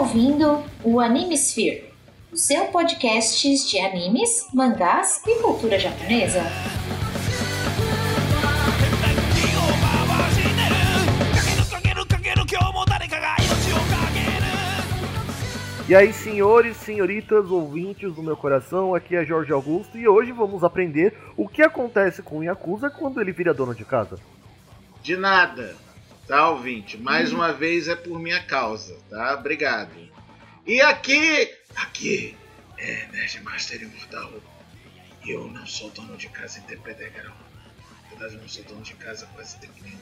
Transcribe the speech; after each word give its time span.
Ouvindo 0.00 0.64
o 0.82 0.98
Animesphere, 0.98 1.92
o 2.32 2.36
seu 2.36 2.68
podcast 2.68 3.46
de 3.68 3.78
animes, 3.78 4.46
mangás 4.54 5.20
e 5.26 5.42
cultura 5.42 5.78
japonesa. 5.78 6.40
E 15.86 15.94
aí, 15.94 16.14
senhores, 16.14 16.78
senhoritas, 16.78 17.50
ouvintes 17.50 18.14
do 18.14 18.22
meu 18.22 18.38
coração, 18.38 18.94
aqui 18.94 19.14
é 19.14 19.22
Jorge 19.22 19.52
Augusto 19.52 19.98
e 19.98 20.08
hoje 20.08 20.32
vamos 20.32 20.64
aprender 20.64 21.14
o 21.36 21.46
que 21.46 21.60
acontece 21.60 22.22
com 22.22 22.38
o 22.38 22.42
Yakuza 22.42 22.88
quando 22.88 23.20
ele 23.20 23.32
vira 23.32 23.52
dono 23.52 23.74
de 23.74 23.84
casa. 23.84 24.18
De 25.02 25.14
nada, 25.14 25.76
tá, 26.30 26.48
ouvinte? 26.48 26.96
Mais 26.96 27.32
uma 27.32 27.52
vez 27.52 27.88
é 27.88 27.96
por 27.96 28.20
minha 28.20 28.40
causa, 28.44 28.96
tá? 29.10 29.34
Obrigado. 29.34 29.90
E 30.64 30.80
aqui, 30.80 31.52
aqui, 31.74 32.36
é 32.78 33.08
Nerdmaster 33.12 33.82
Imortal. 33.82 34.30
E 35.24 35.30
eu 35.32 35.48
não 35.48 35.66
sou 35.66 35.90
dono 35.90 36.16
de 36.16 36.28
casa 36.28 36.60
em 36.60 36.62
tempo 36.62 36.88
integral. 36.88 37.34
Na 38.04 38.10
verdade, 38.10 38.36
eu 38.36 38.40
não 38.42 38.48
sou 38.48 38.62
dono 38.62 38.80
de 38.82 38.94
casa 38.94 39.28
quase 39.34 39.58
tempo 39.58 39.74
nenhum. 39.82 39.98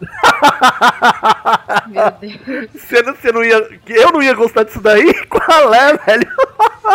Meu 1.88 2.10
Deus. 2.12 2.70
Você 2.72 3.02
não, 3.02 3.16
você 3.16 3.32
não 3.32 3.44
ia. 3.44 3.80
Eu 3.88 4.12
não 4.12 4.22
ia 4.22 4.32
gostar 4.32 4.62
disso 4.62 4.80
daí? 4.80 5.12
Qual 5.26 5.74
é, 5.74 5.96
velho? 5.96 6.30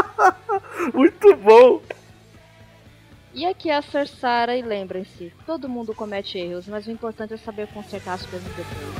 Muito 0.96 1.36
bom. 1.36 1.82
E 3.36 3.46
aqui 3.46 3.70
é 3.70 3.76
a 3.76 3.82
Cersara 3.82 4.56
e 4.56 4.62
lembrem-se, 4.62 5.32
todo 5.46 5.68
mundo 5.68 5.94
comete 5.94 6.38
erros, 6.38 6.68
mas 6.68 6.88
o 6.88 6.92
importante 6.92 7.34
é 7.34 7.38
saber 7.38 7.68
consertar 7.68 8.14
as 8.14 8.26
coisas 8.26 8.48
depois. 8.56 8.96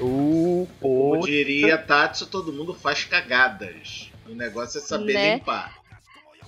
Uh, 0.00 0.66
Como 0.80 1.20
diria 1.24 1.78
Tatsu, 1.78 2.26
todo 2.26 2.52
mundo 2.52 2.74
faz 2.74 3.04
cagadas. 3.04 4.10
O 4.28 4.34
negócio 4.34 4.78
é 4.78 4.80
saber 4.80 5.14
Né? 5.14 5.34
limpar. 5.36 5.74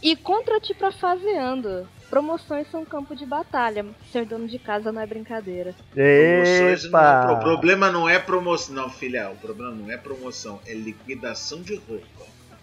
E 0.02 0.16
contra 0.16 0.60
ti 0.60 0.74
pra 0.74 0.90
faseando. 0.90 1.88
Promoções 2.14 2.70
são 2.70 2.84
campo 2.84 3.16
de 3.16 3.26
batalha. 3.26 3.84
Ser 4.12 4.24
dono 4.24 4.46
de 4.46 4.56
casa 4.56 4.92
não 4.92 5.02
é 5.02 5.06
brincadeira. 5.06 5.74
Promoções 5.92 6.88
não 6.88 7.00
é 7.00 7.22
pro- 7.24 7.30
O 7.30 7.32
Epa! 7.32 7.40
problema 7.42 7.90
não 7.90 8.08
é 8.08 8.18
promoção. 8.20 8.72
Não, 8.76 8.88
filha, 8.88 9.30
o 9.30 9.36
problema 9.36 9.72
não 9.74 9.90
é 9.90 9.96
promoção, 9.96 10.60
é 10.64 10.74
liquidação 10.74 11.60
de 11.60 11.74
roupa. 11.74 12.04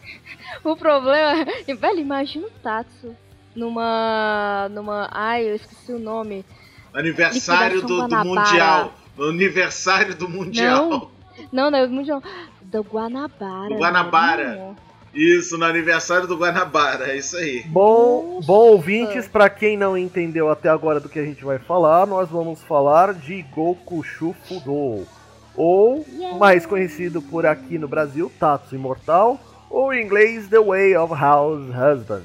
O 0.64 0.78
problema. 0.78 1.46
Velho, 1.68 2.00
imagina 2.00 2.48
o 2.48 2.52
Tatsu 2.64 3.14
numa. 3.54 4.70
numa. 4.72 5.10
Ai, 5.12 5.50
eu 5.50 5.56
esqueci 5.56 5.92
o 5.92 6.00
nome. 6.00 6.46
Aniversário 6.94 7.82
do, 7.82 8.08
do. 8.08 8.16
Mundial. 8.24 8.94
Aniversário 9.20 10.16
do 10.16 10.30
Mundial. 10.30 10.88
Não. 10.90 11.12
Não, 11.52 11.72
não, 11.72 11.80
é 11.80 11.88
mundial. 11.88 12.24
Do 12.62 12.82
Guanabara. 12.84 13.68
Do 13.68 13.76
Guanabara. 13.76 14.56
Não. 14.56 14.78
Isso, 15.14 15.58
no 15.58 15.66
aniversário 15.66 16.26
do 16.26 16.38
Guanabara, 16.38 17.12
é 17.12 17.17
isso 17.17 17.36
aí. 17.36 17.64
Bom, 17.67 18.40
bom 18.45 18.72
ouvintes, 18.72 19.28
pra 19.28 19.50
quem 19.50 19.75
não 19.75 19.97
entendeu 19.97 20.50
até 20.50 20.69
agora 20.69 21.02
do 21.02 21.09
que 21.09 21.19
a 21.19 21.25
gente 21.25 21.44
vai 21.44 21.59
falar, 21.59 22.08
nós 22.08 22.30
vamos 22.30 22.62
falar 22.63 23.13
de 23.13 23.41
Goku 23.53 24.02
Shufudo, 24.03 25.06
ou 25.53 26.06
mais 26.40 26.66
conhecido 26.66 27.22
por 27.22 27.46
aqui 27.46 27.78
no 27.78 27.90
Brasil, 27.90 28.31
Tatsu 28.40 28.74
Imortal, 28.75 29.38
ou 29.69 29.94
em 29.94 30.02
inglês 30.02 30.47
The 30.47 30.59
Way 30.59 30.96
of 30.96 31.13
House 31.13 31.63
Husband. 31.68 32.24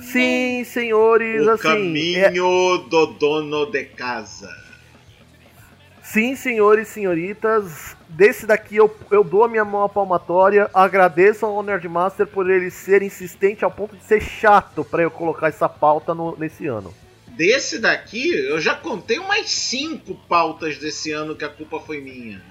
Sim, 0.00 0.64
senhores, 0.64 1.46
O 1.46 1.50
assim, 1.50 1.68
é- 2.16 2.22
caminho 2.30 2.78
do 2.88 3.06
dono 3.18 3.66
de 3.70 3.84
casa. 3.84 4.48
sim, 6.02 6.34
senhores, 6.34 6.88
senhoritas, 6.88 7.94
desse 8.16 8.46
daqui 8.46 8.76
eu, 8.76 8.94
eu 9.10 9.24
dou 9.24 9.44
a 9.44 9.48
minha 9.48 9.64
mão 9.64 9.82
à 9.82 9.88
palmatória, 9.88 10.70
agradeço 10.72 11.44
ao 11.46 11.62
Nerdmaster 11.62 12.26
por 12.26 12.50
ele 12.50 12.70
ser 12.70 13.02
insistente 13.02 13.64
ao 13.64 13.70
ponto 13.70 13.96
de 13.96 14.04
ser 14.04 14.20
chato 14.20 14.84
pra 14.84 15.02
eu 15.02 15.10
colocar 15.10 15.48
essa 15.48 15.68
pauta 15.68 16.14
no- 16.14 16.36
nesse 16.36 16.66
ano. 16.66 16.94
Desse 17.28 17.78
daqui, 17.78 18.30
eu 18.30 18.60
já 18.60 18.74
contei 18.74 19.18
umas 19.18 19.50
cinco 19.50 20.14
pautas 20.28 20.76
desse 20.78 21.10
ano 21.12 21.34
que 21.34 21.44
a 21.44 21.48
culpa 21.48 21.80
foi 21.80 22.00
minha. 22.00 22.42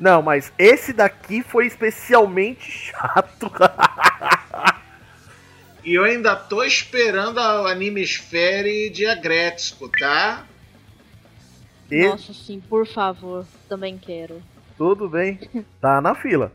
Não, 0.00 0.20
mas 0.20 0.52
esse 0.58 0.92
daqui 0.92 1.42
foi 1.42 1.66
especialmente 1.66 2.70
chato. 2.70 3.50
E 5.84 5.94
eu 5.94 6.04
ainda 6.04 6.36
tô 6.36 6.62
esperando 6.62 7.40
a 7.40 7.68
Animesfere 7.68 8.88
de 8.90 9.04
Agretsuko, 9.04 9.88
tá? 9.88 10.46
E- 11.92 12.08
Nossa, 12.08 12.32
sim, 12.32 12.60
por 12.60 12.86
favor. 12.86 13.44
Também 13.68 13.98
quero. 13.98 14.42
Tudo 14.78 15.08
bem, 15.08 15.38
tá 15.80 16.00
na 16.00 16.14
fila. 16.14 16.50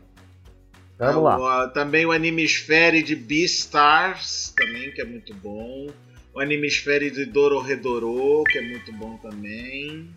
Vamos 0.98 1.22
lá. 1.22 1.34
Ah, 1.36 1.64
o- 1.66 1.68
também 1.72 2.04
o 2.04 2.10
Animesfere 2.12 3.02
de 3.02 3.14
Beastars, 3.14 4.52
também, 4.56 4.90
que 4.92 5.00
é 5.00 5.04
muito 5.04 5.32
bom. 5.34 5.86
O 6.34 6.40
Animesfere 6.40 7.10
de 7.10 7.24
Dororedoro, 7.24 8.42
que 8.50 8.58
é 8.58 8.62
muito 8.62 8.92
bom 8.92 9.16
também. 9.18 10.12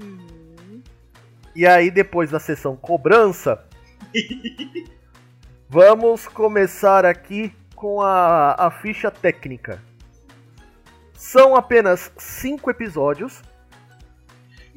Uhum. 0.00 0.82
E 1.54 1.66
aí, 1.66 1.90
depois 1.90 2.30
da 2.30 2.38
sessão 2.38 2.76
cobrança, 2.76 3.64
vamos 5.68 6.26
começar 6.28 7.04
aqui 7.06 7.52
com 7.74 8.00
a, 8.02 8.52
a 8.66 8.70
ficha 8.70 9.10
técnica. 9.10 9.82
São 11.14 11.56
apenas 11.56 12.12
cinco 12.18 12.70
episódios. 12.70 13.40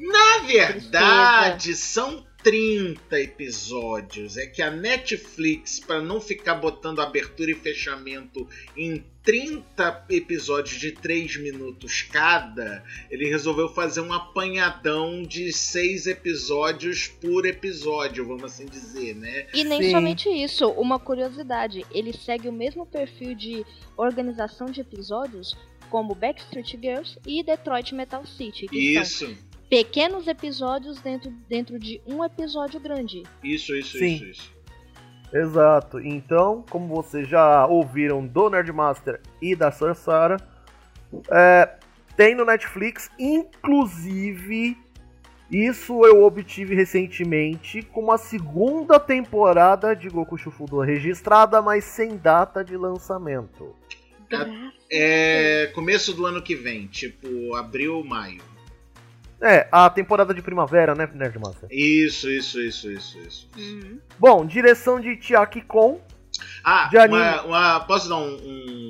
Na 0.00 0.38
verdade, 0.46 1.76
são 1.76 2.24
30 2.42 3.20
episódios. 3.20 4.38
É 4.38 4.46
que 4.46 4.62
a 4.62 4.70
Netflix, 4.70 5.78
para 5.78 6.00
não 6.00 6.20
ficar 6.20 6.54
botando 6.54 7.00
abertura 7.00 7.50
e 7.50 7.54
fechamento 7.54 8.48
em 8.74 9.04
30 9.22 10.06
episódios 10.08 10.80
de 10.80 10.92
3 10.92 11.36
minutos 11.36 12.00
cada, 12.02 12.82
ele 13.10 13.28
resolveu 13.28 13.68
fazer 13.68 14.00
um 14.00 14.12
apanhadão 14.12 15.22
de 15.22 15.52
6 15.52 16.06
episódios 16.06 17.06
por 17.06 17.44
episódio, 17.44 18.26
vamos 18.26 18.44
assim 18.44 18.64
dizer, 18.64 19.14
né? 19.14 19.46
E 19.52 19.62
nem 19.64 19.82
Sim. 19.82 19.90
somente 19.90 20.30
isso, 20.30 20.66
uma 20.70 20.98
curiosidade, 20.98 21.84
ele 21.90 22.14
segue 22.14 22.48
o 22.48 22.52
mesmo 22.52 22.86
perfil 22.86 23.34
de 23.34 23.66
organização 23.98 24.70
de 24.70 24.80
episódios 24.80 25.54
como 25.90 26.14
Backstreet 26.14 26.78
Girls 26.80 27.18
e 27.26 27.42
Detroit 27.42 27.94
Metal 27.94 28.24
City, 28.24 28.66
que 28.68 28.94
são 28.94 29.02
Isso, 29.02 29.49
pequenos 29.70 30.26
episódios 30.26 31.00
dentro, 31.00 31.30
dentro 31.48 31.78
de 31.78 32.00
um 32.04 32.24
episódio 32.24 32.80
grande. 32.80 33.22
isso, 33.42 33.74
isso, 33.74 33.96
Sim. 33.96 34.16
isso, 34.16 34.24
isso. 34.24 34.60
Exato. 35.32 36.00
Então, 36.00 36.64
como 36.68 36.92
vocês 36.92 37.28
já 37.28 37.64
ouviram 37.64 38.26
do 38.26 38.50
Nerdmaster 38.50 39.20
e 39.40 39.54
da 39.54 39.70
Sarsara, 39.70 40.38
é, 41.30 41.76
tem 42.16 42.34
no 42.34 42.44
Netflix, 42.44 43.08
inclusive, 43.16 44.76
isso 45.48 46.04
eu 46.04 46.24
obtive 46.24 46.74
recentemente 46.74 47.80
com 47.80 48.00
uma 48.00 48.18
segunda 48.18 48.98
temporada 48.98 49.94
de 49.94 50.08
Goku 50.08 50.36
Shufudo 50.36 50.80
registrada, 50.80 51.62
mas 51.62 51.84
sem 51.84 52.16
data 52.16 52.64
de 52.64 52.76
lançamento. 52.76 53.76
É 54.90 55.70
começo 55.74 56.12
do 56.12 56.26
ano 56.26 56.42
que 56.42 56.56
vem, 56.56 56.88
tipo 56.88 57.54
abril, 57.54 58.02
maio. 58.04 58.49
É, 59.42 59.66
a 59.72 59.88
temporada 59.88 60.34
de 60.34 60.42
primavera, 60.42 60.94
né, 60.94 61.08
Nerdmaster? 61.14 61.68
Isso, 61.70 62.28
isso, 62.30 62.60
isso, 62.60 62.90
isso, 62.90 63.18
isso. 63.18 63.48
Bom, 64.18 64.44
direção 64.44 65.00
de 65.00 65.18
Chiaki 65.20 65.62
Kon. 65.62 66.00
Ah, 66.62 66.88
De 66.88 66.98
anime. 66.98 67.18
uma, 67.18 67.42
uma- 67.42 67.80
posso 67.80 68.08
dar 68.08 68.16
um, 68.18 68.34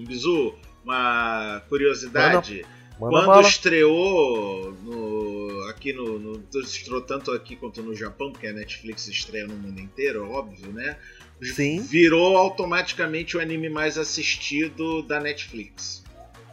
um 0.01 0.05
bizu? 0.07 0.55
Uma 0.85 1.63
curiosidade? 1.69 2.65
Manda 2.99 3.13
Quando 3.17 3.27
bala. 3.27 3.43
estreou 3.49 4.73
no, 4.83 5.67
aqui 5.71 5.93
no, 5.93 6.19
no. 6.19 6.43
Estreou 6.61 7.01
tanto 7.01 7.31
aqui 7.33 7.55
quanto 7.57 7.83
no 7.83 7.95
Japão, 7.95 8.31
porque 8.33 8.47
a 8.47 8.53
Netflix 8.53 9.07
estreia 9.09 9.47
no 9.47 9.55
mundo 9.55 9.81
inteiro, 9.81 10.29
óbvio, 10.31 10.71
né? 10.73 10.97
Sim. 11.43 11.81
Virou 11.83 12.37
automaticamente 12.37 13.37
o 13.37 13.41
anime 13.41 13.71
mais 13.71 13.97
assistido 13.97 15.03
da 15.03 15.19
Netflix. 15.21 16.05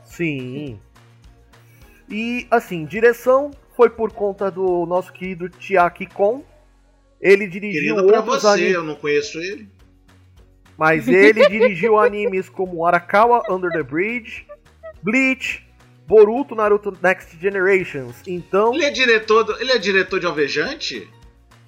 Sim. 0.06 0.80
E, 2.10 2.48
assim, 2.50 2.86
direção 2.86 3.52
foi 3.78 3.90
por 3.90 4.12
conta 4.12 4.50
do 4.52 4.86
nosso 4.86 5.14
querido 5.14 5.50
Chiaki 5.60 6.08
Kon. 6.08 6.44
Ele 7.22 7.48
dirigiu 7.48 7.96
Querido 7.96 8.08
pra 8.08 8.20
outros 8.20 8.42
você, 8.42 8.48
animes, 8.48 8.74
eu 8.74 8.84
não 8.84 8.96
conheço 8.96 9.38
ele. 9.40 9.70
mas 10.78 11.08
ele 11.08 11.48
dirigiu 11.50 11.98
animes 11.98 12.50
como 12.50 12.86
Arakawa 12.86 13.42
Under 13.50 13.72
the 13.72 13.84
Bridge, 13.84 14.46
Bleach, 15.02 15.66
Boruto, 16.08 16.56
Naruto 16.56 16.96
Next 17.02 17.38
Generations. 17.40 18.16
Então, 18.28 18.74
Ele 18.74 18.86
é 18.86 18.90
diretor, 18.92 19.44
do- 19.44 19.60
ele 19.62 19.72
é 19.72 19.78
diretor 19.78 20.20
de 20.20 20.26
Alvejante? 20.26 21.08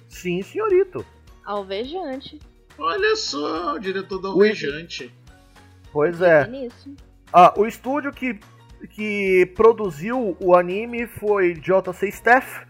sim, 0.08 0.42
senhorito. 0.42 1.04
Alvejante. 1.44 2.38
Olha 2.78 3.14
só, 3.16 3.74
o 3.74 3.78
diretor 3.78 4.18
do. 4.18 4.28
Alvejante. 4.28 5.12
Pois 5.92 6.20
é. 6.20 6.46
Nisso. 6.46 6.94
Ah, 7.32 7.52
o 7.56 7.66
estúdio 7.66 8.12
que, 8.12 8.38
que 8.88 9.46
produziu 9.54 10.36
o 10.40 10.54
anime 10.54 11.06
foi 11.06 11.54
JC 11.54 12.08
Staff, 12.08 12.66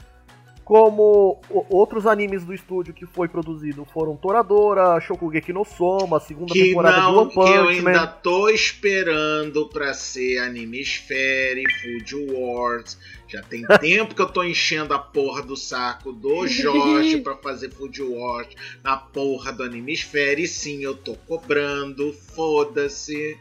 como 0.70 1.40
outros 1.68 2.06
animes 2.06 2.44
do 2.44 2.54
estúdio 2.54 2.94
que 2.94 3.04
foi 3.04 3.26
produzido 3.26 3.84
foram 3.84 4.14
Toradora, 4.14 5.00
Shokugeki 5.00 5.52
no 5.52 5.64
Soma, 5.64 6.20
segunda 6.20 6.52
Que 6.52 6.68
temporada 6.68 6.98
não, 6.98 7.22
One 7.22 7.32
que 7.32 7.40
eu 7.40 7.44
Punch 7.44 7.88
ainda 7.88 8.06
tô 8.06 8.48
esperando 8.48 9.68
pra 9.68 9.92
ser 9.92 10.38
Animesfere, 10.38 11.64
Food 11.82 12.32
Wars. 12.32 12.96
Já 13.26 13.42
tem 13.42 13.64
tempo 13.80 14.14
que 14.14 14.22
eu 14.22 14.28
tô 14.28 14.44
enchendo 14.44 14.94
a 14.94 14.98
porra 15.00 15.42
do 15.42 15.56
saco 15.56 16.12
do 16.12 16.46
Jorge 16.46 17.16
pra 17.18 17.36
fazer 17.36 17.72
Food 17.72 18.00
Wars 18.02 18.54
na 18.84 18.96
porra 18.96 19.52
do 19.52 19.64
Animesfere. 19.64 20.44
E 20.44 20.46
sim, 20.46 20.84
eu 20.84 20.94
tô 20.96 21.16
cobrando, 21.26 22.12
foda-se. 22.12 23.36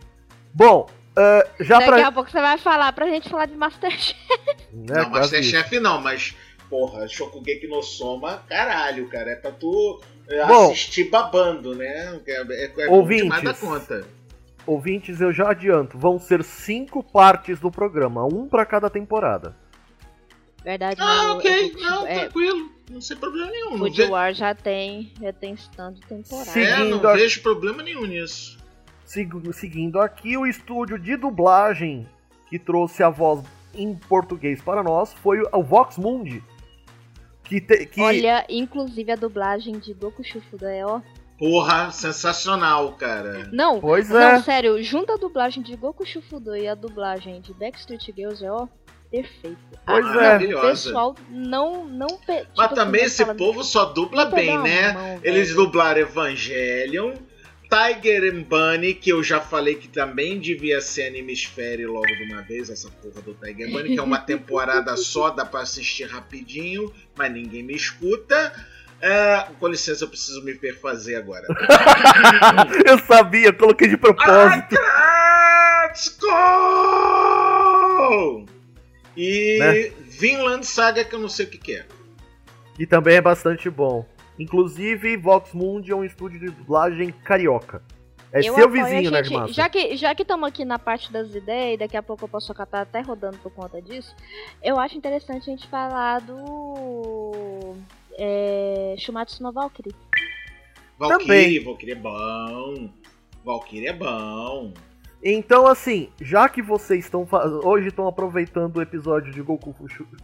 Bom, 0.51 0.89
ah, 1.19 1.47
já 1.59 1.79
Daqui 1.79 1.91
pra... 1.91 2.07
a 2.07 2.11
pouco 2.11 2.29
você 2.31 2.39
vai 2.41 2.57
falar 2.57 2.91
pra 2.93 3.07
gente 3.07 3.29
falar 3.29 3.45
de 3.45 3.55
Masterchef. 3.55 4.15
Né, 4.71 4.93
não, 4.95 5.01
isso. 5.01 5.09
Masterchef 5.11 5.79
não, 5.79 5.99
mas, 5.99 6.35
porra, 6.69 7.07
Shokugeki 7.07 7.67
no 7.67 7.81
Soma, 7.81 8.43
caralho, 8.47 9.07
cara. 9.09 9.31
É 9.31 9.35
pra 9.35 9.51
tu 9.51 9.99
é, 10.27 10.45
Bom. 10.45 10.67
assistir 10.67 11.05
babando, 11.09 11.75
né? 11.75 12.19
É, 12.27 12.41
é, 12.41 12.71
é 12.85 12.89
Ouvintes. 12.89 13.41
da 13.41 13.53
conta. 13.53 14.05
Ouvintes, 14.67 15.19
eu 15.19 15.33
já 15.33 15.49
adianto, 15.49 15.97
vão 15.97 16.19
ser 16.19 16.43
cinco 16.43 17.01
partes 17.03 17.59
do 17.59 17.71
programa, 17.71 18.23
um 18.25 18.47
pra 18.47 18.63
cada 18.65 18.89
temporada. 18.89 19.55
Verdade, 20.63 20.97
Ah, 21.01 21.23
no- 21.29 21.33
ok. 21.37 21.73
é, 21.75 21.81
Não, 21.81 22.05
é, 22.07 22.19
tranquilo. 22.19 22.69
Não 22.91 22.99
tem 22.99 23.17
problema 23.17 23.49
nenhum. 23.51 23.77
Não, 23.77 23.91
ve... 23.91 24.05
War 24.05 24.33
já 24.33 24.53
tem, 24.53 25.11
já 25.19 25.33
tem 25.33 25.53
stand 25.55 25.95
temporada. 26.07 26.59
É, 26.59 26.83
não 26.83 27.09
a- 27.09 27.13
vejo 27.15 27.41
problema 27.41 27.81
nenhum 27.81 28.05
nisso. 28.05 28.58
Segu- 29.09 29.51
Seguindo 29.53 29.99
aqui, 29.99 30.37
o 30.37 30.45
estúdio 30.45 30.99
de 30.99 31.15
dublagem 31.17 32.07
que 32.47 32.59
trouxe 32.59 33.01
a 33.01 33.09
voz 33.09 33.43
em 33.73 33.95
português 33.95 34.61
para 34.61 34.83
nós 34.83 35.11
foi 35.13 35.41
o 35.51 35.63
Vox 35.63 35.97
Mundi. 35.97 36.43
Que, 37.43 37.59
te- 37.59 37.87
que 37.87 37.99
Olha, 38.01 38.45
inclusive 38.47 39.11
a 39.11 39.15
dublagem 39.15 39.79
de 39.79 39.93
Goku 39.95 40.23
Shufuda 40.23 40.71
é 40.71 40.85
ó. 40.85 41.01
Porra, 41.39 41.89
sensacional, 41.91 42.91
cara. 42.93 43.49
Não, 43.51 43.79
Pois 43.79 44.09
não, 44.09 44.19
é. 44.19 44.41
sério, 44.43 44.83
junta 44.83 45.13
a 45.13 45.17
dublagem 45.17 45.63
de 45.63 45.75
Goku 45.75 46.05
Shufuda 46.05 46.59
e 46.59 46.67
a 46.67 46.75
dublagem 46.75 47.41
de 47.41 47.51
Backstreet 47.53 48.11
Girls 48.15 48.45
é 48.45 48.51
ó. 48.51 48.67
Perfeito. 49.09 49.57
Pois 49.87 50.05
Ah, 50.05 50.09
é. 50.09 50.11
O 50.11 50.15
Maravilhosa. 50.15 50.67
pessoal 50.69 51.15
não. 51.31 51.85
não 51.87 52.07
tipo 52.07 52.45
Mas 52.55 52.71
também 52.73 53.03
esse 53.05 53.23
fala- 53.25 53.35
povo 53.35 53.63
só 53.63 53.85
dubla 53.85 54.25
bem, 54.25 54.55
né? 54.61 54.91
mão. 54.93 55.19
Eles 55.23 55.55
dublaram 55.55 56.01
Evangelion, 56.01 57.13
Tiger 57.69 58.33
and 58.33 58.41
Bunny, 58.43 58.95
que 58.95 59.11
eu 59.11 59.21
já 59.23 59.39
falei 59.39 59.75
que 59.75 59.87
também 59.87 60.39
devia 60.39 60.81
ser 60.81 61.07
Animesfere 61.07 61.85
logo 61.85 62.07
de 62.07 62.23
uma 62.23 62.41
vez, 62.41 62.67
essa 62.69 62.89
porra 62.89 63.21
do 63.21 63.35
Tiger 63.35 63.67
and 63.67 63.71
Bunny, 63.71 63.89
que 63.93 63.99
é 63.99 64.01
uma 64.01 64.17
temporada 64.19 64.97
só, 64.97 65.29
dá 65.29 65.45
pra 65.45 65.61
assistir 65.61 66.05
rapidinho, 66.05 66.91
mas 67.15 67.31
ninguém 67.31 67.61
me 67.61 67.75
escuta. 67.75 68.51
É, 69.01 69.45
com 69.59 69.67
licença, 69.67 70.03
eu 70.03 70.09
preciso 70.09 70.43
me 70.43 70.55
perfazer 70.55 71.15
agora. 71.17 71.47
eu 72.85 72.99
sabia, 72.99 73.53
coloquei 73.53 73.87
de 73.87 73.95
propósito. 73.95 74.75
Let's 74.75 76.17
go! 76.19 77.29
E 79.15 79.57
Né? 79.59 79.91
Vinland 80.19 80.65
Saga, 80.65 81.05
que 81.05 81.13
eu 81.15 81.19
não 81.19 81.29
sei 81.29 81.45
o 81.45 81.49
que, 81.49 81.57
que 81.57 81.75
é. 81.75 81.85
E 82.77 82.85
também 82.85 83.15
é 83.17 83.21
bastante 83.21 83.69
bom. 83.69 84.05
Inclusive, 84.39 85.17
Vox 85.17 85.53
Mundi 85.53 85.91
é 85.91 85.95
um 85.95 86.03
estúdio 86.03 86.39
de 86.39 86.47
dublagem 86.47 87.11
carioca. 87.11 87.83
É 88.31 88.39
Eu 88.39 88.53
seu 88.53 88.69
vizinho, 88.69 89.11
né, 89.11 89.21
Nerdmaster? 89.21 89.53
Já 89.53 89.67
que 89.67 89.95
já 89.97 90.13
que 90.13 90.21
estamos 90.21 90.47
aqui 90.47 90.63
na 90.63 90.77
parte 90.77 91.11
das 91.11 91.33
ideias, 91.33 91.73
e 91.73 91.77
daqui 91.77 91.97
a 91.97 92.03
pouco 92.03 92.25
eu 92.25 92.29
posso 92.29 92.51
acabar 92.51 92.81
até 92.81 93.01
rodando 93.01 93.37
por 93.39 93.51
conta 93.51 93.81
disso, 93.81 94.15
eu 94.63 94.79
acho 94.79 94.95
interessante 94.95 95.49
a 95.49 95.51
gente 95.51 95.67
falar 95.67 96.21
do 96.21 97.75
é, 98.17 98.95
Shumatsu 98.99 99.41
no 99.41 99.51
Valkyrie. 99.51 99.95
Valkyrie, 100.97 101.59
Valkyrie 101.59 101.93
é 101.93 101.95
bom. 101.95 102.89
Valkyrie 103.43 103.87
é 103.87 103.93
bom. 103.93 104.73
Então, 105.21 105.67
assim, 105.67 106.09
já 106.21 106.47
que 106.47 106.61
vocês 106.61 107.03
estão 107.05 107.27
hoje 107.63 107.89
estão 107.89 108.07
aproveitando 108.07 108.77
o 108.77 108.81
episódio 108.81 109.33
de 109.33 109.41
Goku, 109.41 109.75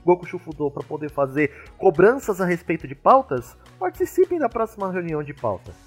Goku 0.05 0.25
Shufudo 0.25 0.71
para 0.71 0.83
poder 0.83 1.11
fazer 1.11 1.51
cobranças 1.77 2.39
a 2.39 2.45
respeito 2.45 2.87
de 2.87 2.95
pautas, 2.95 3.57
participem 3.77 4.39
da 4.39 4.47
próxima 4.47 4.91
reunião 4.91 5.21
de 5.21 5.33
pauta. 5.33 5.73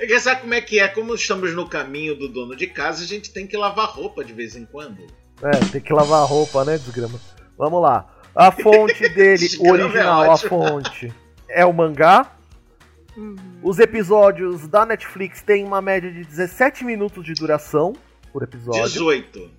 É 0.00 0.06
que 0.06 0.20
sabe 0.20 0.42
como 0.42 0.54
é 0.54 0.60
que 0.60 0.78
é? 0.78 0.86
Como 0.86 1.12
estamos 1.12 1.52
no 1.52 1.68
caminho 1.68 2.14
do 2.14 2.28
dono 2.28 2.54
de 2.54 2.68
casa, 2.68 3.02
a 3.02 3.06
gente 3.06 3.32
tem 3.32 3.44
que 3.44 3.56
lavar 3.56 3.88
roupa 3.88 4.24
de 4.24 4.32
vez 4.32 4.54
em 4.54 4.64
quando. 4.64 5.04
É, 5.42 5.50
tem 5.72 5.80
que 5.80 5.92
lavar 5.92 6.22
a 6.22 6.24
roupa, 6.24 6.64
né, 6.64 6.78
desgrama? 6.78 7.18
Vamos 7.56 7.82
lá. 7.82 8.06
A 8.34 8.52
fonte 8.52 9.08
dele, 9.10 9.48
o 9.58 9.66
é 9.66 9.72
original, 9.72 10.22
a 10.22 10.28
ótimo. 10.28 10.48
fonte, 10.48 11.12
é 11.48 11.66
o 11.66 11.72
mangá. 11.72 12.37
Uhum. 13.18 13.36
Os 13.62 13.78
episódios 13.80 14.68
da 14.68 14.86
Netflix 14.86 15.42
têm 15.42 15.64
uma 15.64 15.82
média 15.82 16.10
de 16.10 16.22
17 16.24 16.84
minutos 16.84 17.24
de 17.24 17.34
duração 17.34 17.92
por 18.32 18.42
episódio. 18.44 18.82
18. 18.84 19.50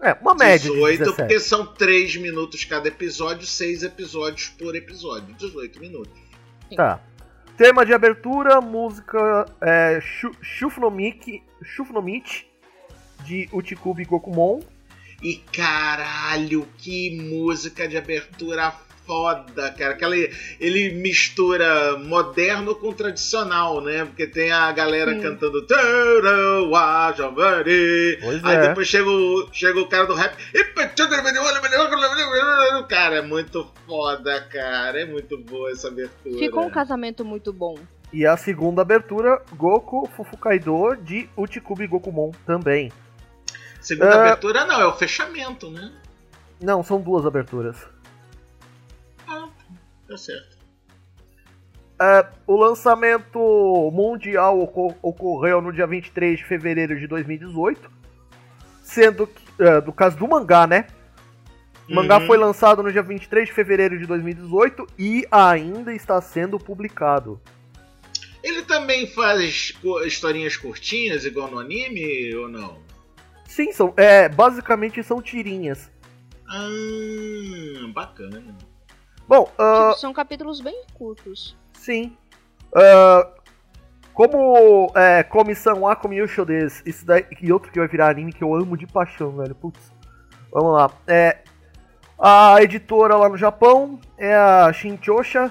É, 0.00 0.12
uma 0.20 0.34
média 0.34 0.58
de 0.58 0.74
18, 0.74 0.98
17. 0.98 1.16
porque 1.16 1.38
são 1.40 1.64
3 1.66 2.16
minutos 2.16 2.64
cada 2.64 2.88
episódio, 2.88 3.46
6 3.46 3.84
episódios 3.84 4.48
por 4.48 4.74
episódio. 4.74 5.32
18 5.34 5.78
minutos. 5.78 6.20
Tá. 6.74 6.98
Tema 7.56 7.86
de 7.86 7.94
abertura, 7.94 8.60
música 8.60 9.46
é, 9.60 10.00
Shu- 10.00 10.34
Shufnomichi, 10.42 11.42
Shufnomichi, 11.62 12.46
de 13.24 13.48
Uchikubi 13.52 14.04
Gokumon. 14.04 14.60
E 15.22 15.36
caralho, 15.36 16.66
que 16.78 17.20
música 17.20 17.86
de 17.86 17.96
abertura 17.96 18.74
foda, 19.12 19.70
cara. 19.72 19.92
Aquela, 19.92 20.16
ele 20.16 20.94
mistura 20.94 21.98
moderno 21.98 22.74
com 22.74 22.92
tradicional, 22.92 23.82
né? 23.82 24.06
Porque 24.06 24.26
tem 24.26 24.50
a 24.50 24.72
galera 24.72 25.12
Sim. 25.12 25.20
cantando. 25.20 25.66
Pois 28.22 28.44
Aí 28.44 28.56
é. 28.56 28.68
depois 28.68 28.88
chega 28.88 29.10
o, 29.10 29.48
chega 29.52 29.78
o 29.80 29.86
cara 29.86 30.06
do 30.06 30.14
rap. 30.14 30.34
Cara, 32.88 33.16
é 33.16 33.22
muito 33.22 33.70
foda, 33.86 34.40
cara. 34.50 35.00
É 35.02 35.04
muito 35.04 35.36
boa 35.38 35.70
essa 35.70 35.88
abertura. 35.88 36.38
Ficou 36.38 36.64
um 36.64 36.70
casamento 36.70 37.24
muito 37.24 37.52
bom. 37.52 37.78
E 38.12 38.26
a 38.26 38.36
segunda 38.36 38.82
abertura, 38.82 39.42
Goku 39.54 40.08
Fufukaido, 40.16 40.96
de 40.96 41.28
Uchikubi 41.36 41.86
Gokumon 41.86 42.30
também. 42.46 42.92
Segunda 43.80 44.14
É. 44.14 44.18
abertura 44.20 44.64
não, 44.64 44.80
é 44.80 44.86
o 44.86 44.92
fechamento, 44.92 45.70
né? 45.70 45.90
Não, 46.60 46.82
são 46.82 47.00
duas 47.00 47.26
aberturas. 47.26 47.91
Tá 50.12 50.18
certo. 50.18 50.58
É, 51.98 52.26
o 52.46 52.54
lançamento 52.54 53.38
mundial 53.94 54.60
oco- 54.60 54.94
ocorreu 55.00 55.62
no 55.62 55.72
dia 55.72 55.86
23 55.86 56.38
de 56.38 56.44
fevereiro 56.44 56.98
de 56.98 57.06
2018, 57.06 57.90
sendo 58.82 59.26
que, 59.26 59.42
é, 59.58 59.80
do 59.80 59.90
caso 59.90 60.18
do 60.18 60.28
mangá, 60.28 60.66
né? 60.66 60.86
O 61.88 61.94
mangá 61.94 62.18
Uhum. 62.18 62.26
foi 62.26 62.36
lançado 62.36 62.82
no 62.82 62.92
dia 62.92 63.02
23 63.02 63.48
de 63.48 63.54
fevereiro 63.54 63.98
de 63.98 64.04
2018 64.06 64.86
e 64.98 65.26
ainda 65.30 65.94
está 65.94 66.20
sendo 66.20 66.58
publicado. 66.58 67.40
Ele 68.42 68.62
também 68.64 69.06
faz 69.06 69.72
historinhas 70.04 70.58
curtinhas, 70.58 71.24
igual 71.24 71.50
no 71.50 71.58
anime, 71.58 72.34
ou 72.34 72.48
não? 72.48 72.82
Sim, 73.46 73.72
são, 73.72 73.94
é, 73.96 74.28
basicamente 74.28 75.02
são 75.02 75.22
tirinhas. 75.22 75.90
Ah, 76.46 77.86
bacana. 77.94 78.42
Bom, 79.34 79.44
Tipo, 79.46 79.98
são 79.98 80.12
capítulos 80.12 80.60
bem 80.60 80.82
curtos. 80.94 81.56
sim. 81.72 82.16
Ah, 82.74 83.28
como 84.14 84.92
é, 84.94 85.22
comissão 85.22 85.88
A 85.88 85.96
como 85.96 86.12
Yosho 86.12 86.44
des, 86.44 86.82
isso 86.84 87.04
daí 87.06 87.24
e 87.40 87.50
outro 87.52 87.72
que 87.72 87.78
vai 87.78 87.88
virar 87.88 88.10
anime 88.10 88.32
que 88.32 88.44
eu 88.44 88.54
amo 88.54 88.76
de 88.76 88.86
paixão, 88.86 89.30
velho. 89.30 89.54
Putz. 89.54 89.90
Vamos 90.52 90.74
lá. 90.74 90.90
É, 91.06 91.38
a 92.18 92.62
editora 92.62 93.16
lá 93.16 93.28
no 93.28 93.36
Japão 93.38 93.98
é 94.18 94.34
a 94.34 94.70
Shinchosha, 94.72 95.50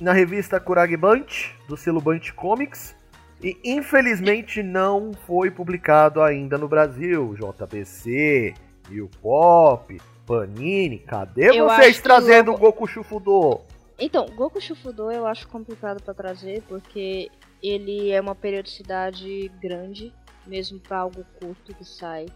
na 0.00 0.12
revista 0.12 0.58
Kurage 0.58 0.96
Bunch, 0.96 1.54
do 1.68 1.76
selo 1.76 2.00
Bunch 2.00 2.32
Comics. 2.32 2.94
E 3.40 3.56
infelizmente 3.64 4.62
não 4.62 5.12
foi 5.26 5.50
publicado 5.50 6.20
ainda 6.22 6.58
no 6.58 6.66
Brasil. 6.68 7.34
JBC, 7.36 8.54
Yu 8.90 9.08
Pop, 9.20 10.00
Panini, 10.32 10.98
cadê 10.98 11.50
Eu 11.50 11.68
vocês 11.68 12.00
trazendo 12.00 12.52
o 12.52 12.56
Goku 12.56 12.86
Shufudo? 12.86 13.60
Então, 13.98 14.24
Goku 14.34 14.62
Shufudo 14.62 15.12
eu 15.12 15.26
acho 15.26 15.46
complicado 15.46 16.02
pra 16.02 16.14
trazer, 16.14 16.62
porque 16.62 17.30
ele 17.62 18.10
é 18.10 18.18
uma 18.18 18.34
periodicidade 18.34 19.50
grande, 19.60 20.10
mesmo 20.46 20.80
pra 20.80 21.00
algo 21.00 21.22
curto 21.38 21.74
que 21.74 21.84
sai. 21.84 22.26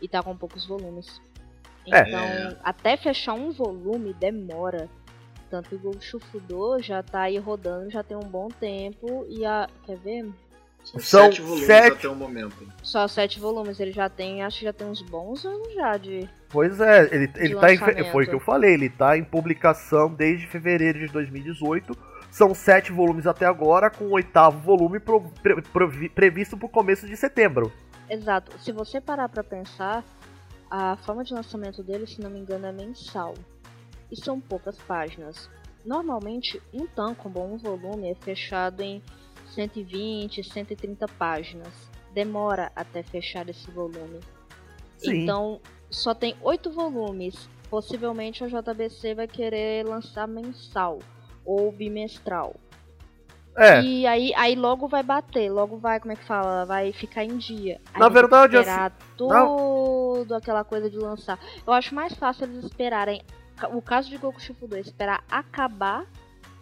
E 0.00 0.08
tá 0.08 0.22
com 0.22 0.34
poucos 0.34 0.64
volumes. 0.64 1.20
É. 1.86 2.00
Então, 2.00 2.58
até 2.64 2.96
fechar 2.96 3.34
um 3.34 3.50
volume 3.50 4.14
demora. 4.14 4.88
tanto 5.50 5.68
que 5.68 5.74
o 5.74 5.78
Goku 5.78 6.00
Shufudo 6.00 6.80
já 6.80 7.02
tá 7.02 7.22
aí 7.22 7.36
rodando 7.36 7.90
já 7.90 8.02
tem 8.02 8.16
um 8.16 8.20
bom 8.20 8.48
tempo 8.48 9.26
e 9.28 9.44
a. 9.44 9.68
Quer 9.84 9.98
ver? 9.98 10.32
São, 10.84 11.00
São 11.00 11.24
sete 11.26 11.40
volumes 11.42 11.66
sete- 11.66 11.92
até 11.96 12.08
o 12.08 12.14
momento. 12.14 12.68
Só 12.82 13.06
sete 13.08 13.38
volumes, 13.40 13.78
ele 13.80 13.92
já 13.92 14.08
tem, 14.08 14.42
acho 14.42 14.58
que 14.58 14.64
já 14.64 14.72
tem 14.72 14.86
uns 14.86 15.00
bons 15.02 15.44
anos 15.46 15.72
já 15.74 15.96
de. 15.96 16.28
Pois 16.50 16.80
é, 16.80 17.04
ele, 17.14 17.30
ele 17.36 17.54
tá 17.56 17.72
em, 17.72 17.78
foi 18.10 18.24
o 18.24 18.28
que 18.28 18.34
eu 18.34 18.40
falei, 18.40 18.74
ele 18.74 18.90
tá 18.90 19.16
em 19.16 19.24
publicação 19.24 20.12
desde 20.12 20.46
fevereiro 20.46 20.98
de 20.98 21.12
2018. 21.12 21.96
São 22.30 22.54
sete 22.54 22.90
volumes 22.92 23.26
até 23.26 23.46
agora, 23.46 23.90
com 23.90 24.04
o 24.04 24.12
oitavo 24.12 24.58
volume 24.58 24.98
pro- 24.98 25.20
pre- 25.42 25.62
provi- 25.62 26.08
previsto 26.08 26.56
pro 26.56 26.68
começo 26.68 27.06
de 27.06 27.16
setembro. 27.16 27.70
Exato. 28.08 28.58
Se 28.58 28.72
você 28.72 29.00
parar 29.00 29.28
pra 29.28 29.44
pensar, 29.44 30.02
a 30.70 30.96
forma 30.96 31.22
de 31.24 31.32
lançamento 31.34 31.82
dele, 31.82 32.06
se 32.06 32.20
não 32.20 32.30
me 32.30 32.38
engano, 32.40 32.66
é 32.66 32.72
mensal. 32.72 33.34
E 34.10 34.16
são 34.16 34.40
poucas 34.40 34.76
páginas. 34.78 35.48
Normalmente, 35.84 36.60
um 36.72 36.86
tankobon, 36.86 37.54
um 37.54 37.58
volume, 37.58 38.10
é 38.10 38.14
fechado 38.14 38.80
em 38.82 39.02
120, 39.54 40.42
130 40.42 41.06
páginas. 41.08 41.72
Demora 42.12 42.70
até 42.76 43.02
fechar 43.02 43.48
esse 43.48 43.70
volume. 43.70 44.20
Sim. 44.98 45.22
Então, 45.22 45.60
só 45.90 46.14
tem 46.14 46.36
oito 46.42 46.70
volumes. 46.70 47.48
Possivelmente 47.70 48.44
a 48.44 48.48
JBC 48.48 49.14
vai 49.14 49.26
querer 49.26 49.86
lançar 49.86 50.28
mensal 50.28 50.98
ou 51.44 51.72
bimestral. 51.72 52.54
É, 53.56 53.82
E 53.82 54.06
aí, 54.06 54.32
aí 54.34 54.54
logo 54.54 54.88
vai 54.88 55.02
bater, 55.02 55.50
logo 55.50 55.76
vai, 55.76 56.00
como 56.00 56.12
é 56.12 56.16
que 56.16 56.24
fala? 56.24 56.64
Vai 56.64 56.92
ficar 56.92 57.24
em 57.24 57.36
dia. 57.36 57.80
Aí 57.92 58.00
Na 58.00 58.08
verdade, 58.08 58.56
esperar 58.56 58.86
assim, 58.86 59.14
tudo 59.16 60.34
aquela 60.34 60.64
coisa 60.64 60.88
de 60.88 60.96
lançar. 60.96 61.38
Eu 61.66 61.72
acho 61.72 61.94
mais 61.94 62.14
fácil 62.14 62.44
eles 62.44 62.64
esperarem. 62.64 63.22
O 63.72 63.82
caso 63.82 64.08
de 64.08 64.16
Goku 64.16 64.40
Shifudo, 64.40 64.76
esperar 64.76 65.22
acabar 65.30 66.06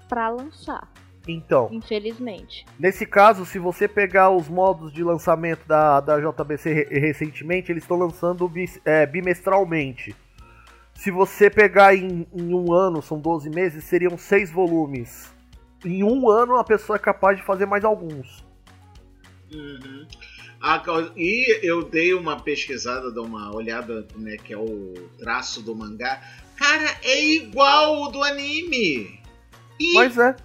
pra 0.08 0.28
lançar. 0.28 0.88
Então, 1.30 1.68
Infelizmente. 1.72 2.64
nesse 2.78 3.06
caso, 3.06 3.44
se 3.46 3.58
você 3.58 3.86
pegar 3.88 4.30
os 4.30 4.48
modos 4.48 4.92
de 4.92 5.02
lançamento 5.04 5.66
da, 5.66 6.00
da 6.00 6.18
JBC 6.20 6.72
re- 6.72 6.98
recentemente, 7.00 7.70
eles 7.72 7.84
estão 7.84 7.96
lançando 7.98 8.48
bis- 8.48 8.80
é, 8.84 9.06
bimestralmente. 9.06 10.14
Se 10.94 11.10
você 11.10 11.48
pegar 11.48 11.94
em, 11.94 12.26
em 12.34 12.54
um 12.54 12.72
ano, 12.72 13.00
são 13.00 13.18
12 13.18 13.48
meses, 13.50 13.84
seriam 13.84 14.18
seis 14.18 14.50
volumes. 14.50 15.32
Em 15.84 16.04
um 16.04 16.28
ano, 16.28 16.56
a 16.56 16.64
pessoa 16.64 16.96
é 16.96 16.98
capaz 16.98 17.38
de 17.38 17.42
fazer 17.44 17.64
mais 17.66 17.84
alguns. 17.84 18.44
Uhum. 19.52 20.06
Ah, 20.60 20.78
ca- 20.78 21.10
e 21.16 21.58
eu 21.66 21.82
dei 21.82 22.12
uma 22.12 22.38
pesquisada, 22.38 23.10
dei 23.10 23.22
uma 23.22 23.54
olhada 23.54 24.06
como 24.12 24.28
é 24.28 24.36
que 24.36 24.52
é 24.52 24.58
o 24.58 24.92
traço 25.18 25.62
do 25.62 25.74
mangá. 25.74 26.20
Cara, 26.56 26.96
é 27.02 27.24
igual 27.24 28.02
o 28.02 28.08
do 28.08 28.22
anime! 28.22 29.18
Mas 29.94 30.18
é. 30.18 30.36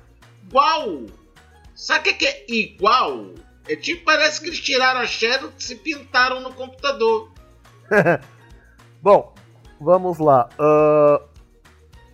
Igual! 0.47 1.05
Sabe 1.73 2.09
o 2.09 2.17
que 2.17 2.25
é 2.25 2.45
igual? 2.47 3.33
É 3.67 3.75
tipo, 3.75 4.05
parece 4.05 4.39
que 4.39 4.47
eles 4.47 4.59
tiraram 4.59 5.01
a 5.01 5.07
Xerox 5.07 5.69
e 5.71 5.75
pintaram 5.75 6.39
no 6.39 6.53
computador. 6.53 7.33
Bom, 9.01 9.35
vamos 9.79 10.19
lá. 10.19 10.49
Ahn, 10.59 11.19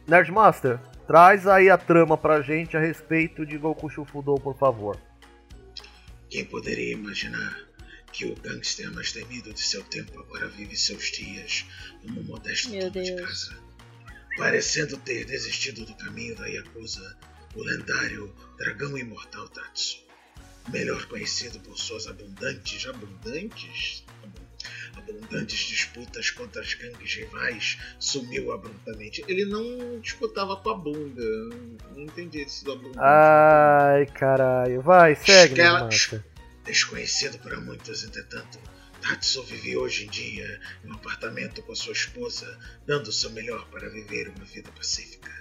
Nerdmaster, 0.08 0.80
traz 1.06 1.46
aí 1.48 1.70
a 1.70 1.78
trama 1.78 2.18
pra 2.18 2.42
gente 2.42 2.76
a 2.76 2.80
respeito 2.80 3.46
de 3.46 3.58
Goku 3.58 3.90
Shufudo, 3.90 4.36
por 4.36 4.58
favor. 4.58 5.00
Quem 6.30 6.46
poderia 6.46 6.94
imaginar 6.94 7.60
que 8.12 8.26
o 8.26 8.36
gangster 8.36 8.92
mais 8.94 9.12
temido 9.12 9.54
de 9.54 9.62
seu 9.62 9.84
tempo 9.84 10.20
agora 10.20 10.48
vive 10.48 10.76
seus 10.76 11.12
dias 11.12 11.66
num 12.04 12.24
modesto 12.24 12.70
Meu 12.72 12.90
dono 12.90 13.06
de 13.06 13.16
casa? 13.16 13.58
Parecendo 14.38 14.98
ter 14.98 15.26
desistido 15.26 15.86
do 15.86 15.94
caminho 15.96 16.36
da 16.36 16.48
Yakuza, 16.48 17.18
o 17.56 17.64
lendário 17.64 18.34
Dragão 18.58 18.98
Imortal 18.98 19.48
Tatsu. 19.50 19.98
Melhor 20.70 21.06
conhecido 21.08 21.60
por 21.60 21.78
suas 21.78 22.08
abundantes, 22.08 22.86
abundantes? 22.86 24.06
Abundantes 24.96 25.60
disputas 25.60 26.30
contra 26.30 26.62
as 26.62 26.74
gangues 26.76 27.16
rivais, 27.16 27.80
sumiu 28.00 28.52
abruptamente. 28.52 29.24
Ele 29.28 29.46
não 29.46 30.00
disputava 30.00 30.56
com 30.58 30.70
a 30.70 30.76
bunda. 30.76 31.24
Não 31.96 32.04
entendi 32.04 32.44
isso 32.44 32.64
do 32.64 32.74
abundante. 32.74 33.00
Ai, 33.00 34.06
caralho. 34.06 34.82
Vai, 34.82 35.16
segue, 35.16 35.54
Esquela-. 35.54 35.90
Desconhecido 36.64 37.40
para 37.40 37.60
muitos, 37.60 38.04
entretanto, 38.04 38.60
Tatsu 39.02 39.42
vive 39.44 39.76
hoje 39.76 40.06
em 40.06 40.10
dia 40.10 40.62
em 40.86 40.92
um 40.92 40.94
apartamento 40.94 41.64
com 41.64 41.74
sua 41.74 41.94
esposa, 41.94 42.60
dando 42.86 43.08
o 43.08 43.12
seu 43.12 43.32
melhor 43.32 43.68
para 43.70 43.90
viver 43.90 44.30
uma 44.30 44.46
vida 44.46 44.72
pacífica. 44.72 45.41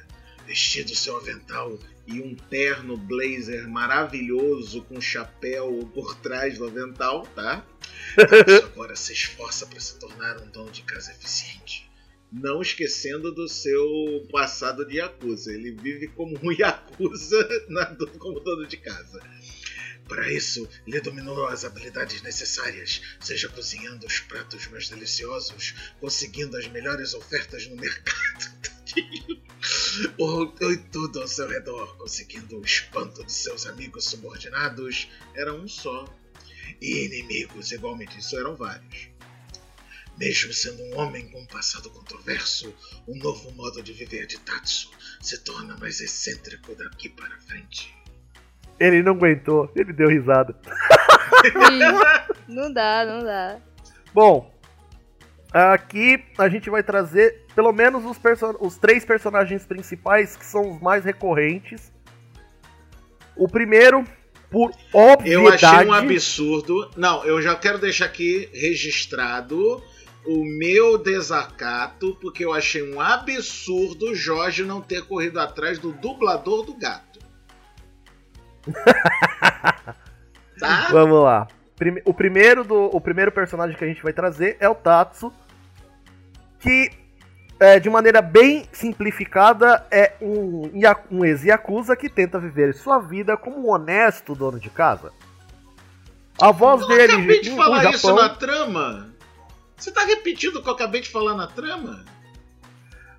Vestido 0.51 0.97
seu 0.97 1.17
avental 1.17 1.79
e 2.09 2.21
um 2.21 2.35
terno 2.35 2.97
blazer 2.97 3.69
maravilhoso 3.69 4.83
com 4.83 5.01
chapéu 5.01 5.89
por 5.95 6.17
trás 6.17 6.59
do 6.59 6.67
avental, 6.67 7.25
tá? 7.37 7.65
Tatsu 8.17 8.65
agora 8.67 8.97
se 8.97 9.13
esforça 9.13 9.65
para 9.65 9.79
se 9.79 9.97
tornar 10.01 10.39
um 10.39 10.51
dono 10.51 10.73
de 10.73 10.83
casa 10.83 11.13
eficiente. 11.13 11.89
Não 12.33 12.61
esquecendo 12.61 13.33
do 13.33 13.47
seu 13.49 14.27
passado 14.33 14.85
de 14.85 14.97
Yakuza. 14.97 15.53
Ele 15.53 15.71
vive 15.71 16.09
como 16.09 16.37
um 16.43 16.51
Yakuza 16.51 17.49
na- 17.69 17.97
como 18.19 18.41
dono 18.41 18.67
de 18.67 18.77
casa. 18.79 19.23
Para 20.09 20.33
isso, 20.33 20.69
ele 20.85 21.01
dominou 21.01 21.47
as 21.47 21.65
habilidades 21.65 22.23
necessárias, 22.23 23.01
seja 23.21 23.49
cozinhando 23.49 24.05
os 24.05 24.19
pratos 24.19 24.67
mais 24.67 24.89
deliciosos, 24.89 25.75
conseguindo 26.01 26.57
as 26.57 26.67
melhores 26.67 27.15
ofertas 27.15 27.69
no 27.69 27.77
mercado, 27.77 28.51
ou 30.19 30.47
tudo 30.91 31.21
ao 31.21 31.29
seu 31.29 31.49
redor, 31.49 31.97
conseguindo 31.97 32.59
o 32.59 32.65
espanto 32.65 33.25
de 33.25 33.33
seus 33.33 33.67
amigos 33.67 34.05
subordinados, 34.05 35.09
era 35.35 35.55
um 35.55 35.69
só. 35.69 36.05
E 36.81 37.07
inimigos, 37.07 37.73
igualmente, 37.73 38.19
isso 38.19 38.39
eram 38.39 38.57
vários. 38.57 39.11
Mesmo 40.17 40.53
sendo 40.53 40.83
um 40.85 40.99
homem 40.99 41.29
com 41.31 41.41
um 41.41 41.47
passado 41.47 41.91
controverso, 41.91 42.75
o 43.07 43.17
novo 43.17 43.51
modo 43.53 43.83
de 43.83 43.93
viver 43.93 44.27
de 44.27 44.39
Tatsu 44.39 44.91
se 45.21 45.39
torna 45.39 45.77
mais 45.77 46.01
excêntrico 46.01 46.75
daqui 46.75 47.09
para 47.09 47.39
frente. 47.41 47.95
Ele 48.79 49.03
não 49.03 49.13
aguentou, 49.13 49.71
ele 49.77 49.93
deu 49.93 50.09
risada. 50.09 50.55
não 52.49 52.73
dá, 52.73 53.05
não 53.05 53.25
dá. 53.25 53.61
Bom, 54.13 54.60
aqui 55.53 56.25
a 56.39 56.49
gente 56.49 56.71
vai 56.71 56.83
trazer 56.83 57.47
pelo 57.55 57.73
menos 57.73 58.05
os, 58.05 58.19
os 58.61 58.77
três 58.79 59.05
personagens 59.05 59.65
principais 59.65 60.37
que 60.37 60.45
são 60.45 60.73
os 60.73 60.81
mais 60.81 61.05
recorrentes. 61.05 61.93
O 63.37 63.49
primeiro, 63.49 64.05
por 64.51 64.71
Eu 65.25 65.49
achei 65.49 65.69
obviedade. 65.69 65.89
um 65.89 65.93
absurdo. 65.93 66.91
Não, 66.97 67.25
eu 67.25 67.41
já 67.41 67.55
quero 67.55 67.79
deixar 67.79 68.07
aqui 68.07 68.49
registrado 68.53 69.83
o 70.27 70.45
meu 70.45 70.99
desacato, 70.99 72.17
porque 72.21 72.45
eu 72.45 72.53
achei 72.53 72.83
um 72.83 73.01
absurdo 73.01 74.11
o 74.11 74.15
Jorge 74.15 74.65
não 74.65 74.81
ter 74.81 75.07
corrido 75.07 75.41
atrás 75.41 75.79
do 75.79 75.93
dublador 75.93 76.65
do 76.65 76.75
gato. 76.75 77.21
tá? 80.59 80.89
Vamos 80.91 81.23
lá. 81.23 81.49
O 82.05 82.13
primeiro, 82.13 82.63
do, 82.63 82.85
o 82.95 83.01
primeiro 83.01 83.33
personagem 83.33 83.75
que 83.75 83.83
a 83.83 83.87
gente 83.87 84.03
vai 84.03 84.13
trazer 84.13 84.59
é 84.61 84.69
o 84.69 84.75
Tatsu, 84.75 85.33
que 86.61 86.91
é, 87.59 87.79
de 87.81 87.91
maneira 87.91 88.23
bem 88.23 88.65
simplificada 88.73 89.87
é 89.91 90.15
um, 90.21 90.71
um 91.11 91.25
ex-yakuza 91.25 91.95
que 91.97 92.09
tenta 92.09 92.39
viver 92.39 92.75
sua 92.75 92.99
vida 93.01 93.37
como 93.37 93.59
um 93.67 93.71
honesto 93.71 94.35
dono 94.35 94.59
de 94.59 94.71
casa. 94.71 95.13
A 96.41 96.51
voz 96.53 96.81
Eu 96.83 96.89
dele 96.89 97.13
acabei 97.13 97.41
de 97.41 97.51
no 97.51 97.57
falar 97.57 97.77
Japão, 97.83 97.93
isso 97.97 98.15
na 98.15 98.29
trama. 98.31 99.15
Você 99.77 99.91
tá 99.91 100.05
repetindo 100.05 100.57
o 100.57 100.63
que 100.63 100.69
eu 100.69 100.73
acabei 100.73 101.01
de 101.01 101.09
falar 101.11 101.35
na 101.35 101.47
trama? 101.47 102.05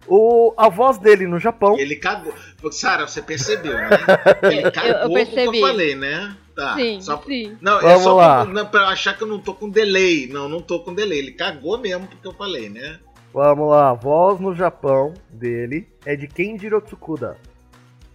o, 0.07 0.53
a 0.57 0.67
voz 0.67 0.97
dele 0.97 1.27
no 1.27 1.39
Japão 1.39 1.77
Ele 1.77 1.95
cagou. 1.95 2.33
Sara, 2.71 3.07
você 3.07 3.21
percebeu, 3.21 3.73
né? 3.73 3.89
Ele 4.43 4.71
cagou 4.71 4.91
eu 4.91 5.09
porque 5.09 5.25
percebi. 5.35 5.59
eu 5.61 5.67
falei, 5.67 5.95
né? 5.95 6.35
Tá. 6.55 6.75
sim, 6.75 6.99
só- 7.01 7.21
sim. 7.21 7.57
Não, 7.61 7.77
é 7.79 7.81
Vamos 7.83 8.03
só 8.03 8.15
lá. 8.15 8.43
pra, 8.45 8.53
não, 8.53 8.65
pra 8.65 8.87
achar 8.89 9.15
que 9.15 9.23
eu 9.23 9.27
não 9.27 9.39
tô 9.39 9.53
com 9.53 9.69
delay. 9.69 10.27
Não, 10.27 10.49
não 10.49 10.61
tô 10.61 10.79
com 10.79 10.93
delay. 10.93 11.19
Ele 11.19 11.31
cagou 11.31 11.77
mesmo 11.77 12.07
porque 12.07 12.27
eu 12.27 12.33
falei, 12.33 12.69
né? 12.69 12.99
Vamos 13.33 13.69
lá, 13.69 13.93
voz 13.93 14.41
no 14.41 14.53
Japão 14.53 15.13
dele 15.29 15.87
é 16.05 16.17
de 16.17 16.27
Kenjiro 16.27 16.81
Tsukuda, 16.81 17.37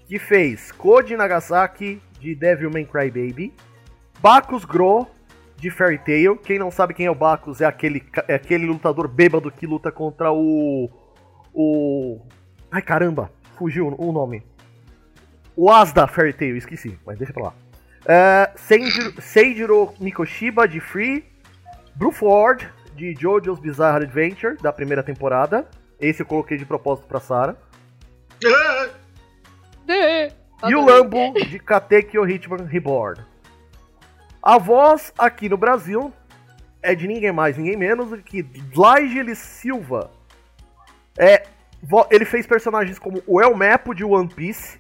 que 0.06 0.18
fez 0.18 0.70
Code 0.73 1.16
Nagasaki 1.16 2.02
de 2.20 2.35
Devilman 2.35 2.85
Crybaby, 2.85 3.54
Bacchus 4.20 4.66
Gro 4.66 5.06
de 5.56 5.70
Fairy 5.70 5.96
Tail. 5.96 6.37
Quem 6.37 6.58
não 6.58 6.70
sabe 6.70 6.92
quem 6.92 7.06
é 7.06 7.11
o 7.11 7.14
Bacchus 7.14 7.62
é 7.62 7.64
aquele, 7.64 8.04
é 8.28 8.35
aquele 8.35 8.66
lutador 8.66 9.08
bêbado 9.08 9.50
que 9.50 9.66
luta 9.66 9.90
contra 9.90 10.30
o. 10.30 10.90
O. 11.54 12.20
Ai 12.70 12.82
caramba, 12.82 13.32
fugiu 13.56 13.94
o 13.96 14.12
nome. 14.12 14.42
O 15.56 15.70
Asda 15.70 16.06
Fairy 16.06 16.35
Tail, 16.35 16.58
esqueci, 16.58 16.99
mas 17.06 17.16
deixa 17.16 17.32
pra 17.32 17.44
lá. 17.44 17.54
É, 18.04 18.52
Seijiro, 18.54 19.23
Seijiro 19.23 19.94
Mikoshiba 19.99 20.68
de 20.68 20.78
Free, 20.78 21.25
Bruford 21.94 22.68
de 22.97 23.15
JoJo's 23.15 23.59
Bizarre 23.61 24.05
Adventure 24.05 24.57
da 24.57 24.73
primeira 24.73 25.03
temporada. 25.03 25.69
Esse 26.00 26.23
eu 26.23 26.26
coloquei 26.26 26.57
de 26.57 26.65
propósito 26.65 27.07
pra 27.07 27.21
Sarah. 27.21 27.57
Ah, 30.62 30.71
E 30.71 30.75
o 30.75 30.85
Lambo 30.85 31.33
de 31.35 31.59
Katekyo 31.59 32.29
Hitman 32.29 32.65
Reborn. 32.65 33.21
A 34.43 34.59
voz 34.59 35.12
aqui 35.19 35.49
no 35.49 35.57
Brasil 35.57 36.12
é 36.83 36.95
de 36.95 37.07
ninguém 37.07 37.33
mais, 37.33 37.57
ninguém 37.57 37.76
menos 37.76 38.11
do 38.11 38.19
que 38.19 38.43
Dlaigele 38.43 39.35
Silva. 39.35 40.11
É, 41.19 41.47
ele 42.11 42.25
fez 42.25 42.47
personagens 42.47 42.99
como 42.99 43.23
o 43.26 43.41
El 43.41 43.55
Mepo 43.57 43.95
de 43.95 44.05
One 44.05 44.29
Piece, 44.29 44.79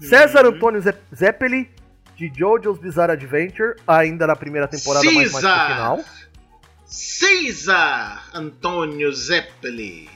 César 0.00 0.44
Uhum. 0.46 0.52
Antônio 0.54 0.80
Ze- 0.80 0.94
Zeppeli 1.14 1.70
de 2.16 2.28
JoJo's 2.28 2.78
Bizarre 2.78 3.12
Adventure, 3.12 3.74
ainda 3.86 4.26
na 4.26 4.36
primeira 4.36 4.68
temporada, 4.68 5.04
mas 5.06 5.32
mais 5.32 5.44
pro 5.44 5.66
final. 5.74 6.00
César 6.92 8.28
Antônio 8.34 9.10
Zeppeli. 9.14 10.10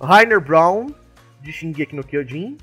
Rainer 0.00 0.38
Brown, 0.38 0.94
de 1.42 1.50
Shingeki 1.50 1.96
no 1.96 2.04
Kyojin, 2.04 2.56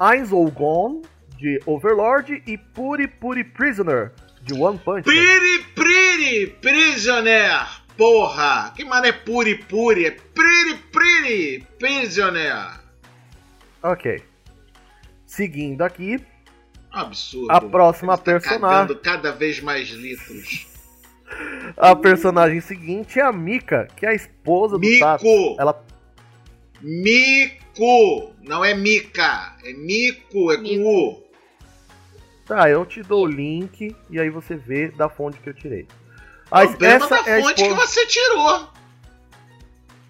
Ainz 0.00 0.30
Gon, 0.30 1.02
de 1.36 1.60
Overlord, 1.64 2.42
e 2.44 2.58
Puri 2.58 3.06
Puri 3.06 3.44
Prisoner, 3.44 4.12
de 4.42 4.52
One 4.52 4.78
Punch 4.78 5.06
Man. 5.06 5.14
Pretty 5.14 5.64
Pretty 5.76 6.46
Prisoner. 6.60 7.68
Porra, 7.96 8.72
que 8.74 8.84
mano 8.84 9.06
é 9.06 9.12
puri 9.12 9.54
puri? 9.54 10.06
É 10.06 10.10
pretty 10.10 10.74
pretty 10.90 11.66
prisoner. 11.78 12.80
Ok. 13.80 14.24
Seguindo 15.24 15.82
aqui, 15.82 16.18
Absurdo. 16.90 17.52
A 17.52 17.60
próxima 17.60 18.16
tá 18.16 18.24
personagem. 18.24 18.98
cada 19.02 19.30
vez 19.30 19.60
mais 19.60 19.88
litros. 19.90 20.67
A 21.76 21.94
personagem 21.94 22.60
seguinte 22.60 23.18
é 23.20 23.22
a 23.22 23.32
Mika, 23.32 23.88
que 23.96 24.04
é 24.06 24.10
a 24.10 24.14
esposa 24.14 24.74
do 24.76 24.80
Mico. 24.80 25.00
Tato. 25.04 25.26
Ela 25.58 25.84
Mico. 26.80 28.32
Não 28.42 28.64
é 28.64 28.74
Mica. 28.74 29.56
É 29.64 29.72
Mico. 29.72 30.52
É 30.52 30.56
com. 30.56 30.84
U. 30.86 31.28
Tá, 32.46 32.68
eu 32.70 32.84
te 32.86 33.02
dou 33.02 33.24
o 33.24 33.26
link 33.26 33.94
e 34.08 34.18
aí 34.18 34.30
você 34.30 34.56
vê 34.56 34.88
da 34.88 35.08
fonte 35.08 35.38
que 35.38 35.50
eu 35.50 35.54
tirei. 35.54 35.86
A, 36.50 36.66
Problema 36.66 37.04
essa 37.04 37.22
da 37.22 37.30
é 37.30 37.38
a, 37.38 37.42
fonte 37.42 37.54
que 37.56 37.62
esposa, 37.62 37.86
você 37.86 38.06
tirou. 38.06 38.68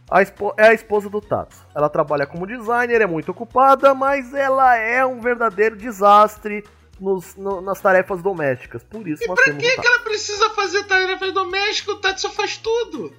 a 0.08 0.22
espo- 0.22 0.54
é 0.56 0.68
a 0.68 0.72
esposa 0.72 1.10
do 1.10 1.20
Tato. 1.20 1.56
Ela 1.74 1.88
trabalha 1.88 2.26
como 2.26 2.46
designer, 2.46 3.00
é 3.00 3.06
muito 3.06 3.32
ocupada, 3.32 3.92
mas 3.92 4.32
ela 4.32 4.76
é 4.76 5.04
um 5.04 5.20
verdadeiro 5.20 5.74
desastre 5.74 6.62
nos- 7.00 7.34
no- 7.36 7.60
nas 7.60 7.80
tarefas 7.80 8.22
domésticas. 8.22 8.82
Por 8.84 9.06
isso 9.06 9.24
nós 9.26 9.40
Pra 9.40 9.52
que, 9.54 9.76
que 9.76 9.86
ela 9.86 10.00
precisa 10.00 10.50
fazer 10.50 10.84
tarefa 10.84 11.30
doméstica? 11.32 11.92
O 11.92 11.96
Tati 11.96 12.20
só 12.20 12.30
faz 12.30 12.56
tudo. 12.56 13.12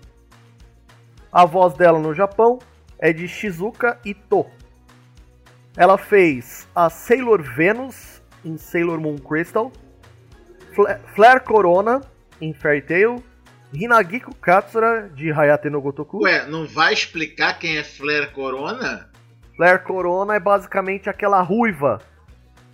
A 1.32 1.46
voz 1.46 1.74
dela 1.76 2.00
no 2.00 2.14
Japão 2.14 2.60
é 2.98 3.14
de 3.14 3.28
Shizuka 3.28 4.00
Ito. 4.04 4.46
Ela 5.78 5.98
fez 5.98 6.68
a 6.76 6.90
Sailor 6.90 7.42
Venus 7.42 8.22
em 8.44 8.58
Sailor 8.58 9.00
Moon 9.00 9.18
Crystal, 9.18 9.72
Fla- 10.76 11.00
Flare 11.16 11.40
Corona 11.42 12.02
em 12.42 12.54
Fairy 12.54 12.82
Tail, 12.82 13.24
Hinagiko 13.74 14.34
Katsura 14.36 15.10
de 15.14 15.32
Hayate 15.32 15.70
no 15.70 15.80
Gotoku. 15.82 16.24
Ué, 16.24 16.46
não 16.48 16.66
vai 16.68 16.94
explicar 16.94 17.60
quem 17.60 17.78
é 17.78 17.84
Flare 17.84 18.32
Corona? 18.32 19.10
Flare 19.56 19.84
Corona 19.84 20.36
é 20.36 20.40
basicamente 20.40 21.10
aquela 21.10 21.42
ruiva. 21.42 22.02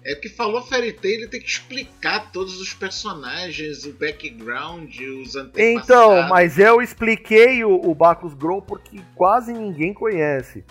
É 0.05 0.13
que 0.13 0.29
falou 0.29 0.61
Fairy 0.61 0.93
Tail, 0.93 1.15
ele 1.15 1.27
tem 1.27 1.41
que 1.41 1.49
explicar 1.49 2.31
todos 2.31 2.61
os 2.61 2.71
personagens, 2.75 3.85
o 3.85 3.93
background, 3.93 4.95
os 4.99 5.35
antepassados. 5.35 5.83
Então, 5.83 6.29
mas 6.29 6.59
eu 6.59 6.79
expliquei 6.79 7.63
o, 7.63 7.73
o 7.73 7.95
Bacchus 7.95 8.35
Grow 8.35 8.61
porque 8.61 9.01
quase 9.15 9.51
ninguém 9.51 9.95
conhece. 9.95 10.63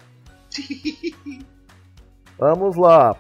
Vamos 2.39 2.77
lá. 2.77 3.17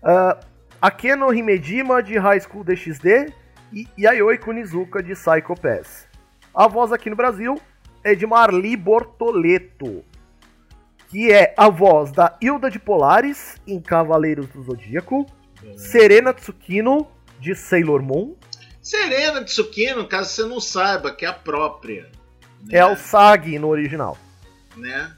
Ah, 0.00 0.38
Akeno 0.80 1.34
Himejima 1.34 2.00
de 2.00 2.16
High 2.16 2.40
School 2.42 2.62
DxD 2.62 3.32
e 3.72 3.88
Yayoi 3.98 4.38
Kunizuka 4.38 5.02
de 5.02 5.14
Psycho 5.14 5.56
Pass. 5.60 6.06
A 6.54 6.68
voz 6.68 6.92
aqui 6.92 7.10
no 7.10 7.16
Brasil 7.16 7.60
é 8.04 8.14
de 8.14 8.24
Marli 8.24 8.76
Bortoleto, 8.76 10.04
que 11.08 11.32
é 11.32 11.52
a 11.56 11.68
voz 11.68 12.12
da 12.12 12.38
Hilda 12.40 12.70
de 12.70 12.78
Polaris 12.78 13.56
em 13.66 13.80
Cavaleiros 13.80 14.48
do 14.50 14.62
Zodíaco, 14.62 15.26
Serena 15.76 16.32
Tsukino 16.32 17.10
de 17.38 17.54
Sailor 17.54 18.02
Moon, 18.02 18.36
Serena 18.82 19.44
Tsukino, 19.44 20.08
caso 20.08 20.30
você 20.30 20.44
não 20.44 20.60
saiba, 20.60 21.14
que 21.14 21.24
é 21.24 21.28
a 21.28 21.32
própria. 21.32 22.10
Né? 22.62 22.78
é 22.78 22.84
o 22.84 22.96
Sag 22.96 23.58
no 23.58 23.68
original. 23.68 24.16
Né? 24.76 25.14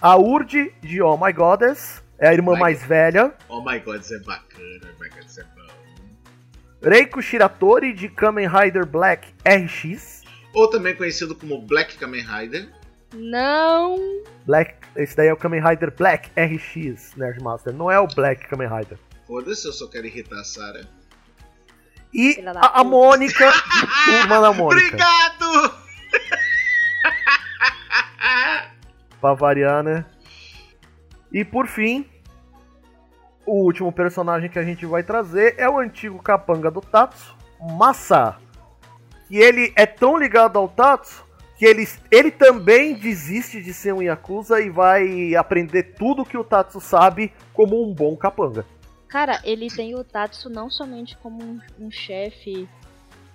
A 0.00 0.16
Urd 0.16 0.74
de 0.80 1.02
Oh 1.02 1.16
My 1.16 1.32
Goddess 1.32 2.02
é 2.18 2.28
a 2.28 2.32
irmã 2.32 2.54
My 2.54 2.60
mais 2.60 2.82
velha. 2.84 3.32
Oh 3.48 3.62
my 3.62 3.78
god, 3.80 4.00
isso 4.00 4.14
é 4.14 4.18
bacana, 4.20 4.80
oh 4.82 5.02
my 5.02 5.08
god, 5.08 5.24
isso 5.26 5.40
é 5.40 5.44
bom. 5.44 6.88
Reiko 6.88 7.22
Shiratori 7.22 7.92
de 7.92 8.08
Kamen 8.08 8.48
Rider 8.48 8.86
Black 8.86 9.32
RX. 9.46 10.22
Ou 10.52 10.68
também 10.68 10.94
conhecido 10.94 11.34
como 11.34 11.62
Black 11.62 11.96
Kamen 11.96 12.24
Rider. 12.24 12.68
Não. 13.14 13.96
Black, 14.44 14.74
esse 14.96 15.16
daí 15.16 15.28
é 15.28 15.32
o 15.32 15.36
Kamen 15.36 15.62
Rider 15.62 15.92
Black 15.96 16.30
RX 16.36 17.16
Nerdmaster, 17.16 17.72
não 17.72 17.90
é 17.90 17.98
o 17.98 18.06
Black 18.06 18.46
Kamen 18.48 18.68
Rider. 18.68 18.98
Foda-se, 19.32 19.66
eu 19.66 19.72
só 19.72 19.86
quero 19.86 20.06
irritar 20.06 20.40
a 20.40 20.44
Sarah. 20.44 20.86
E 22.12 22.38
a, 22.44 22.80
a. 22.80 22.84
Mônica, 22.84 23.50
Turma 24.04 24.42
da 24.42 24.52
Mônica. 24.52 24.88
Obrigado! 24.88 25.74
Pra 29.18 29.32
variar, 29.32 29.82
né? 29.82 30.04
E 31.32 31.46
por 31.46 31.66
fim, 31.66 32.04
o 33.46 33.62
último 33.64 33.90
personagem 33.90 34.50
que 34.50 34.58
a 34.58 34.62
gente 34.62 34.84
vai 34.84 35.02
trazer 35.02 35.54
é 35.56 35.66
o 35.66 35.78
antigo 35.78 36.22
capanga 36.22 36.70
do 36.70 36.82
Tatsu, 36.82 37.34
Massa. 37.58 38.36
Que 39.28 39.38
ele 39.38 39.72
é 39.74 39.86
tão 39.86 40.18
ligado 40.18 40.58
ao 40.58 40.68
Tatsu 40.68 41.24
que 41.56 41.64
ele, 41.64 41.88
ele 42.10 42.30
também 42.30 42.92
desiste 42.92 43.62
de 43.62 43.72
ser 43.72 43.94
um 43.94 44.02
Yakuza 44.02 44.60
e 44.60 44.68
vai 44.68 45.34
aprender 45.34 45.94
tudo 45.94 46.22
que 46.22 46.36
o 46.36 46.44
Tatsu 46.44 46.82
sabe 46.82 47.32
como 47.54 47.82
um 47.82 47.94
bom 47.94 48.14
capanga. 48.14 48.66
Cara, 49.12 49.42
ele 49.44 49.68
tem 49.68 49.94
o 49.94 50.02
Tatsu 50.02 50.48
não 50.48 50.70
somente 50.70 51.18
como 51.18 51.44
um, 51.44 51.60
um 51.78 51.90
chefe, 51.90 52.66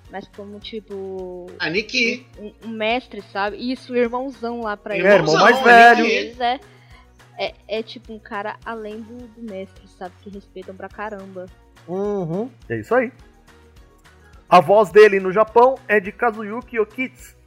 mas 0.10 0.28
como 0.36 0.60
tipo. 0.60 1.46
Aniki. 1.60 2.26
Um, 2.40 2.52
um 2.66 2.70
mestre, 2.70 3.22
sabe? 3.32 3.58
Isso, 3.58 3.94
o 3.94 3.96
irmãozão 3.96 4.62
lá 4.62 4.76
pra 4.76 4.98
ele. 4.98 5.06
É, 5.06 5.18
irmão 5.18 5.36
mais 5.36 5.62
velho. 5.62 6.04
Eles 6.04 6.40
é, 6.40 6.60
é, 7.38 7.54
é 7.68 7.84
tipo 7.84 8.12
um 8.12 8.18
cara 8.18 8.58
além 8.66 9.02
do, 9.02 9.28
do 9.28 9.42
mestre, 9.44 9.88
sabe? 10.00 10.16
Que 10.24 10.32
respeitam 10.32 10.76
pra 10.76 10.90
caramba. 10.90 11.46
Uhum, 11.88 12.50
é 12.68 12.80
isso 12.80 12.96
aí. 12.96 13.12
A 14.50 14.60
voz 14.60 14.90
dele 14.90 15.20
no 15.20 15.32
Japão 15.32 15.76
é 15.88 16.00
de 16.00 16.12
Kazuyuki 16.12 16.80
Okitsu. 16.80 17.38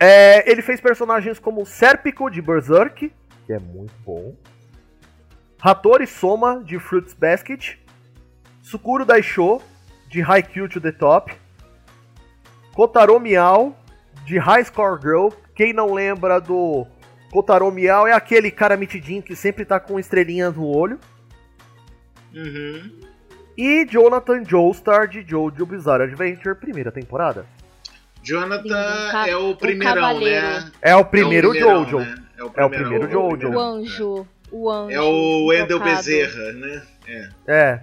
É, 0.00 0.50
ele 0.50 0.60
fez 0.60 0.80
personagens 0.80 1.38
como 1.38 1.64
Serpico 1.64 2.28
de 2.28 2.42
Berserk, 2.42 3.12
que 3.46 3.52
é 3.52 3.60
muito 3.60 3.94
bom. 4.04 4.34
Hattori 5.62 6.06
Soma 6.06 6.62
de 6.64 6.78
Fruits 6.78 7.14
Basket. 7.14 7.78
Sukuro 8.62 9.04
Daisho 9.04 9.60
de 10.08 10.22
Haikyuu 10.22 10.68
to 10.68 10.80
the 10.80 10.92
Top. 10.92 11.32
Kotaro 12.74 13.18
Miao 13.20 13.76
de 14.24 14.38
High 14.38 14.64
Score 14.64 14.98
Girl. 15.00 15.28
Quem 15.54 15.72
não 15.72 15.92
lembra 15.92 16.40
do 16.40 16.86
Kotaro 17.30 17.70
Miao 17.70 18.06
é 18.06 18.12
aquele 18.12 18.50
cara 18.50 18.76
mitidinho 18.76 19.22
que 19.22 19.36
sempre 19.36 19.64
tá 19.64 19.78
com 19.78 19.98
estrelinhas 19.98 20.54
no 20.54 20.64
olho. 20.64 20.98
Uhum. 22.34 23.00
E 23.56 23.84
Jonathan 23.86 24.42
Joestar 24.44 25.08
de 25.08 25.22
Jojo 25.28 25.66
Bizarre 25.66 26.04
Adventure, 26.04 26.54
primeira 26.54 26.90
temporada. 26.90 27.44
Jonathan 28.22 29.12
é 29.26 29.36
o 29.36 29.54
primeirão, 29.54 30.20
né? 30.20 30.70
É 30.80 30.96
o 30.96 31.04
primeiro 31.04 31.48
é 31.48 31.50
o 31.50 31.52
primeirão, 31.52 31.84
Jojo. 31.84 31.98
né? 31.98 32.14
É 32.38 32.44
o 32.44 32.52
É 32.56 32.64
o 32.64 32.70
primeirão, 32.70 32.70
primeiro 32.70 33.06
é 33.06 33.10
Jojo. 33.10 33.48
O 33.50 33.60
anjo. 33.60 34.28
O 34.52 34.70
anjo. 34.70 34.90
É 34.96 35.00
o 35.00 35.46
Wendel. 35.46 35.80
Bezerra, 35.80 36.52
né? 36.52 36.82
É. 37.06 37.28
É. 37.46 37.80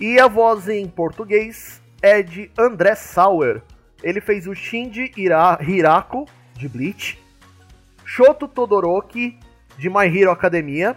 E 0.00 0.18
a 0.20 0.28
voz 0.28 0.68
em 0.68 0.86
português 0.86 1.80
é 2.00 2.22
de 2.22 2.50
André 2.58 2.94
Sauer. 2.94 3.62
Ele 4.02 4.20
fez 4.20 4.46
o 4.46 4.54
Shinji 4.54 5.10
Ira- 5.16 5.58
Hirako, 5.60 6.24
de 6.54 6.68
Bleach. 6.68 7.18
Shoto 8.04 8.46
Todoroki, 8.46 9.38
de 9.76 9.90
My 9.90 10.06
Hero 10.06 10.30
Academia. 10.30 10.96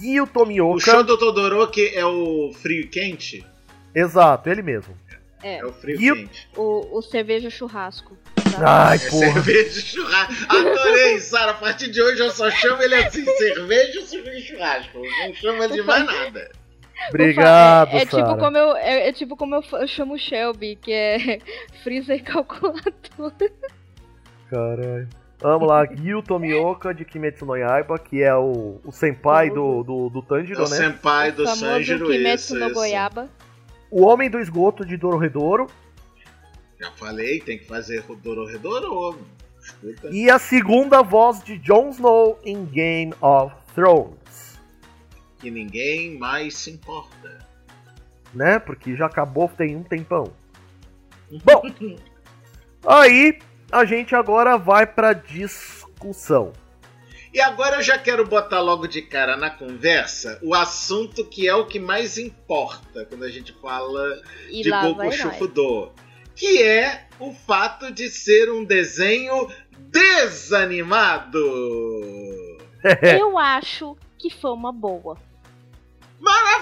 Gyu 0.00 0.24
O 0.24 0.26
Tomioka. 0.26 0.80
show 0.80 1.02
do 1.04 1.18
Todoroki 1.18 1.88
é 1.94 2.04
o 2.04 2.52
frio 2.54 2.82
e 2.82 2.86
quente? 2.88 3.44
Exato, 3.94 4.48
ele 4.48 4.62
mesmo. 4.62 4.94
É, 5.42 5.58
É 5.58 5.64
o 5.64 5.72
frio 5.72 6.00
E 6.00 6.10
o- 6.12 6.16
quente. 6.16 6.48
o, 6.56 6.98
o 6.98 7.02
cerveja 7.02 7.48
churrasco. 7.50 8.16
Ai, 8.60 8.96
É 8.96 9.10
porra. 9.10 9.32
cerveja 9.34 9.80
churrasco. 9.80 10.32
Adorei, 10.48 11.18
Sara. 11.20 11.52
A 11.52 11.54
partir 11.54 11.88
de 11.90 12.02
hoje 12.02 12.20
eu 12.20 12.30
só 12.30 12.50
chamo 12.50 12.82
ele 12.82 12.94
assim: 12.96 13.24
cerveja 13.38 14.00
e 14.00 14.40
churrasco. 14.42 14.98
Eu 14.98 15.28
Não 15.28 15.34
chamo 15.34 15.62
ele 15.62 15.74
de 15.74 15.82
mais 15.82 16.04
nada. 16.06 16.50
Obrigado, 17.10 17.90
é, 17.92 17.98
é 17.98 18.00
tipo 18.00 18.16
Sarah. 18.16 18.36
como 18.36 18.56
eu 18.56 18.76
é, 18.76 19.08
é 19.08 19.12
tipo 19.12 19.36
como 19.36 19.54
eu, 19.54 19.62
chamo 19.86 20.14
o 20.14 20.18
Shelby, 20.18 20.74
que 20.74 20.92
é 20.92 21.38
Freeza 21.84 22.14
e 22.16 22.20
calculadora. 22.20 22.92
Caralho. 24.50 25.08
Vamos 25.40 25.68
lá, 25.68 25.84
Gyu 25.86 26.20
Tomioka 26.22 26.92
de 26.92 27.04
Kimetsu 27.04 27.46
no 27.46 27.54
Yaiba, 27.54 27.96
que 28.00 28.20
é 28.24 28.34
o, 28.34 28.80
o 28.84 28.90
senpai 28.90 29.48
do, 29.50 29.84
do, 29.84 30.08
do 30.08 30.20
Tanjiro, 30.22 30.62
É 30.62 30.66
o 30.66 30.68
né? 30.68 30.76
senpai 30.76 31.30
do 31.30 31.44
famoso 31.44 31.60
Sanjiro, 31.60 32.06
Kimetsu 32.08 32.44
isso, 32.46 32.54
no 32.56 32.66
isso. 32.66 32.74
Goiaba. 32.74 33.28
O 33.90 34.06
Homem 34.06 34.28
do 34.28 34.38
Esgoto 34.38 34.84
de 34.84 34.96
Dororedoro. 34.96 35.66
Já 36.80 36.92
falei, 36.92 37.40
tem 37.40 37.58
que 37.58 37.66
fazer 37.66 38.04
Dororedoro. 38.22 39.18
Escuta. 39.60 40.08
E 40.10 40.30
a 40.30 40.38
segunda 40.38 41.02
voz 41.02 41.42
de 41.42 41.58
Jon 41.58 41.90
Snow 41.90 42.38
em 42.44 42.64
Game 42.64 43.12
of 43.20 43.54
Thrones. 43.74 44.58
Que 45.38 45.50
ninguém 45.50 46.18
mais 46.18 46.56
se 46.56 46.70
importa. 46.70 47.38
Né? 48.34 48.58
Porque 48.58 48.96
já 48.96 49.06
acabou 49.06 49.48
tem 49.48 49.76
um 49.76 49.82
tempão. 49.82 50.32
Bom, 51.44 51.62
aí 52.86 53.38
a 53.70 53.84
gente 53.84 54.14
agora 54.14 54.56
vai 54.56 54.86
pra 54.86 55.12
discussão. 55.12 56.52
E 57.32 57.40
agora 57.40 57.76
eu 57.76 57.82
já 57.82 57.98
quero 57.98 58.26
botar 58.26 58.60
logo 58.60 58.86
de 58.86 59.02
cara 59.02 59.36
na 59.36 59.50
conversa 59.50 60.38
o 60.42 60.54
assunto 60.54 61.24
que 61.24 61.46
é 61.48 61.54
o 61.54 61.66
que 61.66 61.78
mais 61.78 62.16
importa 62.18 63.04
quando 63.04 63.24
a 63.24 63.30
gente 63.30 63.52
fala 63.60 64.22
E 64.50 64.62
de 64.62 64.70
nós. 64.70 65.14
Shufudo, 65.14 65.92
que 66.34 66.62
é 66.62 67.06
o 67.20 67.32
fato 67.32 67.90
de 67.90 68.08
ser 68.08 68.50
um 68.50 68.64
desenho 68.64 69.48
desanimado. 69.78 71.40
Eu 73.02 73.36
acho 73.38 73.96
que 74.16 74.30
foi 74.30 74.52
uma 74.52 74.72
boa. 74.72 75.16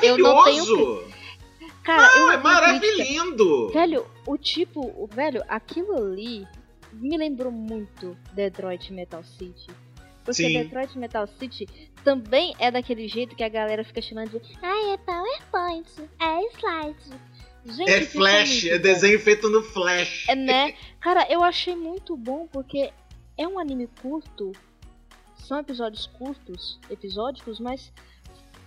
Eu 0.03 0.19
não 0.19 0.35
Maravilhoso! 0.35 1.05
Cara, 1.83 2.09
eu 2.17 2.27
Não, 2.27 2.33
é 2.33 2.37
não 2.37 2.43
tenho 2.43 2.81
crítica. 2.81 3.25
maravilhoso! 3.25 3.69
Velho, 3.73 4.07
o 4.27 4.37
tipo, 4.37 4.81
o 4.81 5.07
velho, 5.07 5.43
aquilo 5.49 5.97
ali 5.97 6.47
me 6.93 7.17
lembrou 7.17 7.53
muito 7.53 8.17
Detroit 8.33 8.93
Metal 8.93 9.23
City. 9.23 9.69
Porque 10.27 10.43
Sim. 10.43 10.53
Detroit 10.65 10.99
Metal 10.99 11.27
City 11.39 11.67
também 12.03 12.53
é 12.59 12.71
daquele 12.71 13.07
jeito 13.07 13.35
que 13.37 13.45
a 13.45 13.49
galera 13.49 13.85
fica 13.85 14.03
chamando 14.03 14.39
de 14.41 14.59
Ai, 14.61 14.91
é 14.93 14.97
PowerPoint, 14.99 15.89
é 16.21 16.43
slide. 16.57 17.21
Gente, 17.65 17.91
É 17.91 18.01
ficou 18.03 18.23
Flash, 18.23 18.65
é 18.67 18.79
desenho 18.79 19.19
feito 19.19 19.49
no 19.49 19.63
Flash. 19.63 20.29
É, 20.29 20.35
né? 20.35 20.75
Cara, 21.01 21.27
eu 21.31 21.43
achei 21.43 21.75
muito 21.75 22.17
bom 22.17 22.47
porque 22.47 22.93
é 23.39 23.47
um 23.47 23.59
anime 23.59 23.89
curto. 24.03 24.53
São 25.37 25.59
episódios 25.59 26.07
curtos, 26.07 26.79
episódicos, 26.91 27.59
mas 27.61 27.93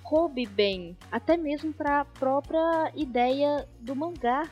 coube 0.01 0.45
bem. 0.45 0.97
Até 1.11 1.37
mesmo 1.37 1.73
pra 1.73 2.03
própria 2.05 2.91
ideia 2.95 3.67
do 3.79 3.95
mangá, 3.95 4.49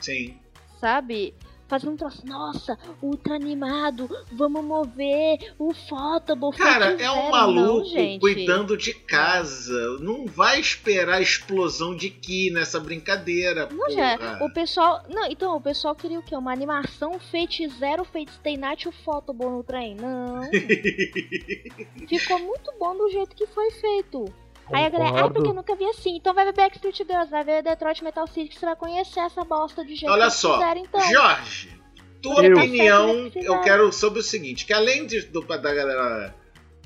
Sim. 0.00 0.38
sabe? 0.80 1.34
Fazer 1.68 1.88
um 1.88 1.96
troço, 1.96 2.24
nossa, 2.24 2.78
ultra 3.02 3.34
animado, 3.34 4.08
vamos 4.32 4.64
mover 4.64 5.54
o 5.58 5.74
Photoball. 5.74 6.52
Cara, 6.52 6.92
é 7.00 7.10
um 7.10 7.30
maluco 7.30 7.88
Não, 7.92 8.18
cuidando 8.20 8.76
de 8.76 8.94
casa. 8.94 9.98
Não 10.00 10.26
vai 10.26 10.60
esperar 10.60 11.16
a 11.16 11.20
explosão 11.20 11.96
de 11.96 12.08
Ki 12.10 12.50
nessa 12.50 12.78
brincadeira. 12.78 13.68
Não, 13.70 13.90
já. 13.90 14.16
porra. 14.16 14.44
O 14.44 14.52
pessoal. 14.52 15.02
Não, 15.08 15.26
então, 15.26 15.56
o 15.56 15.60
pessoal 15.60 15.94
queria 15.94 16.20
o 16.20 16.22
quê? 16.22 16.36
Uma 16.36 16.52
animação 16.52 17.18
Fate 17.18 17.68
Zero, 17.68 18.04
Fate 18.04 18.30
Stay 18.32 18.56
Night 18.56 18.88
o 18.88 18.92
Photoball 18.92 19.50
no 19.50 19.64
trem. 19.64 19.96
Não. 19.96 20.42
Ficou 22.08 22.38
muito 22.38 22.72
bom 22.78 22.96
do 22.96 23.10
jeito 23.10 23.34
que 23.34 23.46
foi 23.46 23.70
feito. 23.72 24.24
Aí 24.72 24.84
a 24.84 24.88
galera, 24.88 25.10
ah, 25.10 25.12
Concordo. 25.12 25.34
porque 25.34 25.48
eu 25.50 25.54
nunca 25.54 25.76
vi 25.76 25.84
assim. 25.84 26.16
Então 26.16 26.34
vai 26.34 26.44
ver 26.44 26.52
Backstreet 26.52 26.96
Girls, 26.98 27.30
vai 27.30 27.44
ver 27.44 27.62
Detroit 27.62 28.02
Metal 28.02 28.26
City, 28.26 28.48
que 28.48 28.58
você 28.58 28.66
vai 28.66 28.76
conhecer 28.76 29.20
essa 29.20 29.44
bosta 29.44 29.84
de 29.84 29.94
jeito 29.94 30.12
Olha 30.12 30.26
que 30.26 30.32
só, 30.32 30.54
fizeram, 30.54 30.80
então. 30.80 31.00
Jorge, 31.12 31.80
tua 32.20 32.44
Eu. 32.44 32.56
opinião 32.56 33.30
eu 33.34 33.60
quero 33.60 33.92
sobre 33.92 34.20
o 34.20 34.22
seguinte: 34.22 34.66
que 34.66 34.72
além 34.72 35.06
de, 35.06 35.22
do, 35.22 35.40
da 35.42 35.56
galera, 35.56 36.34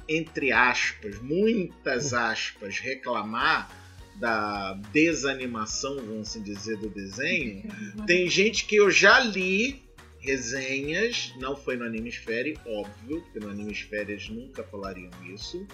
entre 0.08 0.52
aspas, 0.52 1.20
muitas 1.20 2.12
aspas, 2.12 2.78
reclamar 2.78 3.70
da 4.16 4.74
desanimação, 4.92 5.96
vamos 5.96 6.28
assim 6.28 6.42
dizer, 6.42 6.76
do 6.76 6.90
desenho, 6.90 7.64
tem 8.06 8.28
gente 8.28 8.66
que 8.66 8.76
eu 8.76 8.90
já 8.90 9.18
li 9.20 9.82
resenhas, 10.18 11.32
não 11.38 11.56
foi 11.56 11.76
no 11.76 11.84
Animesfere, 11.84 12.58
óbvio, 12.66 13.22
porque 13.22 13.40
no 13.40 13.48
Animesfere 13.48 14.12
eles 14.12 14.28
nunca 14.28 14.62
falariam 14.62 15.10
isso, 15.32 15.66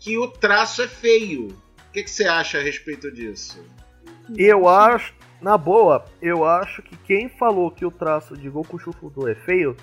que 0.00 0.16
o 0.16 0.26
traço 0.26 0.82
é 0.82 0.88
feio. 0.88 1.48
O 1.48 1.92
que, 1.92 2.02
que 2.02 2.10
você 2.10 2.24
acha 2.24 2.58
a 2.58 2.62
respeito 2.62 3.12
disso? 3.12 3.62
Eu 4.36 4.68
acho, 4.68 5.14
na 5.40 5.58
boa, 5.58 6.04
eu 6.22 6.44
acho 6.44 6.82
que 6.82 6.96
quem 6.96 7.28
falou 7.28 7.70
que 7.70 7.84
o 7.84 7.90
traço 7.90 8.36
de 8.36 8.48
Goku 8.48 8.78
Shufudo 8.78 9.28
é 9.28 9.34
feio, 9.34 9.76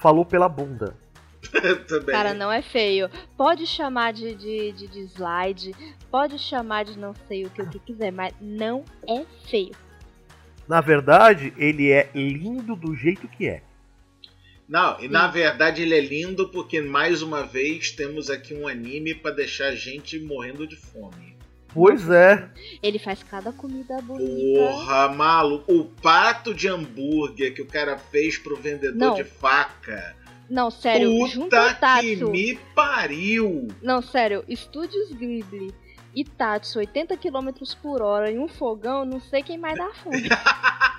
falou 0.00 0.24
pela 0.24 0.48
bunda. 0.48 0.96
Cara, 2.06 2.32
não 2.34 2.52
é 2.52 2.62
feio. 2.62 3.10
Pode 3.36 3.66
chamar 3.66 4.12
de, 4.12 4.34
de, 4.34 4.72
de, 4.72 4.86
de 4.86 5.00
slide, 5.14 5.74
pode 6.10 6.38
chamar 6.38 6.84
de 6.84 6.98
não 6.98 7.14
sei 7.26 7.44
o 7.44 7.50
que, 7.50 7.62
o 7.62 7.68
que 7.68 7.78
quiser, 7.78 8.12
mas 8.12 8.34
não 8.40 8.84
é 9.08 9.24
feio. 9.48 9.74
Na 10.68 10.80
verdade, 10.80 11.52
ele 11.56 11.90
é 11.90 12.10
lindo 12.14 12.76
do 12.76 12.94
jeito 12.94 13.26
que 13.28 13.48
é. 13.48 13.62
Não, 14.68 15.00
e 15.00 15.08
na 15.08 15.28
verdade 15.28 15.82
ele 15.82 15.94
é 15.96 16.00
lindo 16.00 16.48
porque 16.48 16.80
mais 16.80 17.22
uma 17.22 17.44
vez 17.44 17.90
temos 17.92 18.28
aqui 18.28 18.52
um 18.52 18.66
anime 18.66 19.14
pra 19.14 19.30
deixar 19.30 19.68
a 19.68 19.74
gente 19.76 20.18
morrendo 20.18 20.66
de 20.66 20.76
fome. 20.76 21.36
Pois 21.72 22.08
é. 22.08 22.48
Ele 22.82 22.98
faz 22.98 23.22
cada 23.22 23.52
comida 23.52 24.00
bonita. 24.00 24.58
Porra, 24.58 25.08
maluco, 25.08 25.72
o 25.72 25.84
prato 25.84 26.54
de 26.54 26.68
hambúrguer 26.68 27.54
que 27.54 27.62
o 27.62 27.66
cara 27.66 27.98
fez 27.98 28.38
pro 28.38 28.56
vendedor 28.56 28.96
Não. 28.96 29.14
de 29.14 29.24
faca. 29.24 30.16
Não, 30.48 30.70
sério, 30.70 31.10
Puta 31.34 31.66
o 31.66 31.74
Tatsu. 31.74 32.00
que 32.02 32.16
me 32.24 32.54
pariu! 32.74 33.68
Não, 33.82 34.00
sério, 34.00 34.44
Estúdios 34.48 35.12
Ghibli 35.12 35.74
e 36.14 36.24
Tatsu 36.24 36.78
80 36.78 37.16
km 37.16 37.50
por 37.82 38.00
hora 38.00 38.30
em 38.30 38.38
um 38.38 38.48
fogão, 38.48 39.04
não 39.04 39.20
sei 39.20 39.42
quem 39.42 39.58
mais 39.58 39.76
dá 39.76 39.90
fome. 40.02 40.28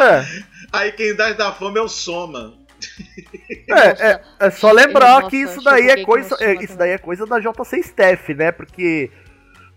É, 0.00 0.24
Aí 0.72 0.92
quem 0.92 1.14
dá 1.14 1.32
da 1.32 1.52
fome 1.52 1.78
é 1.78 1.82
o 1.82 1.88
Soma. 1.88 2.58
É, 3.68 4.10
é, 4.10 4.20
é 4.40 4.50
só 4.50 4.72
lembrar 4.72 5.20
Nossa, 5.20 5.30
que 5.30 5.36
isso 5.36 5.62
daí 5.62 5.88
é 5.88 6.04
coisa, 6.04 6.36
é, 6.40 6.54
isso 6.62 6.76
daí 6.76 6.90
é 6.90 6.98
coisa 6.98 7.26
da 7.26 7.38
JC 7.38 7.78
Staff, 7.80 8.34
né? 8.34 8.52
Porque 8.52 9.10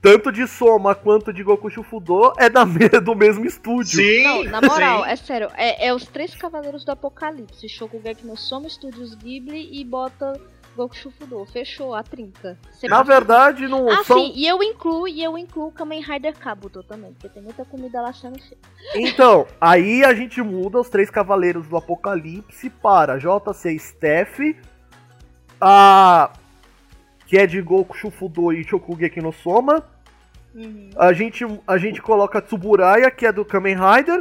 tanto 0.01 0.31
de 0.31 0.45
Soma 0.47 0.93
quanto 0.93 1.31
de 1.31 1.43
Goku 1.43 1.69
Shufudo 1.69 2.33
é 2.37 2.49
da 2.49 2.65
do 3.03 3.15
mesmo 3.15 3.45
estúdio. 3.45 4.03
Sim! 4.03 4.23
Não, 4.23 4.43
na 4.43 4.61
moral, 4.61 5.03
sim. 5.03 5.09
é 5.09 5.15
sério, 5.15 5.49
é, 5.55 5.87
é 5.87 5.93
os 5.93 6.05
três 6.05 6.35
cavaleiros 6.35 6.83
do 6.83 6.91
apocalipse. 6.91 7.69
Shokugeki 7.69 8.27
no 8.27 8.35
Soma, 8.35 8.67
Estúdios 8.67 9.15
Ghibli 9.15 9.79
e 9.79 9.83
bota 9.85 10.39
Goku 10.75 10.95
Shufudo. 10.95 11.45
Fechou 11.45 11.93
a 11.93 12.01
trinca. 12.03 12.57
Você 12.71 12.87
Na 12.87 12.97
pode- 12.97 13.09
verdade, 13.09 13.67
não 13.67 13.87
Ah, 13.89 14.03
são. 14.03 14.17
sim, 14.17 14.33
e 14.35 14.47
eu 14.47 14.61
incluo, 14.63 15.07
e 15.07 15.23
eu 15.23 15.37
incluo 15.37 15.71
Kamen 15.71 16.01
Rider 16.01 16.37
Kabuto 16.37 16.81
também, 16.83 17.13
porque 17.13 17.29
tem 17.29 17.43
muita 17.43 17.63
comida 17.65 18.01
lá 18.01 18.11
sendo 18.13 18.39
feita. 18.41 18.67
Então, 18.95 19.45
aí 19.61 20.03
a 20.03 20.13
gente 20.13 20.41
muda 20.41 20.79
os 20.79 20.89
três 20.89 21.09
cavaleiros 21.09 21.67
do 21.67 21.77
Apocalipse 21.77 22.69
para 22.69 23.17
JC 23.17 23.73
Staff, 23.75 24.55
a 25.61 26.31
que 27.27 27.37
é 27.37 27.47
de 27.47 27.61
Goku 27.61 27.95
Shufudo 27.97 28.51
e 28.51 28.63
Shokugeki 28.63 29.21
no 29.21 29.31
Soma. 29.31 29.83
Uhum. 30.53 30.89
A 30.97 31.13
gente, 31.13 31.43
a 31.65 31.77
gente 31.77 32.01
coloca 32.01 32.41
Tsuburaya, 32.41 33.09
que 33.09 33.25
é 33.25 33.31
do 33.31 33.43
Kamen 33.43 33.75
Rider. 33.75 34.19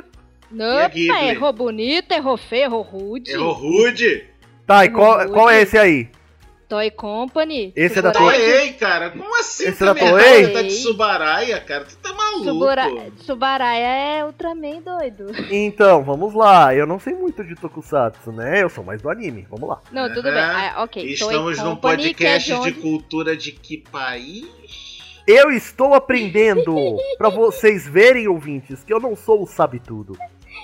Opa, 0.55 0.89
Ghibli? 0.89 1.29
errou 1.29 1.53
bonito, 1.53 2.13
errou 2.13 2.37
feio, 2.37 2.65
errou 2.65 2.83
rude. 2.83 3.31
Errou 3.33 3.53
rude. 3.53 4.27
Tá, 4.67 4.85
e 4.85 4.91
qual, 4.91 5.19
Rude. 5.19 5.33
qual 5.33 5.51
é 5.51 5.61
esse 5.63 5.77
aí? 5.77 6.09
Toy 6.73 6.91
Company. 6.91 7.71
Esse 7.77 7.99
é 7.99 8.03
da 8.03 8.13
Tsuburaya- 8.13 8.39
Toei, 8.45 8.73
cara. 8.73 9.11
Como 9.11 9.39
assim? 9.39 9.65
Esse 9.69 9.83
é 9.83 9.87
da 9.87 9.95
Toei? 9.95 10.49
Tá 10.55 10.63
de 10.63 10.71
Subaraya, 10.71 11.61
cara. 11.61 11.85
Tu 11.85 11.97
tá 11.99 12.15
maluco. 12.15 12.41
Tsubura... 12.45 12.87
Tsubaraya 13.19 13.87
é 14.19 14.25
Ultraman 14.25 14.81
doido. 14.81 15.27
Então, 15.51 16.03
vamos 16.03 16.33
lá. 16.33 16.75
Eu 16.75 16.87
não 16.87 16.99
sei 16.99 17.13
muito 17.13 17.45
de 17.45 17.55
Tokusatsu, 17.57 18.33
né? 18.33 18.63
Eu 18.63 18.71
sou 18.71 18.83
mais 18.83 19.03
do 19.03 19.11
anime. 19.11 19.47
Vamos 19.51 19.69
lá. 19.69 19.83
Não, 19.93 20.09
tudo 20.09 20.23
bem. 20.31 20.33
Ah, 20.41 20.77
ok. 20.79 21.03
Toei 21.03 21.13
Estamos 21.13 21.59
num 21.59 21.75
Company, 21.75 22.15
que 22.15 22.25
é 22.25 22.31
podcast 22.31 22.49
de 22.49 22.55
onde- 22.55 22.73
cultura 22.81 23.37
de 23.37 23.53
que 23.53 23.77
país? 23.77 24.47
Eu 25.27 25.51
estou 25.51 25.93
aprendendo 25.93 26.75
pra 27.19 27.29
vocês 27.29 27.87
verem, 27.87 28.27
ouvintes, 28.29 28.83
que 28.83 28.95
eu 28.95 28.99
não 28.99 29.15
sou 29.15 29.43
o 29.43 29.47
sabe-tudo. 29.47 30.17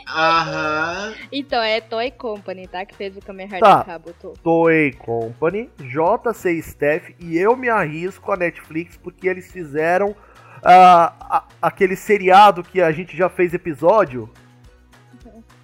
Aham. 0.06 1.14
Então, 1.32 1.60
é 1.62 1.80
Toy 1.80 2.10
Company, 2.10 2.66
tá? 2.66 2.84
Que 2.84 2.94
fez 2.94 3.16
o 3.16 3.20
Kamen 3.20 3.46
Rider 3.46 3.60
Tá. 3.60 3.84
Kabuto. 3.84 4.34
Toei 4.42 4.92
Company, 4.92 5.70
JC 5.80 6.52
Staff 6.60 7.14
e 7.20 7.36
eu 7.38 7.56
me 7.56 7.68
arrisco 7.68 8.30
a 8.32 8.36
Netflix 8.36 8.96
porque 8.96 9.28
eles 9.28 9.50
fizeram 9.50 10.14
ah, 10.62 11.12
a- 11.20 11.48
aquele 11.62 11.94
seriado 11.96 12.62
que 12.64 12.80
a 12.82 12.90
gente 12.90 13.16
já 13.16 13.28
fez 13.28 13.54
episódio, 13.54 14.28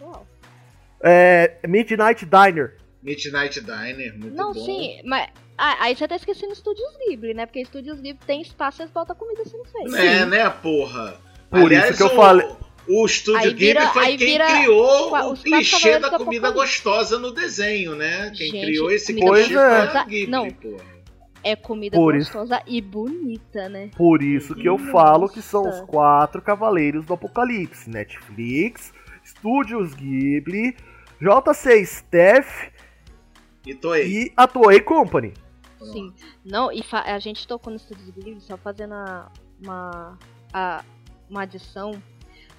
Uau. 0.00 0.26
é, 1.02 1.58
Midnight 1.66 2.24
Diner. 2.24 2.76
Midnight 3.02 3.60
Diner, 3.60 4.16
muito 4.18 4.34
Não, 4.34 4.52
bom. 4.52 4.64
sim, 4.64 5.00
mas... 5.04 5.28
Ah, 5.56 5.76
aí 5.84 5.94
você 5.94 6.08
tá 6.08 6.16
esquecendo 6.16 6.52
Estúdios 6.52 6.96
Ghibli, 7.06 7.32
né? 7.34 7.46
Porque 7.46 7.60
Estúdios 7.60 8.00
Ghibli 8.00 8.18
tem 8.26 8.40
espaço 8.42 8.80
e 8.80 8.82
eles 8.82 8.92
botam 8.92 9.14
comida 9.14 9.44
sendo 9.44 9.64
feita. 9.66 9.96
É, 9.98 10.24
né, 10.26 10.50
porra? 10.50 11.14
Por 11.50 11.70
isso 11.70 11.96
que 11.96 12.02
eu 12.02 12.10
falei- 12.16 12.48
O 12.88 13.06
estúdio 13.06 13.54
Ghibli 13.54 13.86
foi 13.92 14.04
quem 14.08 14.16
vira 14.16 14.46
criou 14.46 15.06
o 15.06 15.08
quatro 15.10 15.36
clichê 15.42 15.98
da 15.98 16.10
comida 16.10 16.48
Apocalipse. 16.48 16.82
gostosa 16.82 17.18
no 17.18 17.30
desenho, 17.32 17.94
né? 17.94 18.30
Quem 18.36 18.50
Gente, 18.50 18.66
criou 18.66 18.90
esse 18.90 19.12
clichê 19.14 19.26
gostosa- 19.54 19.90
foi 19.90 20.00
a 20.00 20.04
Ghibli, 20.04 20.26
não. 20.30 20.50
porra. 20.50 20.94
É 21.42 21.54
comida 21.56 21.96
Por 21.96 22.14
isso- 22.14 22.32
gostosa 22.32 22.62
e 22.66 22.80
bonita, 22.80 23.68
né? 23.68 23.90
Por 23.96 24.22
isso 24.22 24.54
que 24.54 24.66
eu 24.68 24.78
Nossa. 24.78 24.92
falo 24.92 25.28
que 25.28 25.42
são 25.42 25.68
os 25.68 25.80
quatro 25.82 26.40
cavaleiros 26.42 27.04
do 27.06 27.12
Apocalipse: 27.14 27.88
Netflix, 27.90 28.92
Studios 29.24 29.94
Ghibli, 29.94 30.74
JC 31.20 31.80
Staff 31.82 32.70
E 33.66 33.78
aí. 33.92 34.12
e 34.26 34.32
a 34.36 34.46
Toei 34.46 34.80
Company. 34.80 35.32
Sim. 35.92 36.12
Não, 36.44 36.72
e 36.72 36.82
a 36.92 37.18
gente 37.18 37.46
tocou 37.46 37.70
no 37.70 37.76
Estúdio 37.76 38.12
Ghibli 38.12 38.40
só 38.40 38.56
fazendo 38.56 38.94
a- 38.94 39.30
uma, 39.62 40.18
a- 40.52 40.82
uma 41.28 41.42
adição. 41.42 41.92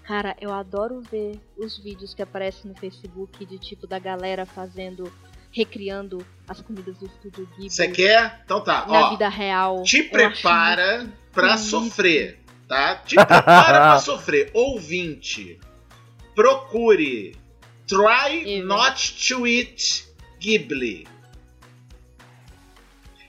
Cara, 0.07 0.35
eu 0.39 0.53
adoro 0.53 1.01
ver 1.01 1.39
os 1.57 1.77
vídeos 1.77 2.13
que 2.13 2.21
aparecem 2.21 2.69
no 2.69 2.77
Facebook 2.77 3.43
de 3.45 3.57
tipo 3.57 3.87
da 3.87 3.97
galera 3.97 4.45
fazendo, 4.45 5.11
recriando 5.51 6.23
as 6.47 6.61
comidas 6.61 6.97
do 6.97 7.05
Estúdio 7.07 7.47
Ghibli 7.57 7.69
Você 7.71 7.87
quer? 7.89 8.41
Então 8.45 8.63
tá, 8.63 8.85
na 8.87 9.07
ó. 9.07 9.09
vida 9.09 9.27
real. 9.27 9.81
Te 9.83 9.97
Eu 9.99 10.09
prepara 10.11 11.11
pra 11.33 11.53
bonito. 11.55 11.63
sofrer, 11.65 12.39
tá? 12.67 12.97
Te 12.97 13.15
prepara 13.15 13.79
pra 13.79 13.97
sofrer. 14.03 14.51
Ouvinte, 14.53 15.59
procure 16.35 17.35
Try 17.87 18.59
Eu. 18.59 18.65
Not 18.65 19.27
to 19.29 19.47
Eat 19.47 20.07
Ghibli. 20.39 21.07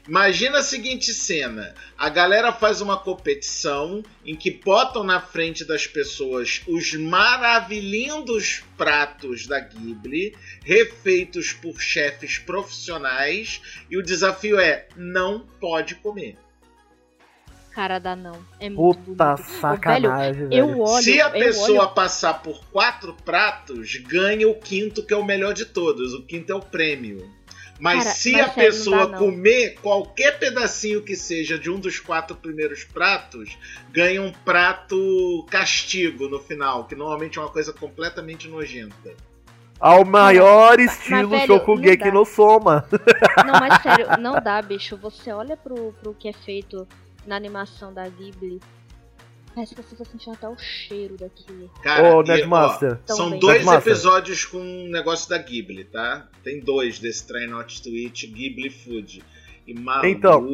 Imagina 0.09 0.59
a 0.59 0.62
seguinte 0.62 1.12
cena: 1.12 1.75
a 1.99 2.09
galera 2.09 2.53
faz 2.53 2.81
uma 2.81 2.97
competição 2.97 4.03
em 4.25 4.37
que 4.37 4.51
botam 4.51 5.03
na 5.03 5.21
frente 5.21 5.64
das 5.64 5.87
pessoas 5.87 6.62
os 6.66 6.95
maravilhindos 6.95 8.62
pratos 8.77 9.47
da 9.47 9.59
Ghibli, 9.59 10.37
refeitos 10.64 11.53
por 11.53 11.81
chefes 11.81 12.38
profissionais, 12.38 13.61
e 13.90 13.97
o 13.97 14.03
desafio 14.03 14.61
é: 14.61 14.87
não 14.97 15.40
pode 15.61 15.97
comer. 15.97 16.37
Cara, 17.77 17.99
dá 17.99 18.16
não. 18.16 18.42
É 18.59 18.71
muito 18.71 18.99
Puta 19.01 19.35
bonito. 19.35 19.42
Ô, 19.42 19.61
sacanagem, 19.61 20.49
velho, 20.49 20.55
eu 20.55 20.81
olho, 20.81 21.03
Se 21.03 21.21
a 21.21 21.27
eu 21.27 21.33
pessoa 21.33 21.85
olho 21.85 21.95
passar 21.95 22.42
por 22.42 22.64
quatro 22.73 23.12
pratos, 23.23 23.97
ganha 23.97 24.49
o 24.49 24.55
quinto, 24.55 25.05
que 25.05 25.12
é 25.12 25.16
o 25.16 25.23
melhor 25.23 25.53
de 25.53 25.66
todos. 25.66 26.14
O 26.14 26.23
quinto 26.23 26.51
é 26.51 26.55
o 26.55 26.61
prêmio. 26.61 27.31
Mas 27.79 28.05
Cara, 28.05 28.17
se 28.17 28.33
mas 28.33 28.41
a 28.41 28.45
sério, 28.45 28.57
não 28.57 28.65
pessoa 28.65 29.07
dá, 29.07 29.12
não. 29.12 29.19
comer 29.19 29.75
qualquer 29.83 30.39
pedacinho 30.39 31.03
que 31.03 31.15
seja 31.15 31.59
de 31.59 31.71
um 31.71 31.79
dos 31.79 32.01
quatro 32.01 32.35
primeiros 32.35 32.85
pratos, 32.85 33.57
ganha 33.91 34.23
um 34.23 34.33
prato 34.33 35.47
castigo 35.51 36.29
no 36.29 36.39
final, 36.41 36.85
que 36.85 36.95
normalmente 36.95 37.39
é 37.39 37.43
uma 37.43 37.51
coisa 37.51 37.73
completamente 37.73 38.49
nojenta. 38.49 39.15
Ao 39.79 40.05
maior 40.07 40.79
mas, 40.79 40.93
estilo 40.93 41.29
velho, 41.29 41.47
Shokugeki 41.47 42.07
não 42.07 42.15
no 42.15 42.25
Soma. 42.25 42.89
Não, 43.47 43.61
mas 43.61 43.83
sério, 43.83 44.07
não 44.19 44.41
dá, 44.41 44.62
bicho. 44.62 44.97
Você 44.97 45.31
olha 45.31 45.55
pro, 45.55 45.93
pro 46.01 46.15
que 46.15 46.29
é 46.29 46.33
feito 46.33 46.89
na 47.27 47.37
animação 47.37 47.93
da 47.93 48.09
Ghibli, 48.09 48.59
parece 49.57 49.75
que 49.75 49.83
você 49.83 49.97
tá 49.97 50.05
sentindo 50.05 50.35
até 50.35 50.49
o 50.49 50.57
cheiro 50.59 51.16
daquilo. 51.16 51.69
Cara, 51.83 52.14
Ô, 52.14 52.23
Nerdmaster. 52.23 52.99
São 53.07 53.31
dois 53.38 53.57
Nerdmaster. 53.64 53.92
episódios 53.92 54.45
com 54.45 54.59
um 54.59 54.88
negócio 54.88 55.29
da 55.29 55.38
Ghibli, 55.38 55.85
tá? 55.85 56.29
Tem 56.45 56.61
dois 56.61 56.99
desse 57.01 57.27
Try 57.27 57.47
Not 57.49 57.83
to 57.83 57.88
Eat 57.88 58.27
Ghibli 58.27 58.71
Food. 58.71 59.25
E 59.66 59.75
maluco. 59.75 60.07
Então. 60.07 60.47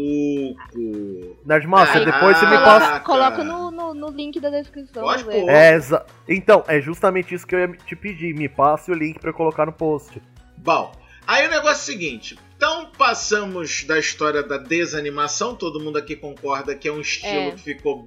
Nerdmaster, 1.45 2.05
depois 2.05 2.37
você 2.39 2.47
me 2.47 2.57
passa. 2.57 3.01
Coloca, 3.01 3.45
no, 3.45 3.71
no, 3.71 3.93
no 3.95 4.09
link 4.11 4.39
da 4.41 4.49
descrição. 4.51 5.03
Pode 5.03 5.25
pôr. 5.25 5.49
É, 5.51 5.75
exa- 5.75 6.07
Então, 6.29 6.65
é 6.67 6.81
justamente 6.81 7.35
isso 7.35 7.47
que 7.47 7.55
eu 7.55 7.59
ia 7.61 7.69
te 7.69 7.95
pedir. 7.97 8.35
Me 8.35 8.49
passe 8.49 8.91
o 8.91 8.95
link 8.95 9.19
pra 9.19 9.31
eu 9.31 9.35
colocar 9.35 9.67
no 9.67 9.73
post. 9.73 10.23
Bom, 10.57 10.93
aí 11.27 11.47
o 11.47 11.51
negócio 11.51 11.69
é 11.93 11.95
o 11.95 11.95
seguinte. 11.99 12.39
Então 12.57 12.91
passamos 12.97 13.83
da 13.85 13.99
história 13.99 14.43
da 14.43 14.57
desanimação, 14.57 15.55
todo 15.57 15.81
mundo 15.81 15.99
aqui 15.99 16.15
concorda 16.15 16.75
que 16.77 16.87
é 16.89 16.93
um 16.93 17.01
estilo 17.01 17.49
É. 17.49 17.51
que 17.51 17.61
ficou 17.61 18.07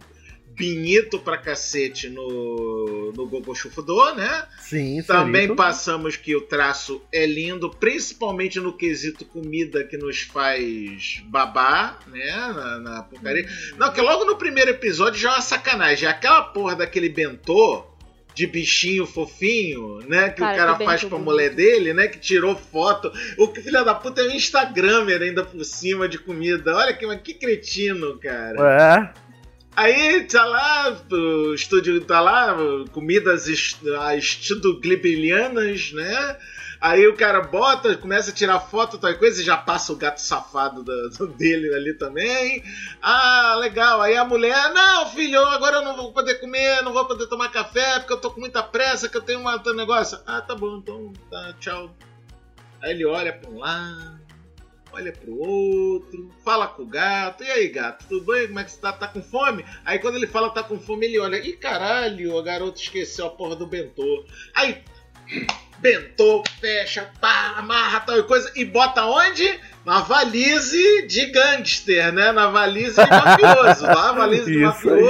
bonito 0.57 1.19
pra 1.19 1.37
cacete 1.37 2.09
no, 2.09 3.11
no 3.15 3.27
Gogo 3.27 3.53
Shufudo, 3.53 4.15
né? 4.15 4.45
Sim, 4.59 5.01
Também 5.03 5.53
passamos 5.55 6.15
que 6.15 6.35
o 6.35 6.41
traço 6.41 7.01
é 7.11 7.25
lindo, 7.25 7.69
principalmente 7.69 8.59
no 8.59 8.73
quesito 8.73 9.25
comida 9.25 9.83
que 9.83 9.97
nos 9.97 10.21
faz 10.21 11.21
babar, 11.25 11.99
né? 12.07 12.31
Na, 12.31 12.79
na 12.79 13.03
porcaria. 13.03 13.47
Não, 13.77 13.91
que 13.91 14.01
logo 14.01 14.25
no 14.25 14.37
primeiro 14.37 14.71
episódio 14.71 15.19
já 15.19 15.29
é 15.29 15.33
uma 15.33 15.41
sacanagem. 15.41 16.07
Aquela 16.07 16.41
porra 16.41 16.75
daquele 16.75 17.09
bentô 17.09 17.85
de 18.35 18.45
bichinho 18.45 19.05
fofinho, 19.05 19.99
né? 20.09 20.29
Que 20.29 20.41
Cara, 20.41 20.53
o 20.53 20.57
cara 20.57 20.75
que 20.75 20.83
faz 20.83 21.03
pra 21.05 21.17
mulher 21.17 21.51
bonito. 21.51 21.55
dele, 21.55 21.93
né? 21.93 22.07
Que 22.09 22.19
tirou 22.19 22.53
foto. 22.55 23.11
O 23.37 23.47
que 23.47 23.61
filho 23.61 23.83
da 23.85 23.95
puta 23.95 24.21
é 24.21 24.27
um 24.27 24.31
Instagramer 24.31 25.21
ainda 25.21 25.43
por 25.45 25.63
cima 25.63 26.07
de 26.07 26.19
comida. 26.19 26.75
Olha 26.75 26.93
que, 26.93 27.17
que 27.19 27.33
cretino, 27.33 28.19
cara. 28.19 29.13
É. 29.13 29.24
Aí 29.75 30.23
tá 30.23 30.45
lá, 30.45 30.97
o 31.11 31.53
estúdio 31.53 31.99
tá 32.05 32.21
lá, 32.21 32.55
comidas 32.93 33.47
estilo 34.15 34.79
glibilianas, 34.79 35.91
né? 35.91 36.37
Aí 36.79 37.07
o 37.07 37.15
cara 37.15 37.41
bota, 37.41 37.97
começa 37.97 38.29
a 38.29 38.33
tirar 38.33 38.59
foto, 38.59 38.97
tal 38.97 39.13
coisa, 39.15 39.41
e 39.41 39.43
já 39.45 39.57
passa 39.57 39.91
o 39.91 39.95
gato 39.95 40.19
safado 40.19 40.83
do- 40.83 41.27
dele 41.27 41.73
ali 41.73 41.93
também. 41.93 42.63
Ah, 43.01 43.55
legal. 43.59 44.01
Aí 44.01 44.15
a 44.15 44.23
mulher, 44.23 44.71
não, 44.73 45.09
filho, 45.09 45.39
agora 45.39 45.77
eu 45.77 45.83
não 45.83 45.95
vou 45.95 46.13
poder 46.13 46.35
comer, 46.35 46.81
não 46.83 46.93
vou 46.93 47.05
poder 47.05 47.27
tomar 47.27 47.49
café, 47.49 47.99
porque 47.99 48.13
eu 48.13 48.21
tô 48.21 48.29
com 48.31 48.39
muita 48.39 48.61
pressa, 48.61 49.09
que 49.09 49.17
eu 49.17 49.21
tenho 49.21 49.39
um 49.39 49.73
negócio. 49.73 50.19
Ah, 50.27 50.41
tá 50.41 50.53
bom, 50.55 50.77
então 50.77 51.11
tá, 51.29 51.53
tchau. 51.59 51.95
Aí 52.81 52.91
ele 52.91 53.05
olha 53.05 53.33
pra 53.33 53.49
um 53.49 53.57
lado, 53.57 54.19
olha 54.95 55.11
pro 55.11 55.37
outro, 55.37 56.31
fala 56.43 56.67
com 56.67 56.83
o 56.83 56.87
gato. 56.87 57.43
E 57.43 57.51
aí, 57.51 57.67
gato, 57.67 58.05
tudo 58.07 58.33
bem? 58.33 58.47
Como 58.47 58.59
é 58.59 58.63
que 58.63 58.71
você 58.71 58.79
tá? 58.79 58.93
Tá 58.93 59.07
com 59.07 59.21
fome? 59.21 59.65
Aí 59.83 59.99
quando 59.99 60.15
ele 60.15 60.27
fala 60.27 60.49
tá 60.49 60.63
com 60.63 60.79
fome, 60.79 61.05
ele 61.05 61.19
olha. 61.19 61.37
Ih, 61.37 61.53
caralho, 61.53 62.37
a 62.37 62.41
garota 62.41 62.79
esqueceu 62.79 63.27
a 63.27 63.29
porra 63.29 63.55
do 63.55 63.67
bentô. 63.67 64.25
Aí, 64.55 64.81
bentô, 65.79 66.43
fecha, 66.61 67.11
pá, 67.19 67.55
amarra 67.57 67.99
tal 67.99 68.23
coisa 68.23 68.51
e 68.55 68.63
bota 68.63 69.05
onde? 69.05 69.59
Na 69.85 69.99
valise 70.01 71.05
de 71.07 71.25
gangster, 71.27 72.11
né? 72.13 72.31
Na 72.31 72.47
valise 72.47 72.95
de 72.95 73.09
mafioso. 73.09 73.85
Lá, 73.85 74.13
valise 74.13 74.45
de 74.45 74.63
Isso 74.63 74.89
aí. 74.89 75.03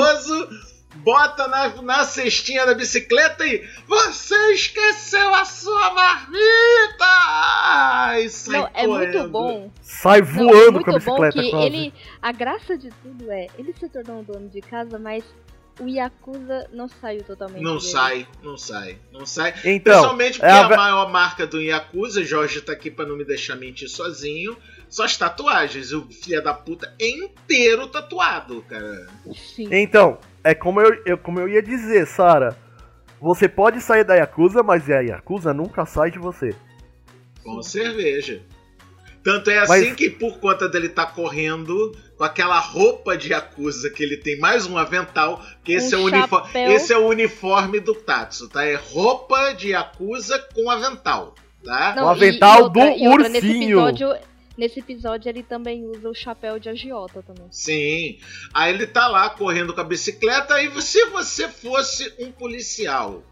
Bota 0.96 1.48
na, 1.48 1.82
na 1.82 2.04
cestinha 2.04 2.66
da 2.66 2.74
bicicleta 2.74 3.46
e 3.46 3.68
você 3.88 4.54
esqueceu 4.54 5.34
a 5.36 5.46
sua 5.46 5.94
marmita! 5.94 7.06
Ai, 7.06 8.30
sai 8.30 8.60
Não, 8.60 8.70
é 8.74 8.88
muito 8.88 9.30
bom. 9.30 9.72
Sai 9.82 10.22
Não, 10.22 10.28
voando 10.28 10.72
muito 10.74 10.86
com 10.86 10.92
a 10.92 10.94
bicicleta, 10.96 11.36
bom 11.38 11.44
que 11.44 11.52
quase. 11.52 11.66
ele. 11.66 11.94
A 12.22 12.32
graça 12.32 12.78
de 12.78 12.90
tudo 13.04 13.32
é, 13.32 13.48
ele 13.58 13.74
se 13.78 13.88
tornou 13.90 14.20
um 14.20 14.24
dono 14.24 14.50
de 14.50 14.62
casa, 14.62 14.98
mas 14.98 15.24
o 15.80 15.88
Yakuza 15.88 16.70
não 16.72 16.88
saiu 16.88 17.24
totalmente. 17.24 17.62
Não 17.62 17.78
dele. 17.78 17.92
sai, 17.92 18.28
não 18.42 18.58
sai, 18.58 18.98
não 19.12 19.26
sai. 19.26 19.54
Então, 19.66 19.94
Principalmente 19.94 20.40
porque 20.40 20.46
é 20.46 20.52
a 20.52 20.66
a, 20.66 20.70
maior 20.78 21.12
marca 21.12 21.46
do 21.46 21.62
Yakuza, 21.62 22.24
Jorge 22.24 22.62
tá 22.62 22.72
aqui 22.72 22.90
pra 22.90 23.06
não 23.06 23.18
me 23.18 23.26
deixar 23.26 23.56
mentir 23.56 23.90
sozinho, 23.90 24.58
são 24.90 25.04
as 25.04 25.18
tatuagens. 25.18 25.92
O 25.92 26.08
filho 26.08 26.42
da 26.42 26.54
puta 26.54 26.96
é 27.00 27.10
inteiro 27.10 27.88
tatuado, 27.88 28.64
cara. 28.70 29.08
Sim. 29.36 29.68
Então, 29.70 30.18
é 30.46 30.54
como 30.56 30.80
eu, 30.80 31.02
eu- 31.06 31.18
como 31.18 31.40
eu 31.40 31.50
ia 31.50 31.62
dizer, 31.62 32.06
Sara. 32.08 32.56
Você 33.20 33.48
pode 33.50 33.82
sair 33.82 34.04
da 34.04 34.16
Yakuza, 34.16 34.62
mas 34.62 34.90
a 34.90 35.00
Yakuza 35.00 35.54
nunca 35.54 35.86
sai 35.86 36.12
de 36.12 36.20
você. 36.20 36.54
Com 37.44 37.62
cerveja. 37.64 38.42
Tanto 39.24 39.50
é 39.50 39.58
assim 39.58 39.88
Mas- 39.88 39.96
que 39.96 40.10
por 40.12 40.38
conta 40.40 40.70
dele 40.70 40.88
tá 40.88 41.04
correndo 41.08 41.92
com 42.16 42.24
aquela 42.24 42.60
roupa 42.60 43.18
de 43.18 43.32
Yakuza 43.34 43.90
que 43.90 44.04
ele 44.04 44.18
tem 44.18 44.38
mais 44.38 44.68
um 44.68 44.78
avental, 44.78 45.42
que 45.64 45.74
esse, 45.74 45.96
Um 45.96 46.00
é, 46.00 46.02
o 46.02 46.06
unifo- 46.06 46.38
chapéu. 46.38 46.72
esse 46.72 46.94
é 46.94 46.98
o 46.98 47.08
uniforme 47.08 47.80
do 47.80 47.96
Tatsu, 47.96 48.48
tá? 48.50 48.64
É 48.64 48.76
roupa 48.76 49.54
de 49.54 49.70
Yakuza 49.72 50.38
com 50.54 50.70
avental, 50.70 51.34
tá? 51.64 51.96
O 52.04 52.08
avental 52.10 52.70
do 52.70 52.80
Nesse 52.82 53.08
ursinho. 53.08 53.80
episódio, 53.88 54.14
nesse 54.58 54.80
episódio 54.80 55.30
ele 55.30 55.44
também 55.44 55.86
usa 55.86 56.10
o 56.10 56.14
chapéu 56.14 56.60
de 56.60 56.70
agiota 56.70 57.22
também. 57.22 57.48
Sim. 57.52 58.20
Aí 58.54 58.74
ele 58.74 58.88
tá 58.88 59.08
lá 59.08 59.30
correndo 59.30 59.74
com 59.74 59.82
a 59.82 59.84
bicicleta 59.84 60.62
e 60.62 60.82
se 60.82 61.06
você 61.06 61.48
fosse 61.48 62.14
um 62.20 62.32
policial 62.32 63.24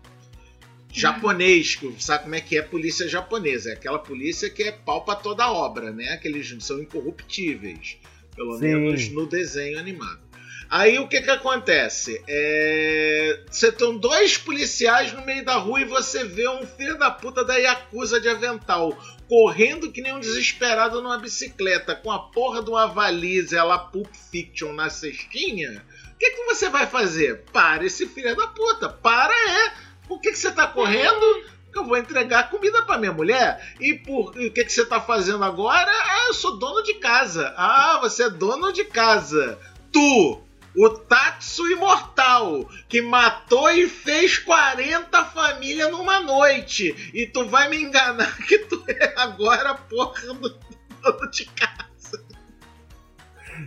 japonês, 0.93 1.75
que 1.75 1.95
sabe 2.03 2.23
como 2.23 2.35
é 2.35 2.41
que 2.41 2.57
é 2.57 2.61
polícia 2.61 3.07
japonesa? 3.07 3.71
É 3.71 3.73
aquela 3.73 3.99
polícia 3.99 4.49
que 4.49 4.63
é 4.63 4.71
pau 4.71 5.03
pra 5.03 5.15
toda 5.15 5.51
obra, 5.51 5.91
né? 5.91 6.09
Aqueles 6.09 6.53
são 6.63 6.79
incorruptíveis, 6.79 7.97
pelo 8.35 8.53
Sim. 8.57 8.65
menos 8.65 9.09
no 9.09 9.25
desenho 9.25 9.79
animado. 9.79 10.21
Aí 10.69 10.97
o 10.97 11.07
que 11.07 11.21
que 11.21 11.29
acontece? 11.29 12.19
É... 12.27 13.43
Você 13.49 13.71
tem 13.71 13.97
dois 13.97 14.37
policiais 14.37 15.13
no 15.13 15.25
meio 15.25 15.43
da 15.43 15.55
rua 15.55 15.81
e 15.81 15.85
você 15.85 16.23
vê 16.23 16.47
um 16.47 16.65
filho 16.65 16.97
da 16.97 17.11
puta 17.11 17.43
da 17.43 17.55
Yakuza 17.57 18.19
de 18.19 18.29
avental 18.29 18.97
correndo 19.33 19.91
que 19.91 19.99
nem 19.99 20.13
um 20.13 20.19
desesperado 20.19 21.01
numa 21.01 21.17
bicicleta 21.17 21.95
com 21.95 22.11
a 22.11 22.19
porra 22.19 22.61
de 22.61 22.69
uma 22.69 22.85
valise, 22.85 23.55
ela 23.55 23.79
Pulp 23.79 24.13
Fiction 24.29 24.73
na 24.73 24.91
cestinha. 24.91 25.83
O 26.13 26.17
que, 26.19 26.29
que 26.29 26.43
você 26.43 26.69
vai 26.69 26.85
fazer? 26.85 27.43
Para 27.51 27.83
esse 27.83 28.05
filho 28.05 28.35
da 28.35 28.45
puta. 28.45 28.89
Para 28.89 29.33
é. 29.33 29.73
Por 30.07 30.21
que, 30.21 30.29
que 30.29 30.37
você 30.37 30.51
tá 30.51 30.67
correndo? 30.67 31.49
Eu 31.73 31.83
vou 31.83 31.97
entregar 31.97 32.51
comida 32.51 32.83
para 32.83 32.99
minha 32.99 33.11
mulher. 33.11 33.73
E 33.79 33.95
por 33.95 34.39
e 34.39 34.49
o 34.49 34.53
que, 34.53 34.65
que 34.65 34.71
você 34.71 34.85
tá 34.85 35.01
fazendo 35.01 35.43
agora? 35.43 35.91
Ah, 35.91 36.25
eu 36.27 36.35
sou 36.35 36.59
dono 36.59 36.83
de 36.83 36.93
casa. 36.99 37.55
Ah, 37.57 37.97
você 38.03 38.25
é 38.25 38.29
dono 38.29 38.71
de 38.71 38.85
casa. 38.85 39.57
Tu, 39.91 40.42
o 40.75 40.89
Tatsu 40.89 41.67
Imortal, 41.71 42.67
que 42.89 43.01
matou 43.01 43.69
e 43.69 43.87
fez 43.87 44.37
40 44.39 45.25
famílias 45.25 45.91
numa 45.91 46.19
noite. 46.19 47.11
E 47.13 47.27
tu 47.27 47.47
vai 47.47 47.69
me 47.69 47.77
enganar 47.77 48.37
que 48.45 48.59
tu 48.59 48.83
é 48.87 49.13
agora 49.17 49.75
porra 49.75 50.33
do 50.33 50.49
dono 51.01 51.31
de 51.31 51.45
casa. 51.45 52.23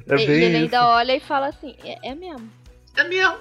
É 0.07 0.17
bem 0.17 0.29
ele 0.29 0.47
isso. 0.47 0.57
ainda 0.57 0.89
olha 0.89 1.17
e 1.17 1.21
fala 1.21 1.49
assim: 1.49 1.77
é, 1.85 2.11
é 2.11 2.15
mesmo. 2.15 2.51
É 2.97 3.05
mesmo. 3.05 3.41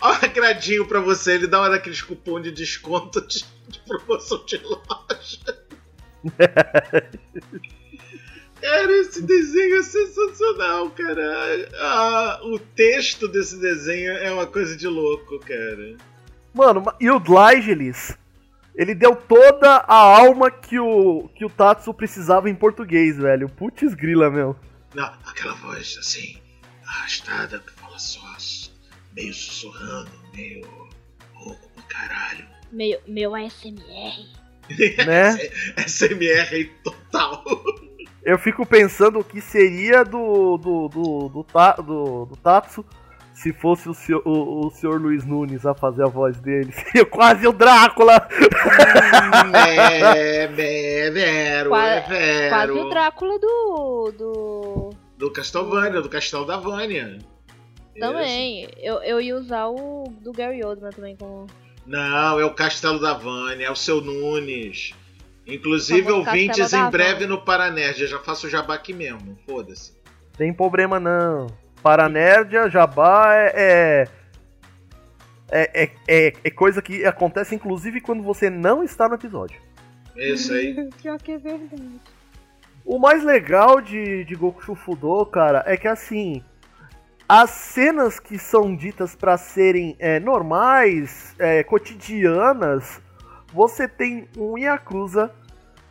Olha 0.00 0.20
o 0.20 0.24
agradinho 0.24 0.86
pra 0.86 1.00
você, 1.00 1.34
ele 1.34 1.46
dá 1.46 1.60
uma 1.60 1.70
daqueles 1.70 2.00
cupom 2.00 2.40
de 2.40 2.52
desconto 2.52 3.20
de, 3.26 3.44
de 3.68 3.80
promoção 3.80 4.44
de 4.46 4.58
loja. 4.58 5.66
Cara, 8.66 8.92
esse 8.96 9.22
desenho 9.22 9.76
é 9.76 9.82
sensacional, 9.84 10.90
cara. 10.90 11.68
Ah, 11.78 12.40
o 12.42 12.58
texto 12.58 13.28
desse 13.28 13.60
desenho 13.60 14.10
é 14.14 14.32
uma 14.32 14.44
coisa 14.44 14.76
de 14.76 14.88
louco, 14.88 15.38
cara. 15.38 15.96
Mano, 16.52 16.82
e 16.98 17.08
o 17.08 17.20
Dlygelis, 17.20 18.18
ele 18.74 18.92
deu 18.92 19.14
toda 19.14 19.76
a 19.76 19.94
alma 19.94 20.50
que 20.50 20.80
o, 20.80 21.28
que 21.36 21.44
o 21.44 21.48
Tatsu 21.48 21.94
precisava 21.94 22.50
em 22.50 22.56
português, 22.56 23.16
velho. 23.16 23.48
Putz 23.48 23.94
grila, 23.94 24.28
meu. 24.28 24.56
Não, 24.92 25.12
aquela 25.24 25.54
voz 25.54 25.96
assim, 26.00 26.36
arrastada, 26.84 27.60
que 27.60 27.70
fala 27.70 28.00
só 28.00 28.36
meio 29.14 29.32
sussurrando, 29.32 30.10
meio 30.34 30.66
rouco 31.34 31.70
pra 31.70 31.84
caralho. 31.84 32.44
Meio, 32.72 32.98
meu 33.06 33.32
ASMR. 33.32 34.34
Né? 35.06 35.36
SMR 35.86 36.68
total. 36.82 37.44
Eu 38.26 38.36
fico 38.36 38.66
pensando 38.66 39.20
o 39.20 39.24
que 39.24 39.40
seria 39.40 40.04
do 40.04 40.58
do, 40.58 40.88
do, 40.88 41.28
do, 41.28 41.46
do, 41.82 42.24
do 42.26 42.36
Tatsu 42.36 42.84
se 43.32 43.52
fosse 43.52 43.88
o 43.88 43.94
senhor, 43.94 44.20
o, 44.24 44.66
o 44.66 44.70
senhor 44.72 45.00
Luiz 45.00 45.24
Nunes 45.24 45.64
a 45.64 45.74
fazer 45.74 46.02
a 46.02 46.08
voz 46.08 46.40
dele. 46.40 46.72
Seria 46.74 47.04
quase 47.04 47.46
o 47.46 47.52
Drácula! 47.52 48.14
é, 49.54 50.44
é, 50.44 51.10
vero, 51.10 51.68
quase, 51.68 51.92
é 51.92 52.00
vero. 52.08 52.50
Quase 52.50 52.72
o 52.72 52.88
Drácula 52.88 53.38
do. 53.38 54.12
Do, 54.18 54.90
do 55.18 55.30
Castlevania, 55.30 56.00
do 56.00 56.08
Castelo 56.08 56.46
da 56.46 56.56
Vânia. 56.56 57.18
Também. 57.96 58.68
Eu, 58.78 59.02
eu 59.02 59.20
ia 59.20 59.36
usar 59.36 59.68
o 59.68 60.04
do 60.20 60.32
Gary 60.32 60.64
Oldman 60.64 60.90
também 60.90 61.14
como. 61.16 61.46
Não, 61.86 62.40
é 62.40 62.44
o 62.44 62.54
Castelo 62.54 62.98
da 62.98 63.12
Vânia, 63.12 63.66
é 63.66 63.70
o 63.70 63.76
seu 63.76 64.00
Nunes. 64.00 64.94
Inclusive, 65.46 66.10
ouvintes 66.10 66.72
em 66.72 66.90
breve 66.90 67.26
no 67.26 67.40
Paranerd. 67.40 68.02
Eu 68.02 68.08
já 68.08 68.18
faço 68.18 68.46
o 68.46 68.50
jabá 68.50 68.74
aqui 68.74 68.92
mesmo, 68.92 69.38
foda-se. 69.46 69.92
Tem 70.36 70.52
problema 70.52 70.98
não. 70.98 71.46
Paranerdia, 71.82 72.68
jabá 72.68 73.32
é, 73.32 74.08
é, 75.48 75.82
é, 75.82 75.90
é, 76.08 76.32
é 76.42 76.50
coisa 76.50 76.82
que 76.82 77.04
acontece 77.04 77.54
inclusive 77.54 78.00
quando 78.00 78.22
você 78.22 78.50
não 78.50 78.82
está 78.82 79.08
no 79.08 79.14
episódio. 79.14 79.60
Isso 80.16 80.52
aí. 80.52 80.74
Pior 81.00 81.18
que 81.18 81.32
é 81.32 81.38
verdade. 81.38 82.00
O 82.84 82.98
mais 82.98 83.22
legal 83.22 83.80
de, 83.80 84.24
de 84.24 84.34
Goku 84.34 84.62
Shufudo, 84.62 85.26
cara, 85.26 85.62
é 85.66 85.76
que 85.76 85.88
assim, 85.88 86.42
as 87.28 87.50
cenas 87.50 88.20
que 88.20 88.38
são 88.38 88.74
ditas 88.74 89.14
para 89.14 89.36
serem 89.36 89.96
é, 89.98 90.20
normais, 90.20 91.34
é, 91.38 91.62
cotidianas, 91.62 93.00
você 93.56 93.88
tem 93.88 94.28
um 94.36 94.58
Yakuza 94.58 95.32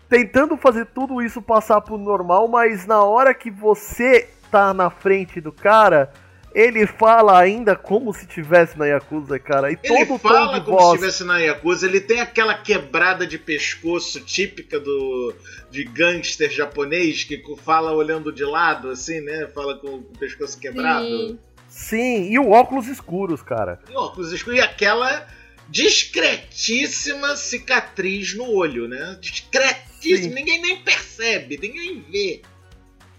tentando 0.08 0.56
fazer 0.56 0.86
tudo 0.86 1.19
isso 1.19 1.41
passar 1.41 1.82
por 1.82 1.97
normal, 1.97 2.47
mas 2.47 2.86
na 2.86 3.04
hora 3.04 3.34
que 3.34 3.49
você 3.49 4.30
tá 4.51 4.71
na 4.71 4.91
frente 4.91 5.41
do 5.41 5.51
cara, 5.51 6.13
ele 6.54 6.86
fala 6.86 7.39
ainda 7.39 7.75
como 7.75 8.13
se 8.13 8.28
tivesse 8.28 8.78
na 8.78 8.86
Yakuza, 8.86 9.39
cara. 9.39 9.71
E 9.71 9.80
ele 9.84 10.06
todo 10.06 10.19
fala 10.19 10.62
como 10.62 10.78
voz... 10.78 10.89
se 10.89 10.95
estivesse 11.08 11.23
na 11.23 11.39
Yakuza. 11.39 11.88
Ele 11.88 11.99
tem 11.99 12.19
aquela 12.19 12.54
quebrada 12.54 13.25
de 13.25 13.39
pescoço 13.39 14.21
típica 14.21 14.80
do 14.80 15.34
de 15.71 15.84
gangster 15.86 16.51
japonês 16.51 17.23
que 17.23 17.41
fala 17.58 17.91
olhando 17.91 18.32
de 18.32 18.45
lado, 18.45 18.91
assim, 18.91 19.21
né? 19.21 19.47
Fala 19.56 19.75
com 19.80 19.88
o 19.88 20.04
pescoço 20.19 20.60
quebrado. 20.60 21.08
Sim, 21.08 21.38
Sim 21.67 22.32
e 22.32 22.38
o 22.38 22.51
óculos 22.51 22.88
escuros, 22.88 23.41
cara. 23.41 23.80
E 23.89 23.95
o 23.95 23.99
óculos 23.99 24.32
escuros 24.32 24.60
e 24.60 24.62
aquela 24.62 25.25
discretíssima 25.69 27.36
cicatriz 27.36 28.36
no 28.36 28.49
olho, 28.51 28.88
né? 28.88 29.17
Discretíssima. 29.19 30.30
Sim. 30.30 30.34
Ninguém 30.34 30.62
nem 30.62 30.82
percebe, 30.82 31.58
ninguém 31.58 32.06
vê. 32.10 32.41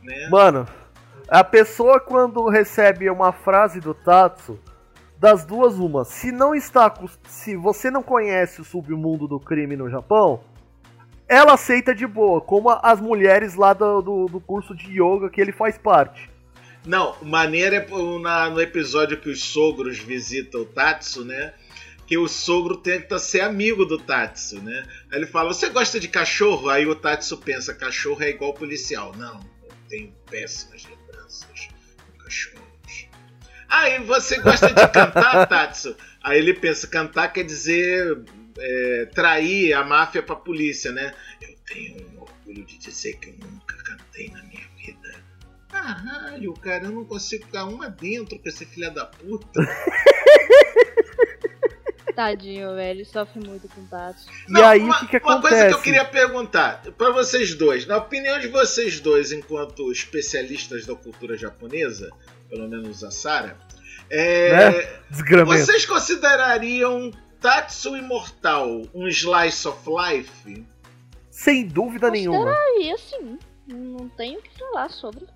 Né? 0.02 0.28
Mano, 0.30 0.66
a 1.28 1.42
pessoa 1.42 1.98
quando 1.98 2.48
recebe 2.48 3.10
uma 3.10 3.32
frase 3.32 3.80
do 3.80 3.92
Tatsu, 3.92 4.58
das 5.18 5.44
duas 5.44 5.74
uma, 5.74 6.04
se 6.04 6.30
não 6.30 6.54
está 6.54 6.92
se 7.26 7.56
você 7.56 7.90
não 7.90 8.02
conhece 8.02 8.60
o 8.60 8.64
submundo 8.64 9.26
do 9.26 9.40
crime 9.40 9.74
no 9.74 9.90
Japão, 9.90 10.44
ela 11.28 11.54
aceita 11.54 11.94
de 11.94 12.06
boa, 12.06 12.40
como 12.40 12.70
as 12.70 13.00
mulheres 13.00 13.54
lá 13.54 13.72
do, 13.72 14.00
do, 14.00 14.26
do 14.26 14.40
curso 14.40 14.74
de 14.74 14.92
yoga 14.92 15.28
que 15.28 15.40
ele 15.40 15.52
faz 15.52 15.76
parte. 15.76 16.30
Não, 16.86 17.16
maneira 17.20 17.76
é 17.76 18.50
no 18.50 18.60
episódio 18.60 19.16
que 19.16 19.28
os 19.28 19.42
sogros 19.42 19.98
visitam 19.98 20.60
o 20.60 20.64
Tatsu, 20.64 21.24
né? 21.24 21.52
Que 22.06 22.16
o 22.16 22.28
sogro 22.28 22.76
tenta 22.76 23.18
ser 23.18 23.40
amigo 23.40 23.84
do 23.84 23.98
Tatsu, 23.98 24.62
né? 24.62 24.86
Aí 25.10 25.18
ele 25.18 25.26
fala: 25.26 25.52
Você 25.52 25.68
gosta 25.68 25.98
de 25.98 26.08
cachorro? 26.08 26.68
Aí 26.68 26.86
o 26.86 26.94
Tatsu 26.94 27.36
pensa: 27.38 27.74
Cachorro 27.74 28.22
é 28.22 28.30
igual 28.30 28.54
policial. 28.54 29.12
Não, 29.16 29.40
eu 29.64 29.74
tenho 29.88 30.12
péssimas 30.30 30.86
cachorros. 32.26 32.66
Aí 33.68 33.98
você 34.02 34.38
gosta 34.38 34.68
de 34.68 34.88
cantar, 34.88 35.46
Tatsu? 35.48 35.96
Aí 36.22 36.38
ele 36.38 36.54
pensa, 36.54 36.86
cantar 36.86 37.32
quer 37.32 37.44
dizer 37.44 38.24
é, 38.58 39.08
trair 39.14 39.72
a 39.74 39.84
máfia 39.84 40.22
pra 40.22 40.36
polícia, 40.36 40.92
né? 40.92 41.14
Eu 41.40 41.54
tenho 41.66 42.08
um 42.10 42.22
orgulho 42.22 42.64
de 42.64 42.78
dizer 42.78 43.18
que 43.18 43.30
eu 43.30 43.34
nunca 43.34 43.76
cantei 43.84 44.30
na 44.30 44.42
minha 44.44 44.66
vida. 44.76 45.24
Caralho, 45.68 46.54
cara, 46.54 46.84
eu 46.84 46.92
não 46.92 47.04
consigo 47.04 47.44
ficar 47.44 47.64
uma 47.64 47.88
dentro 47.88 48.38
com 48.38 48.48
esse 48.48 48.64
filho 48.64 48.92
da 48.92 49.04
puta. 49.04 49.60
Tadinho, 52.16 52.74
velho, 52.74 53.04
sofre 53.04 53.46
muito 53.46 53.68
com 53.68 53.84
Tatsu. 53.84 54.26
E 54.48 54.62
aí, 54.62 54.82
o 54.82 54.98
que, 55.00 55.06
que 55.08 55.16
acontece? 55.18 55.36
Uma 55.36 55.40
coisa 55.42 55.68
que 55.68 55.74
eu 55.74 55.82
queria 55.82 56.04
perguntar 56.06 56.82
para 56.96 57.10
vocês 57.10 57.54
dois, 57.54 57.86
na 57.86 57.98
opinião 57.98 58.40
de 58.40 58.48
vocês 58.48 58.98
dois, 59.00 59.32
enquanto 59.32 59.92
especialistas 59.92 60.86
da 60.86 60.94
cultura 60.94 61.36
japonesa, 61.36 62.10
pelo 62.48 62.66
menos 62.66 63.04
a 63.04 63.10
Sara, 63.10 63.58
é, 64.08 64.70
né? 64.70 65.44
vocês 65.44 65.84
considerariam 65.84 67.10
Tatsu 67.38 67.94
Imortal 67.94 68.82
um 68.94 69.06
slice 69.08 69.68
of 69.68 69.78
life? 69.86 70.66
Sem 71.30 71.66
dúvida 71.66 72.10
nenhuma. 72.10 72.38
Consideraria, 72.38 72.96
sim. 72.96 73.38
Não 73.66 74.08
tenho 74.08 74.38
o 74.38 74.42
que 74.42 74.58
falar 74.58 74.88
sobre. 74.88 75.26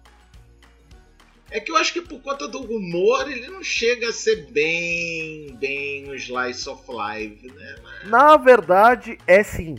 É 1.51 1.59
que 1.59 1.73
eu 1.73 1.77
acho 1.77 1.93
que 1.93 2.01
por 2.01 2.21
conta 2.21 2.47
do 2.47 2.61
humor 2.61 3.31
ele 3.31 3.49
não 3.49 3.63
chega 3.63 4.09
a 4.09 4.13
ser 4.13 4.47
bem, 4.51 5.57
bem 5.59 6.09
um 6.09 6.15
slice 6.15 6.69
of 6.69 6.83
life, 6.89 7.47
né? 7.49 7.77
Mas... 7.83 8.09
Na 8.09 8.37
verdade, 8.37 9.19
é 9.27 9.43
sim. 9.43 9.77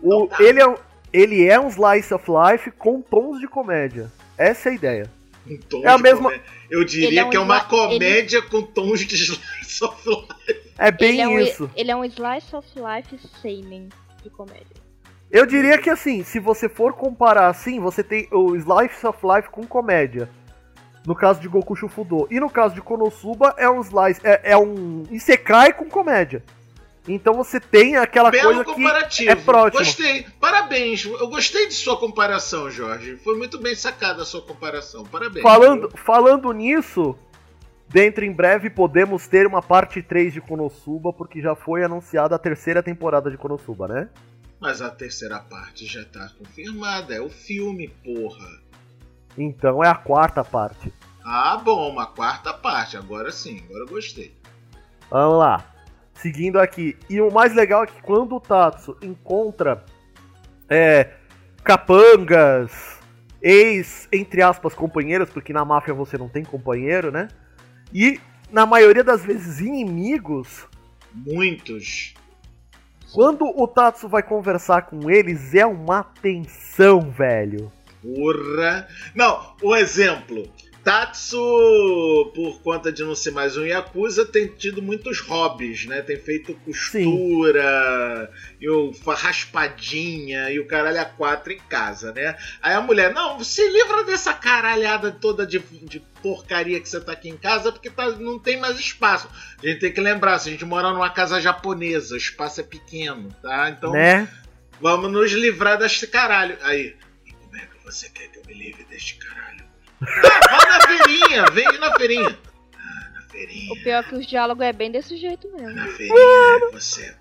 O, 0.00 0.28
tá. 0.28 0.40
ele, 0.40 0.62
é, 0.62 0.74
ele 1.12 1.46
é 1.46 1.58
um 1.58 1.68
slice 1.68 2.14
of 2.14 2.24
life 2.30 2.70
com 2.70 3.02
tons 3.02 3.40
de 3.40 3.48
comédia. 3.48 4.10
Essa 4.36 4.68
é 4.68 4.72
a 4.72 4.74
ideia. 4.74 5.10
Um 5.74 5.84
é 5.84 5.88
a 5.88 5.98
mesma. 5.98 6.30
Comédia. 6.30 6.44
Eu 6.70 6.84
diria 6.84 7.22
é 7.22 7.24
um 7.24 7.30
que 7.30 7.36
é 7.36 7.40
uma 7.40 7.64
comédia 7.64 8.38
ele... 8.38 8.46
com 8.46 8.62
tons 8.62 9.00
de 9.00 9.14
slice 9.16 9.84
of 9.84 10.08
life. 10.08 10.68
É 10.78 10.92
bem 10.92 11.20
ele 11.20 11.22
é 11.22 11.42
isso. 11.42 11.64
Um, 11.64 11.70
ele 11.74 11.90
é 11.90 11.96
um 11.96 12.04
slice 12.04 12.54
of 12.54 12.68
life 12.76 13.18
seinen 13.42 13.88
de 14.22 14.30
comédia. 14.30 14.78
Eu 15.28 15.44
diria 15.44 15.76
que 15.76 15.90
assim, 15.90 16.22
se 16.22 16.38
você 16.38 16.68
for 16.68 16.92
comparar 16.92 17.48
assim, 17.48 17.80
você 17.80 18.02
tem 18.02 18.28
o 18.32 18.56
Slice 18.56 19.06
of 19.06 19.18
Life 19.22 19.50
com 19.50 19.66
comédia 19.66 20.26
no 21.08 21.14
caso 21.14 21.40
de 21.40 21.48
Goku 21.48 21.74
Shufudo. 21.74 22.28
E 22.30 22.38
no 22.38 22.50
caso 22.50 22.74
de 22.74 22.82
Konosuba 22.82 23.54
é 23.56 23.68
um 23.68 23.80
slice, 23.80 24.20
é, 24.22 24.52
é 24.52 24.56
um 24.58 25.04
Isekai 25.10 25.72
com 25.72 25.88
comédia. 25.88 26.44
Então 27.08 27.32
você 27.32 27.58
tem 27.58 27.96
aquela 27.96 28.30
Belo 28.30 28.48
coisa 28.48 28.64
comparativo. 28.64 29.24
que 29.24 29.30
é 29.30 29.34
próximo. 29.34 29.78
Gostei. 29.78 30.26
Parabéns. 30.38 31.06
Eu 31.06 31.28
gostei 31.28 31.66
de 31.66 31.72
sua 31.72 31.96
comparação, 31.98 32.70
Jorge. 32.70 33.16
Foi 33.24 33.38
muito 33.38 33.58
bem 33.58 33.74
sacada 33.74 34.20
a 34.20 34.26
sua 34.26 34.42
comparação. 34.42 35.02
Parabéns. 35.06 35.42
Falando, 35.42 35.90
falando 35.96 36.52
nisso, 36.52 37.16
dentro 37.88 38.22
em 38.26 38.30
breve 38.30 38.68
podemos 38.68 39.26
ter 39.26 39.46
uma 39.46 39.62
parte 39.62 40.02
3 40.02 40.34
de 40.34 40.42
Konosuba, 40.42 41.10
porque 41.10 41.40
já 41.40 41.56
foi 41.56 41.82
anunciada 41.82 42.34
a 42.34 42.38
terceira 42.38 42.82
temporada 42.82 43.30
de 43.30 43.38
Konosuba, 43.38 43.88
né? 43.88 44.10
Mas 44.60 44.82
a 44.82 44.90
terceira 44.90 45.38
parte 45.38 45.86
já 45.86 46.04
tá 46.04 46.30
confirmada. 46.38 47.14
É 47.14 47.20
o 47.22 47.30
filme, 47.30 47.88
porra. 48.04 48.67
Então 49.38 49.82
é 49.82 49.88
a 49.88 49.94
quarta 49.94 50.42
parte. 50.44 50.92
Ah, 51.24 51.60
bom, 51.62 51.90
uma 51.90 52.06
quarta 52.06 52.52
parte. 52.52 52.96
Agora 52.96 53.30
sim, 53.30 53.62
agora 53.64 53.84
eu 53.84 53.88
gostei. 53.88 54.34
Vamos 55.10 55.38
lá. 55.38 55.64
Seguindo 56.14 56.58
aqui. 56.58 56.96
E 57.08 57.20
o 57.20 57.30
mais 57.30 57.54
legal 57.54 57.84
é 57.84 57.86
que 57.86 58.02
quando 58.02 58.34
o 58.34 58.40
Tatsu 58.40 58.96
encontra 59.00 59.84
é, 60.68 61.12
capangas, 61.62 62.98
ex, 63.40 64.08
entre 64.12 64.42
aspas, 64.42 64.74
companheiros, 64.74 65.30
porque 65.30 65.52
na 65.52 65.64
máfia 65.64 65.94
você 65.94 66.18
não 66.18 66.28
tem 66.28 66.44
companheiro, 66.44 67.12
né? 67.12 67.28
E, 67.92 68.20
na 68.50 68.66
maioria 68.66 69.04
das 69.04 69.24
vezes, 69.24 69.60
inimigos. 69.60 70.66
Muitos. 71.14 72.14
Quando 73.12 73.44
o 73.44 73.66
Tatsu 73.66 74.08
vai 74.08 74.22
conversar 74.22 74.82
com 74.82 75.10
eles, 75.10 75.54
é 75.54 75.64
uma 75.64 76.02
tensão, 76.02 77.10
velho. 77.10 77.72
Porra! 78.02 78.88
Não, 79.14 79.56
o 79.62 79.74
exemplo. 79.74 80.50
Tatsu, 80.88 82.32
por 82.34 82.62
conta 82.62 82.90
de 82.90 83.04
não 83.04 83.14
ser 83.14 83.30
mais 83.30 83.58
um 83.58 83.66
Yakuza, 83.66 84.24
tem 84.24 84.46
tido 84.46 84.80
muitos 84.80 85.20
hobbies, 85.20 85.84
né? 85.84 86.00
Tem 86.00 86.16
feito 86.16 86.54
costura, 86.64 88.30
e 88.58 88.70
o 88.70 88.90
raspadinha 89.06 90.50
e 90.50 90.58
o 90.58 90.66
caralho 90.66 90.98
a 90.98 91.04
quatro 91.04 91.52
em 91.52 91.58
casa, 91.58 92.10
né? 92.12 92.38
Aí 92.62 92.72
a 92.72 92.80
mulher, 92.80 93.12
não, 93.12 93.44
se 93.44 93.68
livra 93.68 94.02
dessa 94.02 94.32
caralhada 94.32 95.10
toda 95.10 95.46
de, 95.46 95.58
de 95.58 96.00
porcaria 96.22 96.80
que 96.80 96.88
você 96.88 97.00
tá 97.00 97.12
aqui 97.12 97.28
em 97.28 97.36
casa, 97.36 97.70
porque 97.70 97.90
tá, 97.90 98.10
não 98.12 98.38
tem 98.38 98.58
mais 98.58 98.78
espaço. 98.78 99.28
A 99.62 99.66
gente 99.66 99.80
tem 99.80 99.92
que 99.92 100.00
lembrar, 100.00 100.38
se 100.38 100.48
a 100.48 100.52
gente 100.52 100.64
morar 100.64 100.92
numa 100.92 101.10
casa 101.10 101.38
japonesa, 101.38 102.14
o 102.14 102.18
espaço 102.18 102.60
é 102.60 102.64
pequeno, 102.64 103.28
tá? 103.42 103.68
Então, 103.68 103.92
né? 103.92 104.26
vamos 104.80 105.12
nos 105.12 105.32
livrar 105.32 105.76
deste 105.76 106.06
caralho. 106.06 106.56
Aí, 106.62 106.96
você 107.90 108.08
quer 108.10 108.28
que 108.28 108.38
eu 108.38 108.42
me 108.46 108.52
livre 108.54 108.84
deste 108.84 109.14
caralho? 109.16 109.64
Ah, 110.02 110.40
vai 110.50 110.66
na 110.78 110.80
feirinha, 110.86 111.44
vende 111.52 111.78
na 111.78 111.94
feirinha. 111.96 112.38
Ah, 112.76 113.10
na 113.14 113.22
feirinha. 113.22 113.72
O 113.72 113.82
pior 113.82 114.04
é 114.04 114.08
que 114.08 114.14
os 114.14 114.26
diálogos 114.26 114.64
é 114.64 114.72
bem 114.72 114.90
desse 114.92 115.16
jeito 115.16 115.48
mesmo. 115.52 115.74
Na 115.74 115.86
feirinha, 115.88 116.70
você 116.72 117.02
é 117.06 117.14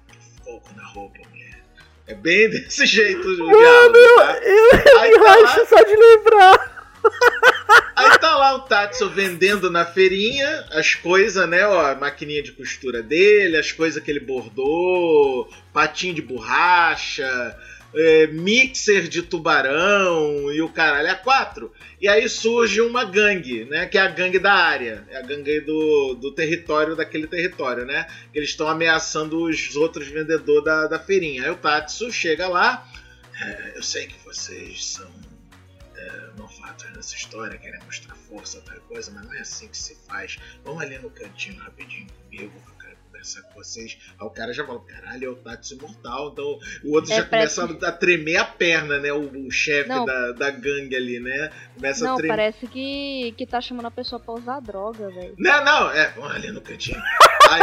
fogo 0.43 0.67
na 0.75 0.85
roupa, 0.85 1.19
mulher. 1.29 1.63
É 2.07 2.13
bem 2.15 2.49
desse 2.49 2.85
jeito 2.85 3.27
o 3.27 3.35
diálogo, 3.35 3.97
tá? 4.17 4.37
Eu, 4.43 4.99
Aí 4.99 5.11
eu 5.11 5.23
tá 5.23 5.31
acho 5.33 5.59
lá. 5.59 5.65
só 5.65 5.83
de 5.83 5.95
lembrar. 5.95 6.77
Aí 7.95 8.19
tá 8.19 8.35
lá 8.37 8.55
o 8.55 8.59
Tatsu 8.61 9.09
vendendo 9.09 9.71
na 9.71 9.85
feirinha 9.85 10.65
as 10.71 10.93
coisas, 10.93 11.47
né? 11.49 11.65
Ó, 11.65 11.79
a 11.85 11.95
maquininha 11.95 12.43
de 12.43 12.51
costura 12.51 13.01
dele, 13.01 13.55
as 13.57 13.71
coisas 13.71 14.03
que 14.03 14.11
ele 14.11 14.19
bordou, 14.19 15.49
patinho 15.73 16.13
de 16.13 16.21
borracha, 16.21 17.57
é, 17.93 18.27
mixer 18.27 19.07
de 19.07 19.21
tubarão 19.21 20.51
e 20.51 20.61
o 20.61 20.69
caralho 20.69 21.11
a 21.11 21.15
quatro. 21.15 21.71
E 21.99 22.07
aí 22.07 22.27
surge 22.29 22.81
uma 22.81 23.03
gangue, 23.03 23.65
né? 23.65 23.85
Que 23.85 23.97
é 23.97 24.01
a 24.01 24.07
gangue 24.07 24.39
da 24.39 24.53
área. 24.53 25.05
É 25.09 25.17
a 25.17 25.21
gangue 25.21 25.61
do, 25.61 26.13
do 26.15 26.31
território, 26.31 26.95
daquele 26.95 27.27
território, 27.27 27.85
né? 27.85 28.07
Que 28.31 28.39
eles 28.39 28.49
estão 28.49 28.67
ameaçando 28.67 29.41
os 29.41 29.75
outros 29.75 30.07
vendedores 30.07 30.63
da, 30.63 30.87
da 30.87 30.99
feirinha. 30.99 31.43
Aí 31.43 31.49
o 31.49 31.55
Tatsu 31.55 32.11
chega 32.11 32.47
lá. 32.47 32.87
"É, 33.41 33.73
eu 33.75 33.83
sei 33.83 34.07
que 34.07 34.15
vocês 34.23 34.85
são 34.85 35.11
é, 35.95 36.29
novatos 36.37 36.85
nessa 36.95 37.15
história, 37.15 37.57
querem 37.57 37.79
mostrar 37.83 38.15
força, 38.15 38.61
tal 38.61 38.79
coisa, 38.81 39.11
mas 39.11 39.25
não 39.25 39.33
é 39.33 39.39
assim 39.39 39.67
que 39.67 39.77
se 39.77 39.95
faz. 40.07 40.37
Vamos 40.63 40.83
ali 40.83 40.97
no 40.99 41.09
cantinho 41.09 41.59
rapidinho 41.59 42.07
comigo, 42.23 42.53
conversar 43.17 43.41
com 43.43 43.53
vocês. 43.55 43.97
Aí 44.19 44.25
o 44.27 44.29
cara 44.29 44.53
já 44.53 44.65
fala, 44.65 44.79
caralho, 44.85 45.25
é 45.25 45.29
o 45.29 45.35
Tatsu 45.35 45.73
imortal. 45.75 46.29
Então 46.31 46.59
o 46.83 46.93
outro 46.93 47.11
É, 47.11 47.17
já 47.17 47.25
parece- 47.25 47.59
começa 47.61 47.87
a 47.87 47.91
tremer 47.91 48.37
a 48.37 48.45
perna, 48.45 48.99
né? 48.99 49.11
O, 49.11 49.47
o 49.47 49.51
chefe 49.51 49.89
Não. 49.89 50.05
da, 50.05 50.31
da 50.33 50.51
gangue 50.51 50.95
ali, 50.95 51.19
né? 51.19 51.51
Começa 51.75 52.05
a 52.05 52.09
Não, 52.09 52.15
tremer. 52.17 52.35
parece 52.35 52.67
que, 52.67 53.33
que 53.37 53.45
tá 53.45 53.59
chamando 53.59 53.87
a 53.87 53.91
pessoa 53.91 54.19
pra 54.19 54.33
usar 54.33 54.59
droga, 54.59 55.09
velho. 55.09 55.35
Não, 55.37 55.63
não, 55.65 55.91
é, 55.91 56.09
vamos 56.11 56.31
ali 56.35 56.51
no 56.51 56.61
cantinho. 56.61 57.01
Aí, 57.49 57.61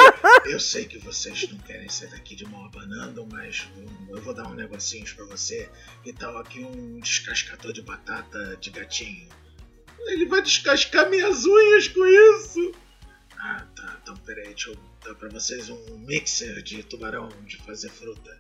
eu 0.53 0.59
sei 0.59 0.87
que 0.87 0.99
vocês 0.99 1.51
não 1.51 1.59
querem 1.59 1.89
sair 1.89 2.09
daqui 2.11 2.35
de 2.35 2.45
mão 2.47 2.65
abanando, 2.65 3.27
mas 3.31 3.69
eu 4.09 4.21
vou 4.23 4.33
dar 4.35 4.47
um 4.49 4.55
negocinhos 4.55 5.13
pra 5.13 5.25
você. 5.27 5.69
Que 6.03 6.13
tal 6.13 6.37
aqui 6.39 6.61
um 6.65 6.99
descascador 7.01 7.73
de 7.73 7.83
batata 7.83 8.57
de 8.61 8.71
gatinho? 8.71 9.29
Ele 10.07 10.27
vai 10.27 10.43
descascar 10.43 11.09
minhas 11.09 11.45
unhas 11.47 11.89
com 11.89 12.05
isso. 12.07 12.73
Ah, 13.39 13.67
tá, 13.77 13.99
então 14.03 14.17
peraí, 14.19 14.49
deixa 14.49 14.71
eu 14.71 14.77
dar 15.05 15.15
pra 15.15 15.29
vocês 15.29 15.69
um 15.69 15.99
mixer 15.99 16.63
de 16.63 16.83
tubarão 16.83 17.29
de 17.47 17.57
fazer 17.59 17.91
fruta. 17.91 18.31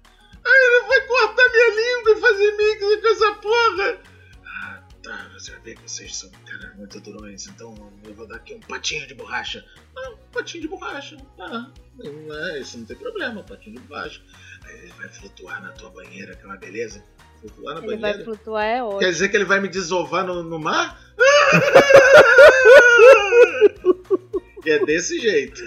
Aí 0.46 0.66
ele 0.66 0.86
vai 0.88 1.00
cortar 1.06 1.48
minha 1.50 1.70
língua 1.70 2.12
e 2.12 2.20
fazer 2.20 2.50
mixer 2.56 3.00
com 3.00 3.08
essa 3.08 3.34
porra. 3.36 3.98
Ah, 4.46 4.82
tá, 5.02 5.30
você 5.32 5.50
vai 5.52 5.60
ver 5.60 5.76
que 5.76 5.82
vocês 5.90 6.16
são 6.16 6.30
caras 6.46 6.76
muito 6.76 7.00
durões, 7.00 7.46
então 7.46 7.92
eu 8.04 8.14
vou 8.14 8.26
dar 8.26 8.36
aqui 8.36 8.54
um 8.54 8.60
patinho 8.60 9.06
de 9.06 9.14
borracha. 9.14 9.64
Ah, 9.96 10.10
um 10.10 10.16
patinho 10.32 10.62
de 10.62 10.68
borracha. 10.68 11.16
Ah, 11.38 11.70
não 11.96 12.34
é, 12.48 12.60
isso 12.60 12.78
não 12.78 12.84
tem 12.86 12.96
problema, 12.96 13.40
um 13.40 13.44
patinho 13.44 13.76
de 13.80 13.86
borracha. 13.86 14.20
Aí 14.64 14.78
ele 14.78 14.92
vai 14.92 15.08
flutuar 15.08 15.62
na 15.62 15.72
tua 15.72 15.90
banheira, 15.90 16.34
que 16.34 16.42
é 16.42 16.46
uma 16.46 16.56
beleza. 16.56 17.02
Flutuar 17.40 17.74
na 17.74 17.80
Ele 17.80 17.88
vai 17.88 17.98
banheira. 18.12 18.24
flutuar, 18.24 18.64
é 18.64 18.82
ótimo. 18.82 19.00
Quer 19.00 19.10
dizer 19.10 19.28
que 19.28 19.36
ele 19.36 19.44
vai 19.44 19.60
me 19.60 19.68
desovar 19.68 20.24
no, 20.26 20.42
no 20.42 20.58
mar? 20.58 20.98
e 24.64 24.70
é 24.70 24.84
desse 24.86 25.20
jeito. 25.20 25.62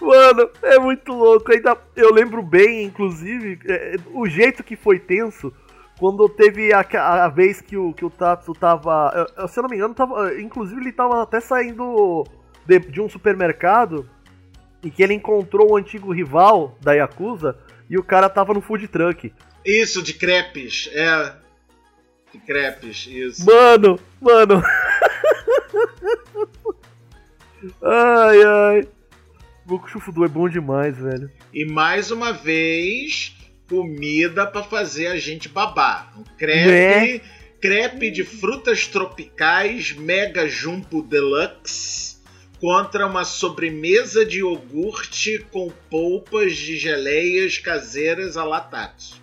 Mano, 0.00 0.48
é 0.62 0.78
muito 0.78 1.12
louco. 1.12 1.50
Ainda 1.52 1.76
eu 1.96 2.12
lembro 2.12 2.42
bem, 2.42 2.84
inclusive, 2.84 3.58
é, 3.68 3.96
o 4.12 4.26
jeito 4.28 4.62
que 4.62 4.76
foi 4.76 4.98
tenso 4.98 5.52
quando 5.98 6.28
teve 6.28 6.72
a, 6.72 6.80
a 7.24 7.28
vez 7.28 7.60
que 7.60 7.76
o, 7.76 7.92
que 7.92 8.04
o 8.04 8.10
Tatsu 8.10 8.52
tava. 8.54 9.26
eu- 9.36 9.48
Se 9.48 9.58
eu 9.58 9.62
não 9.62 9.70
me 9.70 9.76
engano, 9.76 9.94
tava. 9.94 10.40
Inclusive, 10.40 10.80
ele 10.80 10.92
tava 10.92 11.22
até 11.22 11.40
saindo 11.40 12.24
de, 12.64 12.78
de 12.78 13.00
um 13.00 13.08
supermercado 13.08 14.08
e 14.84 14.90
que 14.90 15.02
ele 15.02 15.14
encontrou 15.14 15.72
o 15.72 15.76
antigo 15.76 16.12
rival 16.12 16.78
da 16.80 16.92
Yakuza 16.92 17.58
e 17.90 17.98
o 17.98 18.04
cara 18.04 18.28
tava 18.30 18.54
no 18.54 18.60
food 18.60 18.86
truck. 18.86 19.32
Isso, 19.64 20.00
de 20.02 20.14
crepes, 20.14 20.88
é. 20.92 21.32
De 22.32 22.38
crepes, 22.38 23.06
isso. 23.10 23.44
Mano, 23.44 23.98
mano. 24.20 24.62
ai, 27.82 28.42
ai. 28.44 28.88
Goku 29.68 29.86
Shufudo 29.86 30.24
é 30.24 30.28
bom 30.28 30.48
demais, 30.48 30.96
velho. 30.96 31.30
E 31.52 31.66
mais 31.66 32.10
uma 32.10 32.32
vez, 32.32 33.36
comida 33.68 34.46
pra 34.46 34.62
fazer 34.62 35.08
a 35.08 35.18
gente 35.18 35.46
babar. 35.46 36.10
Um 36.18 36.24
crepe, 36.38 37.22
crepe 37.60 38.10
de 38.10 38.24
frutas 38.24 38.86
tropicais 38.86 39.92
Mega 39.92 40.48
Jumbo 40.48 41.02
Deluxe 41.02 42.16
contra 42.58 43.06
uma 43.06 43.26
sobremesa 43.26 44.24
de 44.24 44.38
iogurte 44.38 45.46
com 45.52 45.70
polpas 45.90 46.56
de 46.56 46.78
geleias 46.78 47.58
caseiras 47.58 48.38
a 48.38 48.44
latatos. 48.44 49.20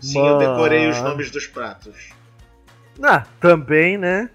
Sim, 0.00 0.18
eu 0.18 0.36
decorei 0.36 0.86
os 0.86 1.00
nomes 1.00 1.30
dos 1.30 1.46
pratos. 1.46 2.10
Ah, 3.02 3.24
também, 3.40 3.96
né? 3.96 4.28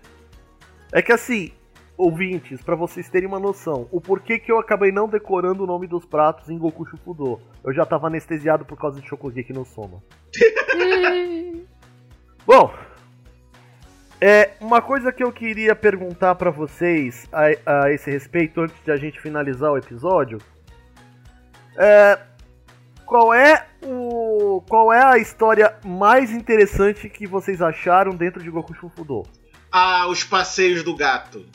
É 0.92 1.00
que 1.00 1.12
assim, 1.12 1.52
ouvintes, 2.00 2.62
pra 2.62 2.78
vocês 2.78 3.10
terem 3.10 3.28
uma 3.28 3.41
noção, 3.41 3.86
o 3.91 4.00
porquê 4.00 4.39
que 4.39 4.50
eu 4.50 4.58
acabei 4.58 4.89
não 4.89 5.06
decorando 5.06 5.66
o 5.66 5.68
nome 5.68 5.86
dos 5.86 6.06
pratos 6.06 6.50
em 6.50 6.58
Goku 6.58 6.86
Shufudo. 6.86 7.41
Eu 7.62 7.74
já 7.74 7.86
tava 7.86 8.08
anestesiado 8.08 8.64
por 8.64 8.78
causa 8.78 9.02
de 9.02 9.08
Shokugeki 9.08 9.52
no 9.52 9.66
Soma. 9.66 10.02
Bom, 12.47 12.74
é 14.22 14.52
uma 14.62 14.82
coisa 14.82 15.12
que 15.12 15.22
eu 15.22 15.30
queria 15.30 15.76
perguntar 15.76 16.36
pra 16.36 16.50
vocês 16.50 17.28
a, 17.34 17.84
a 17.84 17.91
esse 17.91 18.10
respeito 18.10 18.62
antes 18.62 18.82
de 18.82 18.91
a 18.91 18.95
gente 18.95 19.20
finalizar 19.20 19.70
o 19.70 19.78
episódio 19.78 20.39
é 21.78 22.18
qual 23.06 23.34
é 23.34 23.66
o 23.84 24.62
qual 24.70 24.93
é 24.93 25.04
a 25.04 25.18
história 25.18 25.76
mais 25.84 26.32
interessante 26.32 27.10
que 27.10 27.28
vocês 27.28 27.62
acharam 27.62 28.16
dentro 28.16 28.41
de 28.41 28.50
Goku 28.50 28.74
Shufudo? 28.74 29.24
Ah, 29.70 30.08
os 30.08 30.24
passeios 30.24 30.82
do 30.82 30.95
gato. 30.95 31.45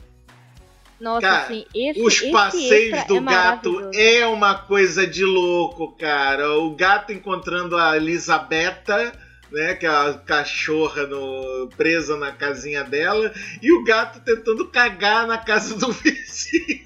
Nossa, 0.99 1.21
Cara, 1.21 1.43
assim, 1.43 1.65
esse, 1.75 2.01
Os 2.01 2.21
passeios 2.21 3.03
do 3.05 3.17
é 3.17 3.21
gato 3.21 3.91
é 3.93 4.25
uma 4.27 4.55
coisa 4.55 5.05
de 5.05 5.25
louco, 5.25 5.91
cara. 5.97 6.57
O 6.59 6.73
gato 6.75 7.11
encontrando 7.11 7.75
a 7.75 7.97
Elisabetta, 7.97 9.11
né, 9.51 9.73
que 9.75 9.85
é 9.85 9.89
a 9.89 10.13
cachorra 10.13 11.05
no- 11.05 11.69
presa 11.75 12.15
na 12.15 12.31
casinha 12.31 12.83
dela, 12.83 13.33
e 13.61 13.71
o 13.73 13.83
gato 13.83 14.21
tentando 14.21 14.67
cagar 14.69 15.27
na 15.27 15.37
casa 15.37 15.75
do 15.77 15.91
vizinho. 15.93 16.85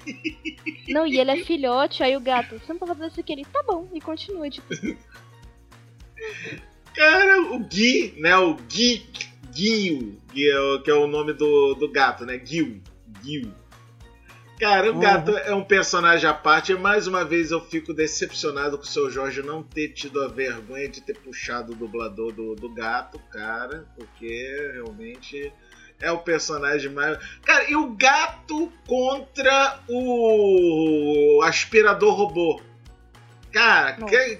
Não, 0.88 1.06
e 1.06 1.18
ele 1.18 1.30
é 1.30 1.36
filhote, 1.44 2.02
aí 2.02 2.16
o 2.16 2.20
gato, 2.20 2.58
você 2.58 2.72
não 2.72 2.80
pode 2.80 2.92
fazer 2.94 3.06
isso 3.12 3.20
aqui, 3.20 3.32
ele, 3.32 3.44
tá 3.44 3.62
bom, 3.64 3.88
e 3.94 4.00
continua, 4.00 4.50
tipo, 4.50 4.74
Cara, 6.94 7.40
o 7.52 7.60
Gui, 7.60 8.14
né, 8.18 8.36
o 8.36 8.54
Gui, 8.54 9.06
que 9.52 10.50
é 10.50 10.60
o, 10.60 10.82
que 10.82 10.90
é 10.90 10.94
o 10.94 11.06
nome 11.06 11.32
do, 11.32 11.74
do 11.74 11.88
gato, 11.88 12.26
né, 12.26 12.40
Gil, 12.44 12.80
Gil. 13.22 13.52
Cara, 14.60 14.90
o 14.90 14.94
Uhum. 14.94 15.00
gato 15.00 15.30
é 15.38 15.54
um 15.54 15.64
personagem 15.64 16.28
à 16.28 16.34
parte. 16.34 16.72
E 16.72 16.76
mais 16.76 17.06
uma 17.06 17.24
vez 17.24 17.50
eu 17.50 17.60
fico 17.62 17.94
decepcionado 17.94 18.76
com 18.76 18.84
o 18.84 18.86
seu 18.86 19.10
Jorge 19.10 19.42
não 19.42 19.62
ter 19.62 19.88
tido 19.88 20.22
a 20.22 20.28
vergonha 20.28 20.86
de 20.88 21.00
ter 21.00 21.16
puxado 21.16 21.72
o 21.72 21.74
dublador 21.74 22.30
do, 22.32 22.54
do 22.54 22.68
gato, 22.68 23.18
cara. 23.32 23.86
Porque 23.96 24.70
realmente. 24.74 25.52
É 26.02 26.10
o 26.10 26.16
personagem 26.18 26.90
mais. 26.90 27.18
Cara, 27.42 27.70
e 27.70 27.76
o 27.76 27.94
gato 27.94 28.72
contra 28.86 29.80
o 29.86 31.42
aspirador 31.44 32.14
robô. 32.14 32.58
Cara, 33.52 33.92
que 33.92 34.38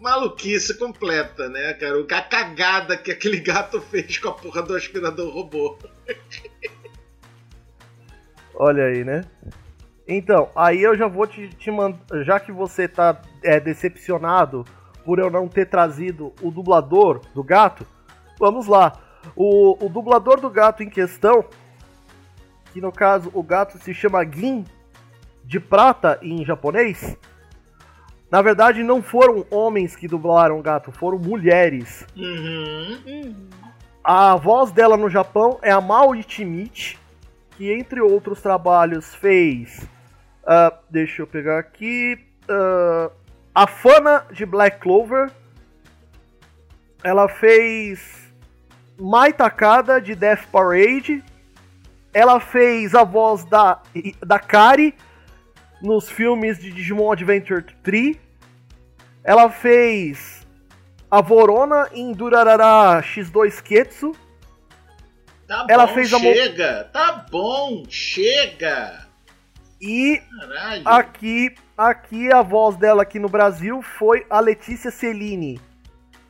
maluquice 0.00 0.78
completa, 0.78 1.48
né, 1.48 1.72
cara? 1.72 1.98
A 2.00 2.22
cagada 2.22 2.96
que 2.96 3.10
aquele 3.10 3.40
gato 3.40 3.80
fez 3.80 4.18
com 4.18 4.28
a 4.28 4.32
porra 4.34 4.62
do 4.62 4.76
aspirador 4.76 5.32
robô. 5.34 5.76
Olha 8.56 8.84
aí, 8.84 9.04
né? 9.04 9.22
Então, 10.06 10.50
aí 10.54 10.82
eu 10.82 10.96
já 10.96 11.06
vou 11.06 11.26
te, 11.26 11.48
te 11.48 11.70
mandar. 11.70 11.98
Já 12.24 12.38
que 12.38 12.52
você 12.52 12.86
tá 12.86 13.20
é, 13.42 13.58
decepcionado 13.58 14.64
por 15.04 15.18
eu 15.18 15.30
não 15.30 15.48
ter 15.48 15.66
trazido 15.66 16.32
o 16.42 16.50
dublador 16.50 17.20
do 17.34 17.42
gato, 17.42 17.86
vamos 18.38 18.66
lá. 18.66 18.92
O, 19.34 19.84
o 19.84 19.88
dublador 19.88 20.40
do 20.40 20.50
gato 20.50 20.82
em 20.82 20.90
questão, 20.90 21.44
que 22.72 22.80
no 22.80 22.92
caso 22.92 23.30
o 23.32 23.42
gato 23.42 23.78
se 23.78 23.94
chama 23.94 24.24
Gin 24.24 24.64
de 25.44 25.58
prata 25.58 26.18
em 26.22 26.44
japonês. 26.44 27.16
Na 28.30 28.42
verdade, 28.42 28.82
não 28.82 29.02
foram 29.02 29.46
homens 29.50 29.94
que 29.94 30.08
dublaram 30.08 30.58
o 30.58 30.62
gato, 30.62 30.90
foram 30.90 31.18
mulheres. 31.18 32.06
Uhum. 32.16 32.98
Uhum. 33.06 33.48
A 34.02 34.36
voz 34.36 34.72
dela 34.72 34.96
no 34.96 35.08
Japão 35.08 35.58
é 35.62 35.70
a 35.70 35.80
Mao 35.80 36.14
Ichimichi, 36.14 36.98
que 37.56 37.72
entre 37.72 38.00
outros 38.00 38.40
trabalhos 38.40 39.14
fez. 39.14 39.86
ah, 40.46 40.72
deixa 40.90 41.22
eu 41.22 41.26
pegar 41.26 41.58
aqui. 41.58 42.18
ah, 42.48 43.10
a 43.54 43.66
Fana 43.66 44.26
de 44.32 44.44
Black 44.44 44.80
Clover. 44.80 45.30
Ela 47.02 47.28
fez 47.28 48.32
Mai 48.98 49.32
Takada 49.32 50.00
de 50.00 50.14
Death 50.14 50.46
Parade. 50.50 51.22
Ela 52.12 52.40
fez 52.40 52.94
a 52.94 53.04
voz 53.04 53.44
da, 53.44 53.80
da 54.24 54.38
Kari 54.38 54.94
nos 55.80 56.08
filmes 56.08 56.58
de 56.58 56.72
Digimon 56.72 57.12
Adventure 57.12 57.62
3. 57.82 58.16
Ela 59.22 59.50
fez 59.50 60.46
a 61.10 61.20
Vorona 61.20 61.88
em 61.92 62.12
Durarara 62.12 63.00
X2 63.02 63.62
Ketsu. 63.62 64.12
Tá 65.62 65.66
Ela 65.68 65.86
bom, 65.86 65.94
fez 65.94 66.12
a 66.12 66.18
chega. 66.18 66.84
Tá 66.92 67.26
bom, 67.30 67.84
chega. 67.88 69.06
E 69.80 70.20
Caralho. 70.40 70.82
aqui, 70.88 71.54
aqui 71.76 72.32
a 72.32 72.42
voz 72.42 72.76
dela 72.76 73.02
aqui 73.02 73.18
no 73.18 73.28
Brasil 73.28 73.82
foi 73.82 74.26
a 74.30 74.40
Letícia 74.40 74.90
Celine, 74.90 75.60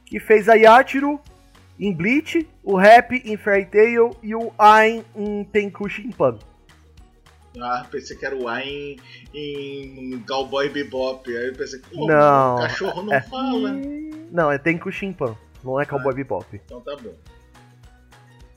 que 0.05 0.19
fez 0.19 0.49
a 0.49 0.55
Yatiro 0.55 1.21
em 1.79 1.93
Bleach, 1.93 2.49
o 2.63 2.77
Rap 2.77 3.13
em 3.25 3.37
Fairy 3.37 3.67
Tail 3.67 4.17
e 4.23 4.35
o 4.35 4.53
Ain 4.59 5.05
em 5.17 5.45
Tenku 5.45 5.89
Shinpan. 5.89 6.39
Ah, 7.61 7.87
pensei 7.89 8.17
que 8.17 8.27
era 8.27 8.35
o 8.35 8.49
A 8.49 8.63
em, 8.65 8.99
Cowboy 10.27 10.69
Bebop. 10.69 11.31
Aí 11.31 11.47
eu 11.49 11.55
pensei, 11.55 11.81
pô, 11.81 12.07
Não, 12.07 12.57
o 12.57 12.59
cachorro 12.59 13.03
não 13.03 13.15
é. 13.15 13.21
fala. 13.21 13.73
Não, 14.33 14.51
é 14.51 14.59
Tenku 14.59 14.91
Shinpan, 14.91 15.37
não 15.63 15.81
é 15.81 15.87
Cowboy 15.87 16.15
Bebop. 16.15 16.61
Então 16.65 16.81
tá 16.81 16.97
bom. 16.97 17.15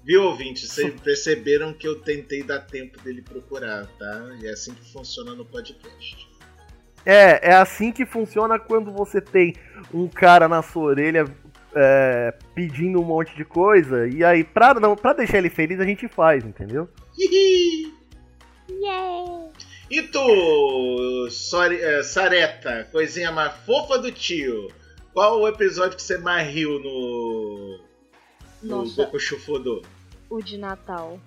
Viu, 0.08 0.24
ouvinte? 0.24 0.66
Vocês 0.66 0.98
perceberam 1.02 1.74
que 1.74 1.86
eu 1.86 2.00
tentei 2.00 2.42
dar 2.42 2.62
tempo 2.62 2.98
dele 3.02 3.22
procurar, 3.22 3.86
tá? 4.00 4.38
E 4.42 4.48
é 4.48 4.52
assim 4.52 4.74
que 4.74 4.94
funciona 4.94 5.36
no 5.36 5.44
podcast. 5.44 6.26
É, 7.06 7.50
é 7.50 7.54
assim 7.54 7.92
que 7.92 8.06
funciona 8.06 8.58
quando 8.58 8.90
você 8.90 9.20
tem 9.20 9.54
um 9.94 10.08
cara 10.08 10.48
na 10.48 10.64
sua 10.64 10.84
orelha 10.84 11.26
é, 11.76 12.34
pedindo 12.56 13.02
um 13.02 13.04
monte 13.04 13.36
de 13.36 13.44
coisa, 13.44 14.08
e 14.08 14.24
aí, 14.24 14.46
pra, 14.46 14.74
não, 14.76 14.96
pra 14.96 15.12
deixar 15.12 15.40
ele 15.40 15.50
feliz, 15.50 15.78
a 15.78 15.86
gente 15.86 16.08
faz, 16.08 16.46
entendeu? 16.46 16.88
Hihi! 17.18 17.94
Yeah! 18.70 19.52
E 19.92 20.02
tu, 20.04 21.28
eh, 21.28 22.04
Sareta, 22.04 22.88
coisinha 22.94 23.30
mais 23.30 23.54
fofa 23.66 23.98
do 23.98 24.10
tio? 24.10 24.70
Qual 25.14 25.42
o 25.42 25.48
episódio 25.50 25.98
que 25.98 26.04
você 26.04 26.18
mais 26.18 26.48
riu 26.48 26.80
no. 26.80 27.80
no 28.64 28.78
Nossa. 28.84 29.04
Goku 29.04 29.20
Shufudo? 29.20 29.82
O 30.30 30.42
de 30.42 30.58
Natal. 30.58 31.20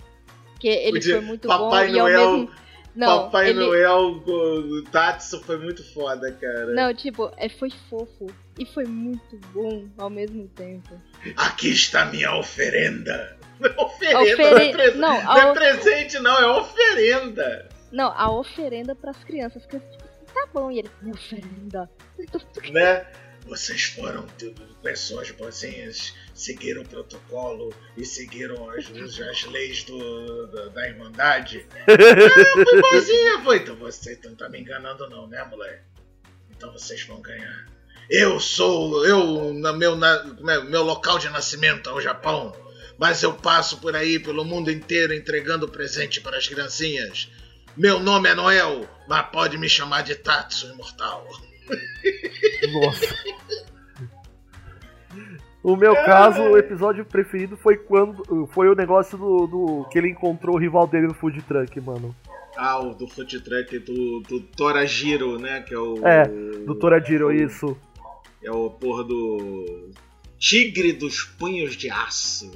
Que 0.59 0.69
ele 0.69 0.99
O 0.99 1.01
de 1.01 1.11
foi 1.13 1.21
muito 1.21 1.49
Papai 1.49 1.89
bom 1.89 1.95
e 1.95 1.99
ao 2.01 2.07
Noel- 2.09 2.33
mesmo... 2.39 2.55
Não, 2.95 3.25
Papai 3.25 3.51
ele... 3.51 3.61
Noel, 3.61 4.01
o 4.27 4.83
Tatsu 4.91 5.41
foi 5.45 5.57
muito 5.59 5.83
foda, 5.95 6.33
cara. 6.33 6.67
Não, 6.75 6.93
tipo, 6.93 7.31
é, 7.37 7.49
foi 7.49 7.71
fofo 7.89 8.27
e 8.59 8.67
foi 8.67 8.85
muito 8.85 9.39
bom 9.55 9.89
ao 9.97 10.11
mesmo 10.11 10.49
tempo. 10.49 11.01
Aqui 11.37 11.69
está 11.71 12.07
minha 12.07 12.35
oferenda. 12.37 13.39
Não 13.61 13.69
é 13.71 13.77
oferenda, 13.83 14.23
ofere- 14.23 14.95
não, 14.97 15.15
é 15.15 15.23
presente, 15.23 15.23
não, 15.23 15.23
não, 15.23 15.39
é 15.39 15.51
of- 15.51 15.55
presente, 15.59 16.19
não, 16.19 16.39
é 16.39 16.47
oferenda. 16.59 17.69
Não, 17.93 18.07
a 18.17 18.31
oferenda 18.33 18.95
pras 18.95 19.23
crianças. 19.23 19.67
Que, 19.67 19.79
tipo, 19.79 20.05
tá 20.33 20.49
bom, 20.53 20.71
e 20.71 20.79
ele, 20.79 20.91
oferenda. 21.13 21.91
Né? 22.73 23.07
Vocês 23.47 23.83
foram 23.85 24.27
pessoas 24.83 25.31
boazinhas, 25.33 26.15
seguiram 26.41 26.83
o 26.83 26.89
protocolo 26.89 27.73
e 27.97 28.05
seguiram 28.05 28.69
as, 28.71 28.87
as 29.21 29.45
leis 29.45 29.85
do, 29.85 30.47
da, 30.49 30.67
da 30.69 30.89
Irmandade. 30.89 31.67
ah, 31.87 32.65
foi 32.65 32.81
boazinha, 32.81 33.43
foi. 33.43 33.57
Então 33.59 33.77
vocês 33.77 34.19
não 34.25 34.35
tá 34.35 34.49
me 34.49 34.61
enganando 34.61 35.09
não, 35.09 35.27
né, 35.27 35.45
moleque? 35.45 35.83
Então 36.51 36.73
vocês 36.73 37.03
vão 37.05 37.21
ganhar. 37.21 37.69
Eu 38.09 38.41
sou, 38.41 39.07
eu, 39.07 39.55
na 39.55 39.73
meu, 39.73 39.95
na, 39.95 40.25
meu, 40.41 40.65
meu 40.65 40.83
local 40.83 41.19
de 41.19 41.29
nascimento 41.29 41.89
é 41.89 41.93
o 41.93 42.01
Japão, 42.01 42.55
mas 42.99 43.23
eu 43.23 43.35
passo 43.35 43.79
por 43.79 43.95
aí, 43.95 44.19
pelo 44.19 44.45
mundo 44.45 44.71
inteiro, 44.71 45.15
entregando 45.15 45.69
presente 45.69 46.21
para 46.21 46.37
as 46.37 46.49
criancinhas. 46.49 47.31
Meu 47.77 48.01
nome 48.01 48.29
é 48.29 48.35
Noel, 48.35 48.89
mas 49.07 49.31
pode 49.31 49.57
me 49.57 49.69
chamar 49.69 50.03
de 50.03 50.17
Tatsu 50.17 50.67
Imortal. 50.67 51.25
Nossa. 52.73 53.15
O 55.63 55.77
meu 55.77 55.95
caso, 55.95 56.43
o 56.43 56.57
episódio 56.57 57.05
preferido 57.05 57.57
foi 57.57 57.77
quando. 57.77 58.47
Foi 58.53 58.69
o 58.69 58.75
negócio 58.75 59.19
do, 59.19 59.47
do- 59.47 59.89
que 59.91 59.99
ele 59.99 60.09
encontrou 60.09 60.57
o 60.57 60.59
rival 60.59 60.87
dele 60.87 61.07
no 61.09 61.15
food 61.15 61.43
truck, 61.43 61.79
mano. 61.81 62.15
Ah, 62.57 62.79
o 62.81 62.95
do 62.95 63.07
food 63.07 63.41
truck 63.43 63.79
do, 63.81 64.21
do 64.21 64.41
Torajiro, 64.41 65.39
né? 65.39 65.61
Que 65.61 65.75
é 65.75 65.79
o. 65.79 66.07
É, 66.07 66.27
Do 66.65 66.75
Torajiro, 66.75 67.31
isso. 67.33 67.77
É 68.43 68.51
o 68.51 68.71
porra 68.71 69.05
do. 69.05 69.91
Tigre 70.39 70.95
dos 70.95 71.23
Punhos 71.23 71.77
de 71.77 71.91
Aço. 71.91 72.51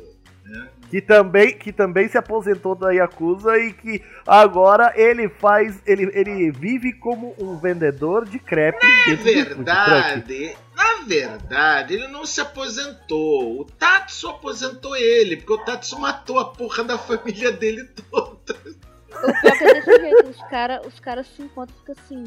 Né? 0.46 0.68
Que 0.90 1.00
também, 1.00 1.56
que 1.56 1.72
também 1.72 2.06
se 2.08 2.16
aposentou 2.18 2.74
da 2.74 2.90
Yakuza 2.90 3.58
e 3.58 3.72
que 3.72 4.02
agora 4.26 4.92
ele 4.96 5.28
faz. 5.28 5.80
Ele, 5.86 6.10
ele 6.14 6.50
vive 6.50 6.92
como 6.94 7.34
um 7.38 7.56
vendedor 7.58 8.24
de 8.26 8.38
crepe 8.38 8.86
Na 8.86 9.16
truck. 9.16 9.22
verdade, 9.22 10.56
verdade, 11.04 11.94
ele 11.94 12.08
não 12.08 12.26
se 12.26 12.40
aposentou. 12.40 13.60
O 13.60 13.64
Tatsu 13.64 14.28
aposentou 14.28 14.96
ele, 14.96 15.36
porque 15.36 15.52
o 15.52 15.64
Tatsu 15.64 15.98
matou 15.98 16.38
a 16.38 16.52
porra 16.52 16.84
da 16.84 16.98
família 16.98 17.52
dele 17.52 17.84
toda. 18.10 18.54
O 18.54 19.40
pior 19.40 19.58
que 19.58 19.64
é 19.64 19.74
desse 19.74 20.00
jeito, 20.00 20.28
os 20.28 20.38
caras 20.48 20.86
os 20.86 21.00
cara 21.00 21.24
se 21.24 21.42
encontram 21.42 21.76
e 21.76 21.80
ficam 21.80 21.94
assim. 22.04 22.24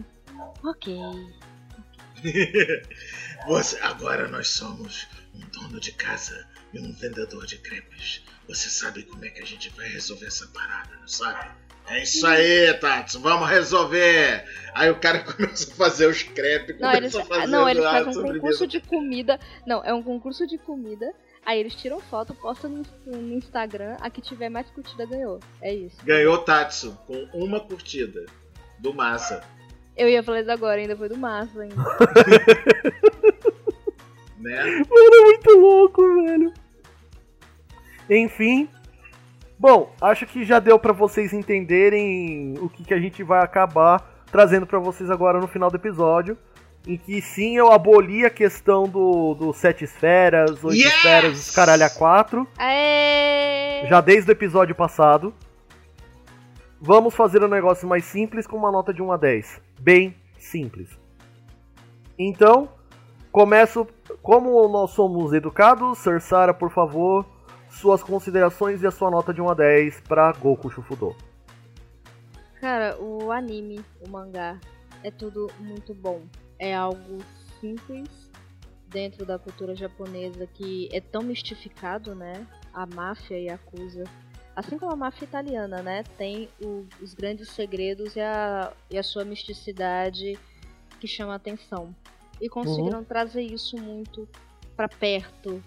Ok. 0.63 0.97
Você, 3.47 3.79
agora 3.81 4.27
nós 4.27 4.49
somos 4.49 5.07
um 5.33 5.39
dono 5.49 5.79
de 5.79 5.91
casa 5.91 6.47
e 6.73 6.79
um 6.79 6.91
vendedor 6.93 7.45
de 7.45 7.57
crepes. 7.57 8.23
Você 8.47 8.69
sabe 8.69 9.03
como 9.03 9.23
é 9.25 9.29
que 9.29 9.41
a 9.41 9.45
gente 9.45 9.69
vai 9.71 9.87
resolver 9.87 10.27
essa 10.27 10.47
parada, 10.47 10.95
não 10.99 11.07
sabe? 11.07 11.51
É 11.89 12.03
isso 12.03 12.27
aí, 12.27 12.73
Tatsu, 12.73 13.19
vamos 13.21 13.49
resolver! 13.49 14.43
Aí 14.73 14.89
o 14.91 14.95
cara 14.95 15.19
começa 15.23 15.71
a 15.71 15.75
fazer 15.75 16.07
os 16.07 16.21
crepes, 16.21 16.77
Não, 16.79 16.93
eles, 16.93 17.15
a 17.15 17.23
fazer 17.23 17.47
não, 17.47 17.67
eles 17.67 17.83
a 17.83 17.91
fazem 17.91 18.09
um 18.09 18.13
sobremesa. 18.13 18.41
concurso 18.41 18.67
de 18.67 18.81
comida. 18.81 19.39
Não, 19.65 19.83
é 19.83 19.93
um 19.93 20.03
concurso 20.03 20.45
de 20.45 20.57
comida. 20.57 21.11
Aí 21.45 21.59
eles 21.59 21.73
tiram 21.75 21.99
foto, 22.01 22.33
postam 22.35 22.69
no, 22.69 22.83
no 23.05 23.33
Instagram. 23.33 23.95
A 24.01 24.09
que 24.09 24.21
tiver 24.21 24.49
mais 24.49 24.69
curtida 24.69 25.05
ganhou. 25.05 25.39
É 25.61 25.73
isso. 25.73 25.95
Ganhou 26.03 26.37
Tatsu 26.39 26.97
com 27.07 27.29
uma 27.33 27.61
curtida 27.61 28.25
do 28.79 28.93
Massa, 28.93 29.41
Eu 29.95 30.09
ia 30.09 30.21
falar 30.21 30.41
isso 30.41 30.51
agora, 30.51 30.79
ainda 30.79 30.95
foi 30.95 31.09
do 31.09 31.17
Massa 31.17 31.61
ainda. 31.61 31.75
né? 34.37 34.63
Mano, 34.63 35.15
é 35.15 35.21
muito 35.21 35.51
louco, 35.57 36.01
velho. 36.25 36.53
Enfim. 38.09 38.69
Bom, 39.59 39.91
acho 40.01 40.25
que 40.27 40.43
já 40.43 40.59
deu 40.59 40.77
pra 40.77 40.93
vocês 40.93 41.33
entenderem 41.33 42.53
o 42.59 42.69
que, 42.69 42.83
que 42.83 42.93
a 42.93 42.99
gente 42.99 43.23
vai 43.23 43.43
acabar 43.43 44.17
trazendo 44.31 44.67
pra 44.67 44.79
vocês 44.79 45.09
agora 45.09 45.39
no 45.39 45.47
final 45.47 45.69
do 45.69 45.77
episódio. 45.77 46.37
Em 46.85 46.95
que 46.97 47.21
sim, 47.21 47.57
eu 47.57 47.71
aboli 47.71 48.23
a 48.25 48.29
questão 48.29 48.87
do, 48.87 49.33
do 49.33 49.51
sete 49.53 49.83
esferas, 49.83 50.63
oito 50.63 50.77
Yes! 50.77 50.93
esferas, 50.93 51.47
os 51.47 51.55
caralho 51.55 51.85
a 51.85 51.89
quatro. 51.89 52.47
Aê! 52.57 53.87
Já 53.89 53.99
desde 53.99 54.31
o 54.31 54.33
episódio 54.33 54.75
passado. 54.75 55.33
Vamos 56.79 57.15
fazer 57.15 57.43
um 57.43 57.47
negócio 57.47 57.87
mais 57.87 58.05
simples 58.05 58.45
com 58.45 58.55
uma 58.55 58.71
nota 58.71 58.93
de 58.93 59.01
1 59.01 59.11
a 59.11 59.17
10. 59.17 59.61
Bem 59.79 60.15
simples. 60.37 60.89
Então, 62.17 62.69
começo. 63.31 63.87
Como 64.21 64.67
nós 64.69 64.91
somos 64.91 65.33
educados, 65.33 65.97
Sir 65.97 66.21
Sara, 66.21 66.53
por 66.53 66.71
favor, 66.71 67.25
suas 67.77 68.01
considerações 68.01 68.81
e 68.81 68.87
a 68.87 68.91
sua 68.91 69.11
nota 69.11 69.33
de 69.33 69.41
1 69.41 69.49
a 69.49 69.53
10 69.53 70.01
pra 70.01 70.31
Goku 70.31 70.69
Shufudo. 70.69 71.15
Cara, 72.59 72.97
o 72.99 73.31
anime, 73.31 73.79
o 74.01 74.09
mangá, 74.09 74.59
é 75.03 75.11
tudo 75.11 75.47
muito 75.59 75.93
bom. 75.93 76.23
É 76.57 76.75
algo 76.75 77.19
simples 77.59 78.09
dentro 78.87 79.25
da 79.25 79.37
cultura 79.37 79.75
japonesa 79.75 80.47
que 80.47 80.89
é 80.91 80.99
tão 80.99 81.21
mistificado, 81.21 82.15
né? 82.15 82.47
A 82.73 82.85
máfia 82.85 83.39
e 83.39 83.47
a 83.47 83.53
Yakuza. 83.53 84.05
Assim 84.55 84.79
como 84.79 84.91
a 84.91 84.95
máfia 84.95 85.25
italiana, 85.25 85.83
né? 85.83 86.03
Tem 86.17 86.49
o, 86.59 86.83
os 86.99 87.13
grandes 87.13 87.49
segredos 87.49 88.15
e 88.15 88.19
a, 88.19 88.73
e 88.89 88.97
a 88.97 89.03
sua 89.03 89.23
misticidade 89.23 90.37
que 90.99 91.07
chama 91.07 91.33
a 91.33 91.35
atenção. 91.35 91.95
E 92.41 92.49
conseguiram 92.49 92.99
uhum. 92.99 93.05
trazer 93.05 93.43
isso 93.43 93.77
muito 93.77 94.27
para 94.75 94.87
perto 94.87 95.61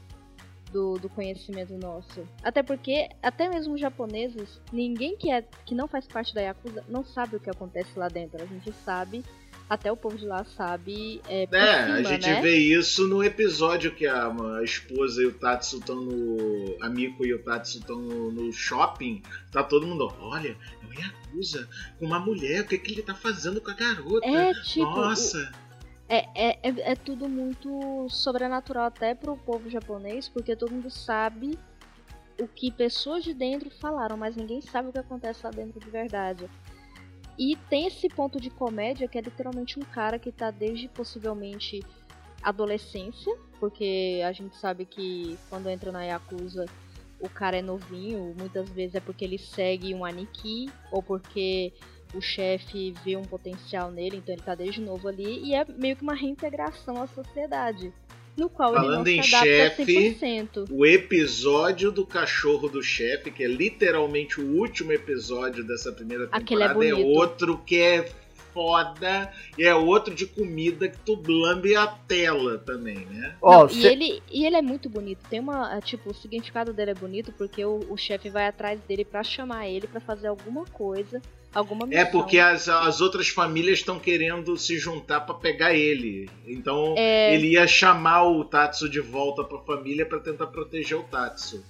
do, 0.72 0.94
do, 0.98 1.08
conhecimento 1.08 1.74
nosso. 1.74 2.26
Até 2.42 2.62
porque, 2.62 3.08
até 3.22 3.48
mesmo 3.48 3.74
os 3.74 3.80
japoneses, 3.80 4.60
ninguém 4.72 5.16
que, 5.16 5.30
é, 5.30 5.44
que 5.64 5.74
não 5.74 5.88
faz 5.88 6.06
parte 6.06 6.34
da 6.34 6.40
Yakuza 6.40 6.84
não 6.88 7.04
sabe 7.04 7.36
o 7.36 7.40
que 7.40 7.50
acontece 7.50 7.98
lá 7.98 8.08
dentro. 8.08 8.42
A 8.42 8.46
gente 8.46 8.72
sabe, 8.84 9.24
até 9.70 9.90
o 9.90 9.96
povo 9.96 10.18
de 10.18 10.26
lá 10.26 10.44
sabe. 10.44 11.22
É, 11.28 11.44
é 11.44 11.46
cima, 11.46 11.94
a 11.94 12.02
gente 12.02 12.28
né? 12.28 12.42
vê 12.42 12.56
isso 12.56 13.06
no 13.06 13.22
episódio 13.22 13.94
que 13.94 14.04
a, 14.04 14.26
a 14.26 14.64
esposa 14.64 15.22
e 15.22 15.26
o 15.26 15.32
Tatsu 15.32 15.78
estão 15.78 15.94
no. 15.94 16.76
A 16.82 16.88
Miko 16.88 17.24
e 17.24 17.32
o 17.32 17.42
Tatsu 17.42 17.78
estão 17.78 18.00
no, 18.00 18.32
no, 18.32 18.52
shopping. 18.52 19.22
Tá 19.52 19.62
todo 19.62 19.86
mundo, 19.86 20.12
olha, 20.18 20.56
é 20.82 20.86
o 20.86 20.92
Yakuza 20.92 21.68
com 22.00 22.06
uma 22.06 22.18
mulher, 22.18 22.62
o 22.62 22.66
que, 22.66 22.74
é 22.74 22.78
que 22.78 22.92
ele 22.92 23.02
tá 23.02 23.14
fazendo 23.14 23.60
com 23.60 23.70
a 23.70 23.74
garota? 23.74 24.26
É, 24.26 24.52
tipo, 24.54 24.86
Nossa! 24.86 25.52
O 25.69 25.69
é, 26.10 26.26
é, 26.34 26.58
é, 26.62 26.90
é, 26.92 26.96
tudo 26.96 27.28
muito 27.28 28.08
sobrenatural 28.08 28.86
até 28.86 29.14
pro 29.14 29.36
povo 29.36 29.70
japonês, 29.70 30.28
porque 30.28 30.56
todo 30.56 30.72
mundo 30.72 30.90
sabe 30.90 31.56
o 32.40 32.48
que 32.48 32.72
pessoas 32.72 33.22
de 33.22 33.32
dentro 33.32 33.70
falaram, 33.70 34.16
mas 34.16 34.34
ninguém 34.34 34.60
sabe 34.60 34.88
o 34.88 34.92
que 34.92 34.98
acontece 34.98 35.44
lá 35.44 35.52
dentro 35.52 35.78
de 35.78 35.88
verdade. 35.88 36.50
E 37.38 37.54
tem 37.68 37.86
esse 37.86 38.08
ponto 38.08 38.40
de 38.40 38.50
comédia 38.50 39.06
que 39.06 39.16
é 39.16 39.20
literalmente 39.20 39.78
um 39.78 39.82
cara 39.82 40.18
que 40.18 40.32
tá 40.32 40.50
desde 40.50 40.88
possivelmente 40.88 41.80
adolescência, 42.42 43.32
porque 43.60 44.20
a 44.26 44.32
gente 44.32 44.56
sabe 44.56 44.86
que 44.86 45.38
quando 45.48 45.68
entra 45.68 45.92
na 45.92 46.02
Yakuza 46.02 46.66
o 47.20 47.28
cara 47.28 47.58
é 47.58 47.62
novinho, 47.62 48.34
muitas 48.36 48.68
vezes 48.70 48.96
é 48.96 49.00
porque 49.00 49.24
ele 49.24 49.38
segue 49.38 49.94
um 49.94 50.04
Aniki, 50.04 50.70
ou 50.90 51.02
porque 51.02 51.72
o 52.14 52.20
chefe 52.20 52.92
vê 53.04 53.16
um 53.16 53.22
potencial 53.22 53.90
nele, 53.90 54.16
então 54.18 54.34
ele 54.34 54.42
tá 54.42 54.54
desde 54.54 54.80
novo 54.80 55.06
ali, 55.08 55.40
e 55.44 55.54
é 55.54 55.64
meio 55.78 55.96
que 55.96 56.02
uma 56.02 56.14
reintegração 56.14 57.00
à 57.02 57.06
sociedade. 57.06 57.92
No 58.36 58.48
qual 58.48 58.72
Falando 58.72 59.06
ele 59.08 59.16
não 59.18 59.24
se 59.26 59.32
em 59.32 59.36
adapta 59.36 59.84
chefe, 59.84 60.14
100%. 60.20 60.66
o 60.70 60.86
episódio 60.86 61.90
do 61.90 62.06
cachorro 62.06 62.68
do 62.68 62.82
chefe, 62.82 63.30
que 63.30 63.42
é 63.44 63.48
literalmente 63.48 64.40
o 64.40 64.56
último 64.58 64.92
episódio 64.92 65.64
dessa 65.66 65.92
primeira 65.92 66.24
é 66.32 66.38
temporada, 66.38 66.72
é, 66.86 66.90
bonito. 66.92 67.06
outro 67.08 67.58
que 67.58 67.76
é 67.80 68.08
foda, 68.54 69.32
e 69.56 69.64
é 69.64 69.74
outro 69.74 70.14
de 70.14 70.26
comida 70.26 70.88
que 70.88 70.98
tu 70.98 71.20
lambe 71.28 71.74
a 71.76 71.86
tela 71.86 72.58
também, 72.58 72.98
né? 73.06 73.36
Não, 73.42 73.68
cê- 73.68 73.78
e, 73.78 73.86
ele, 73.86 74.22
e 74.30 74.44
ele 74.46 74.56
é 74.56 74.62
muito 74.62 74.88
bonito. 74.88 75.20
Tem 75.28 75.38
uma. 75.40 75.76
é, 75.76 75.80
Tipo, 75.80 76.10
o 76.10 76.14
significado 76.14 76.72
dele 76.72 76.90
é 76.92 76.94
bonito 76.94 77.32
porque 77.36 77.64
o, 77.64 77.80
o 77.88 77.96
chefe 77.96 78.28
vai 78.28 78.46
atrás 78.48 78.80
dele 78.82 79.04
pra 79.04 79.22
chamar 79.22 79.68
ele 79.68 79.86
pra 79.86 80.00
fazer 80.00 80.28
alguma 80.28 80.64
coisa, 80.66 81.20
alguma 81.54 81.86
missão. 81.86 82.02
É 82.02 82.04
porque 82.04 82.38
as, 82.38 82.68
as 82.68 83.00
outras 83.00 83.28
famílias 83.28 83.78
estão 83.78 83.98
querendo 83.98 84.56
se 84.56 84.78
juntar 84.78 85.20
pra 85.20 85.34
pegar 85.34 85.74
ele. 85.74 86.28
Então 86.46 86.94
É. 86.96 87.34
ele 87.34 87.52
ia 87.52 87.66
chamar 87.66 88.24
o 88.24 88.44
Tatsu 88.44 88.88
de 88.88 89.00
volta 89.00 89.42
pra 89.44 89.58
família 89.60 90.06
pra 90.06 90.18
tentar 90.20 90.46
proteger 90.48 90.98
o 90.98 91.02
Tatsu. 91.04 91.64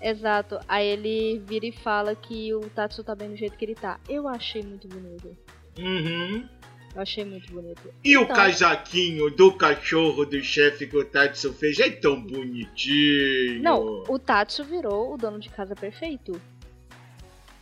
Exato. 0.00 0.58
Aí 0.68 0.86
ele 0.86 1.42
vira 1.46 1.66
e 1.66 1.72
fala 1.72 2.14
que 2.14 2.54
o 2.54 2.60
Tatsu 2.70 3.02
tá 3.02 3.14
bem 3.14 3.30
do 3.30 3.36
jeito 3.36 3.56
que 3.56 3.64
ele 3.64 3.74
tá. 3.74 3.98
Eu 4.08 4.28
achei 4.28 4.62
muito 4.62 4.86
bonito. 4.86 5.36
Uhum. 5.78 6.48
Eu 6.94 7.02
achei 7.02 7.24
muito 7.24 7.52
bonito. 7.52 7.82
E 8.02 8.16
o 8.16 8.22
Então- 8.22 8.34
casaquinho 8.36 9.30
do 9.30 9.52
cachorro 9.52 10.24
do 10.24 10.40
chefe 10.42 10.86
que 10.86 10.96
o 10.96 11.04
Tatsu 11.04 11.52
fez 11.52 11.78
é 11.80 11.90
tão 11.90 12.20
bonitinho. 12.20 13.62
Não, 13.62 14.04
o 14.08 14.18
Tatsu 14.18 14.64
virou 14.64 15.14
o 15.14 15.16
dono 15.16 15.38
de 15.38 15.48
casa 15.50 15.74
perfeito. 15.74 16.40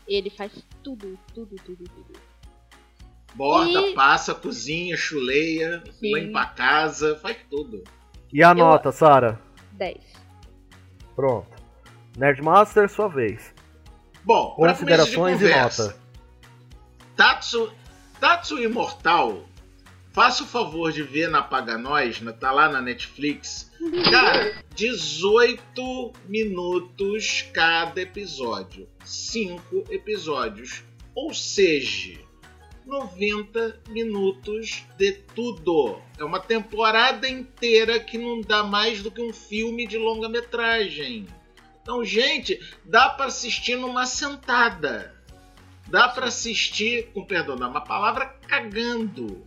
Ele 0.06 0.30
faz 0.30 0.52
tudo, 0.82 1.18
tudo, 1.34 1.56
tudo, 1.64 1.84
tudo. 1.84 2.12
Borda, 3.34 3.80
E- 3.88 3.94
passa, 3.94 4.34
cozinha, 4.34 4.96
chuleia, 4.96 5.82
Sim. 5.92 6.14
limpa 6.14 6.40
a 6.42 6.46
casa, 6.46 7.16
faz 7.16 7.36
tudo. 7.50 7.82
E 8.32 8.42
a 8.42 8.54
nota, 8.54 8.90
Sara? 8.92 9.38
10. 9.72 9.98
Pronto. 11.14 11.48
Nerdmaster, 12.16 12.88
sua 12.88 13.08
vez. 13.08 13.54
Bom, 14.24 14.54
pra 14.56 14.74
começo 14.74 14.74
de 14.74 15.16
Considerações 15.16 15.40
e 15.42 15.48
nota. 15.48 15.96
Tatsu, 17.14 17.72
Tatsu 18.18 18.58
Imortal, 18.62 19.44
faça 20.16 20.44
o 20.44 20.46
favor 20.46 20.90
de 20.90 21.02
ver 21.02 21.28
na 21.28 21.42
Paga 21.42 21.76
Nós, 21.76 22.22
tá 22.40 22.50
lá 22.50 22.70
na 22.70 22.80
Netflix. 22.80 23.70
Cara, 24.10 24.64
18 24.74 26.12
minutos 26.26 27.44
cada 27.52 28.00
episódio. 28.00 28.88
5 29.04 29.84
episódios. 29.90 30.82
Ou 31.14 31.34
seja, 31.34 32.18
90 32.86 33.82
minutos 33.90 34.86
de 34.96 35.12
tudo. 35.34 36.00
É 36.18 36.24
uma 36.24 36.40
temporada 36.40 37.28
inteira 37.28 38.00
que 38.00 38.16
não 38.16 38.40
dá 38.40 38.62
mais 38.62 39.02
do 39.02 39.10
que 39.10 39.20
um 39.20 39.34
filme 39.34 39.86
de 39.86 39.98
longa-metragem. 39.98 41.26
Então, 41.82 42.02
gente, 42.02 42.58
dá 42.86 43.10
pra 43.10 43.26
assistir 43.26 43.76
numa 43.76 44.06
sentada. 44.06 45.14
Dá 45.88 46.08
pra 46.08 46.28
assistir, 46.28 47.10
com 47.12 47.22
perdão, 47.22 47.54
uma 47.54 47.82
palavra 47.82 48.24
cagando. 48.48 49.45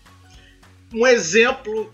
Um 0.95 1.07
exemplo, 1.07 1.93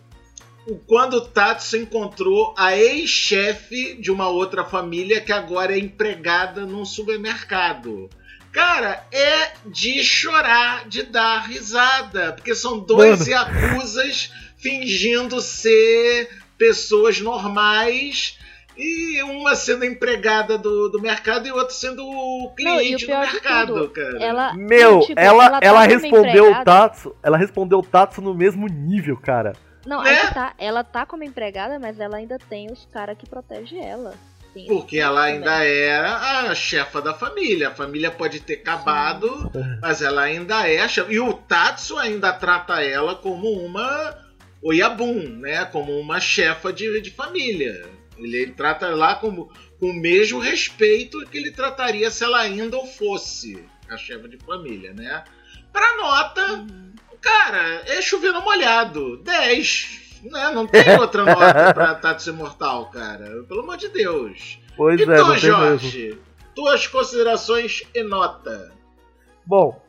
quando 0.87 1.15
o 1.15 1.21
Tatsu 1.21 1.77
encontrou 1.77 2.55
a 2.57 2.77
ex-chefe 2.77 3.95
de 4.01 4.11
uma 4.11 4.29
outra 4.29 4.65
família 4.65 5.21
que 5.21 5.33
agora 5.33 5.75
é 5.75 5.79
empregada 5.79 6.65
num 6.67 6.85
supermercado. 6.85 8.09
Cara, 8.53 9.05
é 9.11 9.53
de 9.67 10.03
chorar, 10.05 10.87
de 10.89 11.05
dar 11.05 11.47
risada, 11.49 12.33
porque 12.35 12.55
são 12.55 12.79
dois 12.79 13.21
Mano. 13.27 13.31
yakuzas 13.31 14.31
fingindo 14.59 15.41
ser 15.41 16.29
pessoas 16.59 17.19
normais 17.21 18.39
e 18.77 19.23
uma 19.23 19.55
sendo 19.55 19.85
empregada 19.85 20.57
do, 20.57 20.89
do 20.89 21.01
mercado 21.01 21.47
e 21.49 21.53
outra 21.53 21.75
sendo 21.75 22.07
o 22.07 22.55
cliente 22.55 23.05
do 23.05 23.07
pior 23.07 23.27
de 23.27 23.33
mercado, 23.33 23.75
tudo, 23.75 23.89
cara. 23.91 24.23
Ela, 24.23 24.55
Meu, 24.55 25.01
tipo, 25.01 25.19
ela, 25.19 25.59
ela 25.61 25.87
como 25.89 26.01
respondeu 26.01 26.45
o 26.45 26.49
empregada- 26.49 26.65
Tatsu. 26.65 27.17
Ela 27.23 27.37
respondeu 27.37 27.79
o 27.79 27.83
Tatsu 27.83 28.21
no 28.23 28.35
mesmo 28.35 28.67
nível, 28.69 29.17
cara. 29.17 29.55
Não, 29.87 30.03
Né? 30.03 30.12
é 30.12 30.26
tá. 30.30 30.55
Ela 30.59 30.85
tá 30.85 31.05
como 31.07 31.24
empregada, 31.24 31.78
mas 31.78 31.99
ela 31.99 32.16
ainda 32.18 32.39
tem 32.39 32.70
os 32.70 32.87
caras 32.93 33.16
que 33.18 33.28
protegem 33.28 33.85
ela. 33.85 34.14
Tem 34.55 34.66
Porque 34.66 34.99
ela 34.99 35.22
também. 35.22 35.35
ainda 35.37 35.64
é 35.64 35.97
a 35.99 36.55
chefa 36.55 37.01
da 37.01 37.14
família. 37.14 37.68
A 37.68 37.74
família 37.74 38.11
pode 38.11 38.39
ter 38.41 38.55
acabado, 38.55 39.51
mas 39.80 40.03
ela 40.03 40.22
ainda 40.22 40.68
é 40.68 40.80
a 40.80 40.89
chefa. 40.89 41.11
E 41.12 41.18
o 41.18 41.33
Tatsu 41.33 41.97
ainda 41.97 42.33
trata 42.33 42.83
ela 42.83 43.14
como 43.14 43.51
uma 43.51 44.18
Oyabun, 44.62 45.39
né? 45.39 45.64
Como 45.64 45.99
uma 45.99 46.20
chefa 46.20 46.72
de, 46.72 47.01
de 47.01 47.11
família. 47.11 47.89
Ele, 48.18 48.37
ele 48.37 48.53
trata 48.53 48.89
lá 48.95 49.14
como, 49.16 49.51
com 49.80 49.87
o 49.87 49.95
mesmo 50.01 50.39
respeito 50.39 51.18
que 51.26 51.39
ele 51.39 51.51
trataria 51.51 52.11
se 52.11 52.22
ela 52.22 52.41
ainda 52.41 52.76
o 52.76 52.87
fosse 52.87 53.64
a 53.89 53.97
chefa 53.97 54.28
de 54.28 54.37
família, 54.39 54.93
né? 54.93 55.24
Pra 55.72 55.97
nota, 55.97 56.53
Uhum. 56.53 56.91
Cara, 57.23 57.83
é 57.87 58.03
chovendo 58.03 58.43
molhado. 58.43 59.16
10. 59.18 60.20
Né? 60.25 60.51
Não 60.51 60.66
tem 60.66 60.99
outra 60.99 61.25
nota 61.25 61.73
pra 61.73 61.95
Tatsu 61.95 62.31
Imortal, 62.31 62.91
cara. 62.91 63.45
Pelo 63.49 63.61
amor 63.61 63.77
de 63.77 63.89
Deus. 63.89 64.59
Pois 64.77 65.01
e 65.01 65.05
é, 65.05 65.07
tu, 65.07 65.37
Jorge? 65.37 65.99
mesmo. 66.09 66.20
Tuas 66.55 66.87
considerações 66.87 67.83
e 67.95 68.03
nota. 68.03 68.73
Bom, 69.47 69.81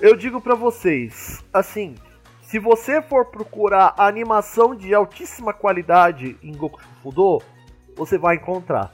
eu 0.00 0.16
digo 0.16 0.40
pra 0.40 0.54
vocês, 0.54 1.42
assim, 1.52 1.94
se 2.42 2.58
você 2.58 3.00
for 3.00 3.26
procurar 3.26 3.94
animação 3.96 4.74
de 4.74 4.94
altíssima 4.94 5.52
qualidade 5.52 6.36
em 6.42 6.52
Goku 6.52 6.80
Shufudo, 6.82 7.42
você 7.96 8.18
vai 8.18 8.36
encontrar. 8.36 8.92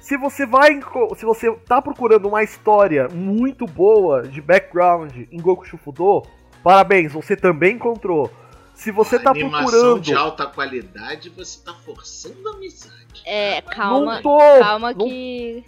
Se 0.00 0.16
você 0.16 0.46
vai, 0.46 0.80
se 1.16 1.24
você 1.24 1.52
tá 1.66 1.80
procurando 1.82 2.28
uma 2.28 2.42
história 2.42 3.08
muito 3.08 3.66
boa 3.66 4.22
de 4.22 4.40
background 4.40 5.12
em 5.30 5.40
Goku 5.40 5.64
Shufudo, 5.64 6.22
parabéns, 6.66 7.12
você 7.12 7.36
também 7.36 7.76
encontrou. 7.76 8.28
Se 8.74 8.90
você 8.90 9.20
tá 9.20 9.30
Animação 9.30 9.70
procurando, 9.70 10.00
de 10.00 10.12
alta 10.12 10.46
qualidade, 10.48 11.30
você 11.30 11.64
tá 11.64 11.72
forçando 11.72 12.48
a 12.48 12.54
amizade. 12.54 13.22
É, 13.24 13.62
calma, 13.62 14.16
não 14.16 14.22
tô, 14.22 14.38
calma 14.58 14.92
não 14.92 15.06
que. 15.06 15.64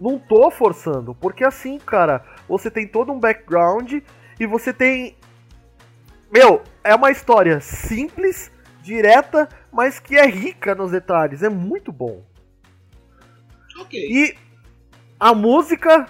não 0.00 0.18
tô 0.18 0.50
forçando, 0.50 1.14
porque 1.14 1.44
assim, 1.44 1.78
cara, 1.78 2.24
você 2.48 2.68
tem 2.68 2.84
todo 2.84 3.12
um 3.12 3.20
background 3.20 3.92
e 4.40 4.46
você 4.46 4.72
tem. 4.72 5.16
Meu, 6.32 6.64
é 6.82 6.96
uma 6.96 7.12
história 7.12 7.60
simples, 7.60 8.50
direta, 8.82 9.48
mas 9.70 10.00
que 10.00 10.16
é 10.16 10.26
rica 10.26 10.74
nos 10.74 10.90
detalhes. 10.90 11.44
É 11.44 11.48
muito 11.48 11.92
bom. 11.92 12.24
Ok. 13.78 14.00
E 14.00 14.36
a 15.20 15.32
música, 15.32 16.06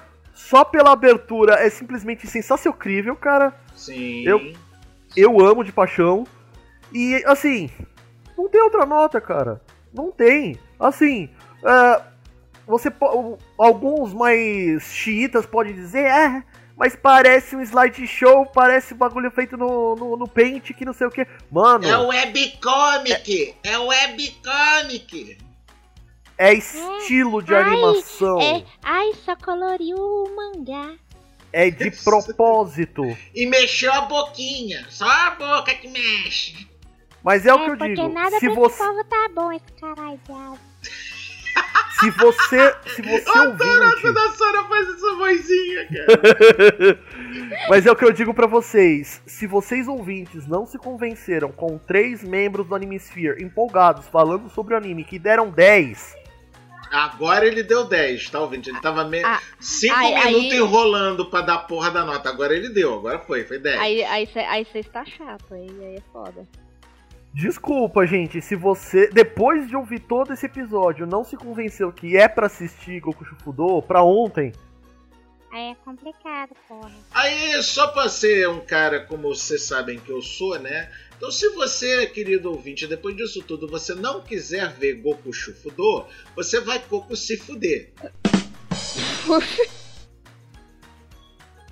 só 0.48 0.64
pela 0.64 0.92
abertura, 0.92 1.54
é 1.54 1.68
simplesmente 1.70 2.26
sensacional, 2.26 3.16
cara. 3.16 3.54
Sim. 3.76 4.24
Eu- 4.26 4.52
Eu 5.16 5.40
amo 5.44 5.64
de 5.64 5.72
paixão. 5.72 6.24
E 6.92 7.22
assim, 7.26 7.68
não 8.38 8.48
tem 8.48 8.60
outra 8.62 8.86
nota, 8.86 9.20
cara. 9.20 9.60
Não 9.92 10.10
tem. 10.12 10.56
Assim, 10.78 11.28
é, 11.64 12.00
você 12.66 12.92
alguns 13.58 14.12
mais 14.14 14.82
xiitas 14.84 15.46
podem 15.46 15.74
dizer, 15.74 16.04
é, 16.04 16.42
mas 16.76 16.94
parece 16.96 17.56
um 17.56 17.60
slideshow, 17.60 18.46
parece 18.46 18.94
bagulho 18.94 19.30
feito 19.32 19.56
no, 19.56 19.96
no, 19.96 20.16
no 20.16 20.28
Paint, 20.28 20.72
que 20.72 20.84
não 20.84 20.92
sei 20.92 21.06
o 21.08 21.10
que. 21.10 21.26
Mano, 21.50 21.84
É 21.86 21.96
webcomic! 21.98 23.54
É 23.64 23.78
webcomic! 23.78 25.38
É 26.40 26.54
estilo 26.54 27.42
de 27.42 27.54
Ai, 27.54 27.62
animação. 27.62 28.40
É, 28.40 28.64
ai, 28.82 29.12
só 29.26 29.36
coloriu 29.36 29.98
o 29.98 30.34
mangá. 30.34 30.94
É 31.52 31.70
de 31.70 31.90
propósito. 32.02 33.02
E 33.34 33.46
mexeu 33.46 33.92
a 33.92 34.00
boquinha. 34.02 34.86
Só 34.88 35.06
a 35.06 35.32
boca 35.32 35.74
que 35.74 35.86
mexe. 35.86 36.66
Mas 37.22 37.44
é, 37.44 37.52
o 37.52 37.58
que 37.58 37.64
eu 37.64 37.76
porque 37.76 37.94
digo. 37.94 38.08
nada 38.08 38.38
Se 38.38 38.48
você, 38.48 38.82
povo 38.82 39.04
tá 39.04 39.28
bom, 39.34 39.52
esse 39.52 39.70
caralho. 39.78 40.18
se 42.00 42.10
você, 42.12 42.74
se 42.94 43.02
você 43.04 43.28
Eu 43.28 43.42
adoro 43.42 43.84
ouvinte, 43.84 44.00
quando 44.00 44.18
a 44.18 44.32
Sora 44.32 44.64
faz 44.64 44.88
essa 44.88 45.14
vozinha, 45.16 45.88
cara. 45.88 47.00
Mas 47.68 47.84
é 47.84 47.92
o 47.92 47.96
que 47.96 48.04
eu 48.06 48.12
digo 48.12 48.32
pra 48.32 48.46
vocês. 48.46 49.20
Se 49.26 49.46
vocês 49.46 49.86
ouvintes 49.86 50.46
não 50.46 50.64
se 50.64 50.78
convenceram 50.78 51.52
com 51.52 51.76
três 51.76 52.24
membros 52.24 52.66
do 52.66 52.74
Animesphere 52.74 53.44
empolgados 53.44 54.06
falando 54.06 54.48
sobre 54.48 54.72
o 54.72 54.78
anime 54.78 55.04
que 55.04 55.18
deram 55.18 55.50
10, 55.50 56.16
Agora 56.90 57.46
ele 57.46 57.62
deu 57.62 57.84
10, 57.84 58.28
tá, 58.30 58.40
ouvinte? 58.40 58.68
Ele 58.70 58.80
tava 58.80 59.08
5 59.60 59.94
Ah, 59.94 59.98
aí- 59.98 60.14
minutos 60.34 60.52
aí- 60.52 60.58
enrolando 60.58 61.26
pra 61.30 61.40
dar 61.40 61.54
a 61.54 61.58
porra 61.58 61.90
da 61.90 62.04
nota. 62.04 62.28
Agora 62.28 62.54
ele 62.54 62.68
deu, 62.68 62.94
agora 62.94 63.18
foi, 63.20 63.44
foi 63.44 63.58
10. 63.58 63.78
Aí 63.80 64.02
aí 64.02 64.26
você 64.26 64.40
aí 64.40 64.64
cê 64.64 64.80
está 64.80 65.04
chato, 65.04 65.54
aí, 65.54 65.68
aí 65.80 65.96
é 65.96 66.02
foda. 66.12 66.46
desculpa, 67.32 68.04
gente, 68.06 68.40
se 68.42 68.56
você 68.56 69.06
depois 69.08 69.68
de 69.68 69.76
ouvir 69.76 70.00
todo 70.00 70.32
esse 70.32 70.46
episódio 70.46 71.06
não 71.06 71.22
se 71.22 71.36
convenceu 71.36 71.92
que 71.92 72.16
é 72.16 72.26
pra 72.26 72.46
assistir 72.46 72.98
Goku 73.00 73.24
Shufudo 73.24 73.80
pra 73.82 74.02
ontem, 74.02 74.52
Aí 75.52 75.72
é 75.72 75.74
complicado, 75.84 76.50
porra. 76.68 76.92
Aí, 77.12 77.60
só 77.60 77.88
pra 77.88 78.08
ser 78.08 78.48
um 78.48 78.60
cara 78.60 79.00
como 79.00 79.34
vocês 79.34 79.62
sabem 79.62 79.98
que 79.98 80.08
eu 80.10 80.22
sou, 80.22 80.56
né? 80.60 80.88
Então, 81.20 81.30
se 81.30 81.50
você, 81.50 82.06
querido 82.06 82.50
ouvinte, 82.50 82.86
depois 82.86 83.14
disso 83.14 83.42
tudo, 83.42 83.68
você 83.68 83.94
não 83.94 84.22
quiser 84.22 84.72
ver 84.72 84.94
Goku 85.02 85.34
Shufudo, 85.34 86.06
você 86.34 86.60
vai 86.60 86.78
Goku 86.88 87.14
se 87.14 87.36
fuder. 87.36 87.92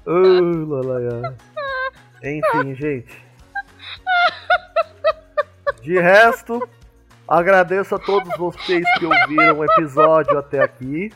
Ah, 0.07 0.67
lalaiá. 0.67 1.35
Enfim, 2.23 2.75
gente. 2.75 3.25
De 5.81 5.99
resto, 5.99 6.69
agradeço 7.27 7.95
a 7.95 7.99
todos 7.99 8.37
vocês 8.37 8.85
que 8.99 9.07
ouviram 9.07 9.61
o 9.61 9.65
episódio 9.65 10.37
até 10.37 10.63
aqui. 10.63 11.11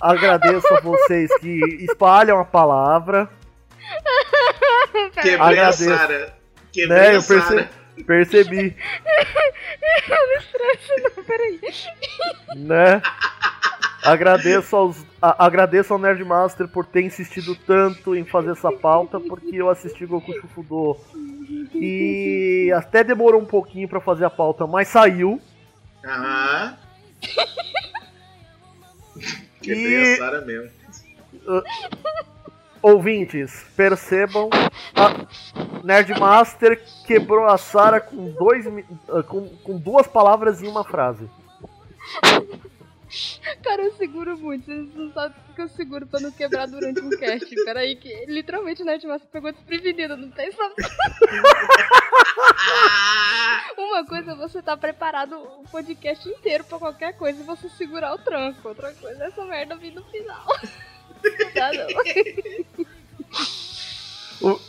Agradeço 0.00 0.72
a 0.72 0.80
vocês 0.80 1.28
que 1.40 1.58
espalham 1.90 2.38
a 2.38 2.44
palavra. 2.44 3.28
Quebrei 5.14 5.34
Agradeço. 5.34 5.92
a 5.92 5.98
Sara. 5.98 6.43
Quebrei 6.74 6.98
Né, 6.98 7.16
eu 7.16 7.22
perce- 7.22 7.68
percebi. 8.04 8.76
Peraí. 11.26 11.60
né? 12.56 13.00
Agradeço, 14.02 14.76
aos, 14.76 15.06
a- 15.22 15.46
agradeço 15.46 15.92
ao 15.94 15.98
Nerdmaster 15.98 16.68
por 16.68 16.84
ter 16.84 17.02
insistido 17.02 17.56
tanto 17.56 18.14
em 18.14 18.24
fazer 18.24 18.50
essa 18.50 18.70
pauta, 18.70 19.18
porque 19.20 19.56
eu 19.56 19.70
assisti 19.70 20.04
Goku 20.04 20.32
Shufudo 20.40 20.98
e 21.74 22.70
até 22.76 23.02
demorou 23.02 23.40
um 23.40 23.46
pouquinho 23.46 23.88
pra 23.88 24.00
fazer 24.00 24.24
a 24.26 24.30
pauta, 24.30 24.66
mas 24.66 24.88
saiu. 24.88 25.40
Aham. 26.04 26.76
Quebrei 29.62 30.10
E- 30.10 30.14
a 30.14 30.16
Sara 30.18 30.40
mesmo. 30.42 30.70
Ouvintes, 32.84 33.64
percebam, 33.74 34.50
a 34.94 35.26
Nerdmaster 35.82 36.84
quebrou 37.06 37.46
a 37.46 37.56
Sara 37.56 37.98
com, 37.98 38.36
ah, 39.08 39.22
com, 39.22 39.48
com 39.56 39.78
duas 39.78 40.06
palavras 40.06 40.62
em 40.62 40.68
uma 40.68 40.84
frase. 40.84 41.26
Cara, 43.62 43.84
eu 43.84 43.92
seguro 43.92 44.36
muito. 44.36 44.66
Vocês 44.66 44.94
não 44.94 45.10
sabem 45.14 45.34
o 45.48 45.54
que 45.54 45.62
eu 45.62 45.68
seguro 45.70 46.06
pra 46.06 46.20
não 46.20 46.30
quebrar 46.30 46.66
durante 46.66 47.00
um 47.00 47.08
cast. 47.08 47.54
Peraí, 47.64 47.96
que 47.96 48.26
literalmente 48.26 48.82
o 48.82 48.84
Nerdmaster 48.84 49.30
pegou 49.30 49.50
desprevenido, 49.50 50.18
não 50.18 50.30
tem 50.30 50.52
só. 50.52 50.68
Uma 53.78 54.04
coisa 54.04 54.32
é 54.32 54.36
você 54.36 54.60
tá 54.60 54.76
preparado 54.76 55.38
o 55.38 55.64
podcast 55.70 56.28
inteiro 56.28 56.64
pra 56.64 56.78
qualquer 56.78 57.16
coisa 57.16 57.40
e 57.40 57.46
você 57.46 57.66
segurar 57.70 58.12
o 58.12 58.18
tranco. 58.18 58.68
Outra 58.68 58.92
coisa 58.92 59.24
é 59.24 59.28
essa 59.28 59.42
merda 59.46 59.74
vir 59.74 59.94
no 59.94 60.04
final. 60.04 60.44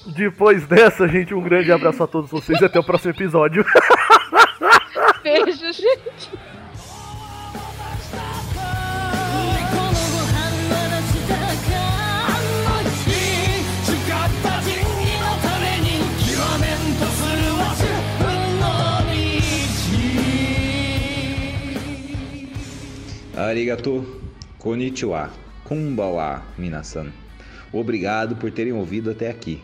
Depois 0.06 0.66
dessa, 0.66 1.08
gente, 1.08 1.34
um 1.34 1.42
grande 1.42 1.72
abraço 1.72 2.04
a 2.04 2.08
todos 2.08 2.30
vocês 2.30 2.60
e 2.62 2.66
até 2.66 2.80
o 2.80 2.84
próximo 2.84 3.12
episódio. 3.12 3.66
Beijo, 5.22 5.74
gente. 5.74 6.30
Arigato, 23.38 24.22
konnichiwa 24.58 25.45
kumbawa, 25.66 26.44
minasan. 26.58 27.12
Obrigado 27.74 28.36
por 28.36 28.52
terem 28.52 28.72
ouvido 28.72 29.10
até 29.10 29.30
aqui. 29.30 29.62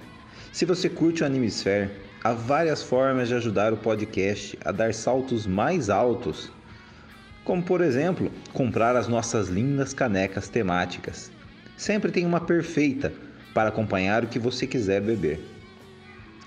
Se 0.52 0.66
você 0.66 0.90
curte 0.90 1.24
o 1.24 1.26
Animesphere, 1.26 1.92
há 2.24 2.34
várias 2.34 2.84
formas 2.84 3.28
de 3.28 3.36
ajudar 3.36 3.72
o 3.72 3.78
podcast 3.78 4.58
a 4.66 4.72
dar 4.72 4.94
saltos 4.94 5.46
mais 5.46 5.90
altos. 5.90 6.52
Como, 7.46 7.62
por 7.62 7.82
exemplo, 7.82 8.32
comprar 8.52 8.96
as 8.96 9.08
nossas 9.08 9.48
lindas 9.48 9.94
canecas 9.94 10.50
temáticas. 10.50 11.32
Sempre 11.78 12.12
tem 12.12 12.26
uma 12.26 12.42
perfeita 12.42 13.14
para 13.54 13.70
acompanhar 13.70 14.24
o 14.24 14.28
que 14.28 14.40
você 14.40 14.66
quiser 14.66 15.02
beber. 15.02 15.40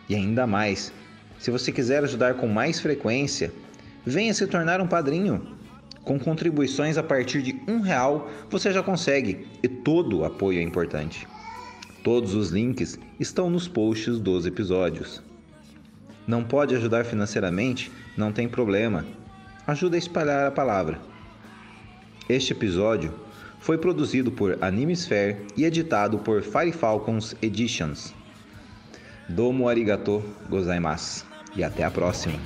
E 0.08 0.16
ainda 0.16 0.46
mais, 0.46 0.92
se 1.38 1.50
você 1.50 1.70
quiser 1.70 2.02
ajudar 2.02 2.34
com 2.34 2.48
mais 2.48 2.80
frequência, 2.80 3.52
venha 4.04 4.34
se 4.34 4.46
tornar 4.48 4.80
um 4.80 4.86
padrinho. 4.86 5.53
Com 6.04 6.18
contribuições 6.18 6.98
a 6.98 7.02
partir 7.02 7.40
de 7.40 7.60
um 7.66 7.80
real 7.80 8.30
você 8.50 8.70
já 8.72 8.82
consegue 8.82 9.46
e 9.62 9.68
todo 9.68 10.24
apoio 10.24 10.58
é 10.58 10.62
importante. 10.62 11.26
Todos 12.02 12.34
os 12.34 12.50
links 12.50 12.98
estão 13.18 13.48
nos 13.48 13.66
posts 13.66 14.18
dos 14.20 14.44
episódios. 14.44 15.22
Não 16.26 16.44
pode 16.44 16.74
ajudar 16.74 17.04
financeiramente? 17.04 17.90
Não 18.16 18.32
tem 18.32 18.46
problema. 18.46 19.04
Ajuda 19.66 19.96
a 19.96 19.98
espalhar 19.98 20.46
a 20.46 20.50
palavra. 20.50 21.00
Este 22.28 22.52
episódio 22.52 23.12
foi 23.58 23.78
produzido 23.78 24.30
por 24.30 24.58
Animesphere 24.62 25.38
e 25.56 25.64
editado 25.64 26.18
por 26.18 26.42
Fire 26.42 26.72
Falcons 26.72 27.34
Editions. 27.40 28.14
Domo 29.26 29.68
arigato 29.68 30.22
gozaimasu 30.50 31.24
e 31.56 31.64
até 31.64 31.82
a 31.82 31.90
próxima. 31.90 32.38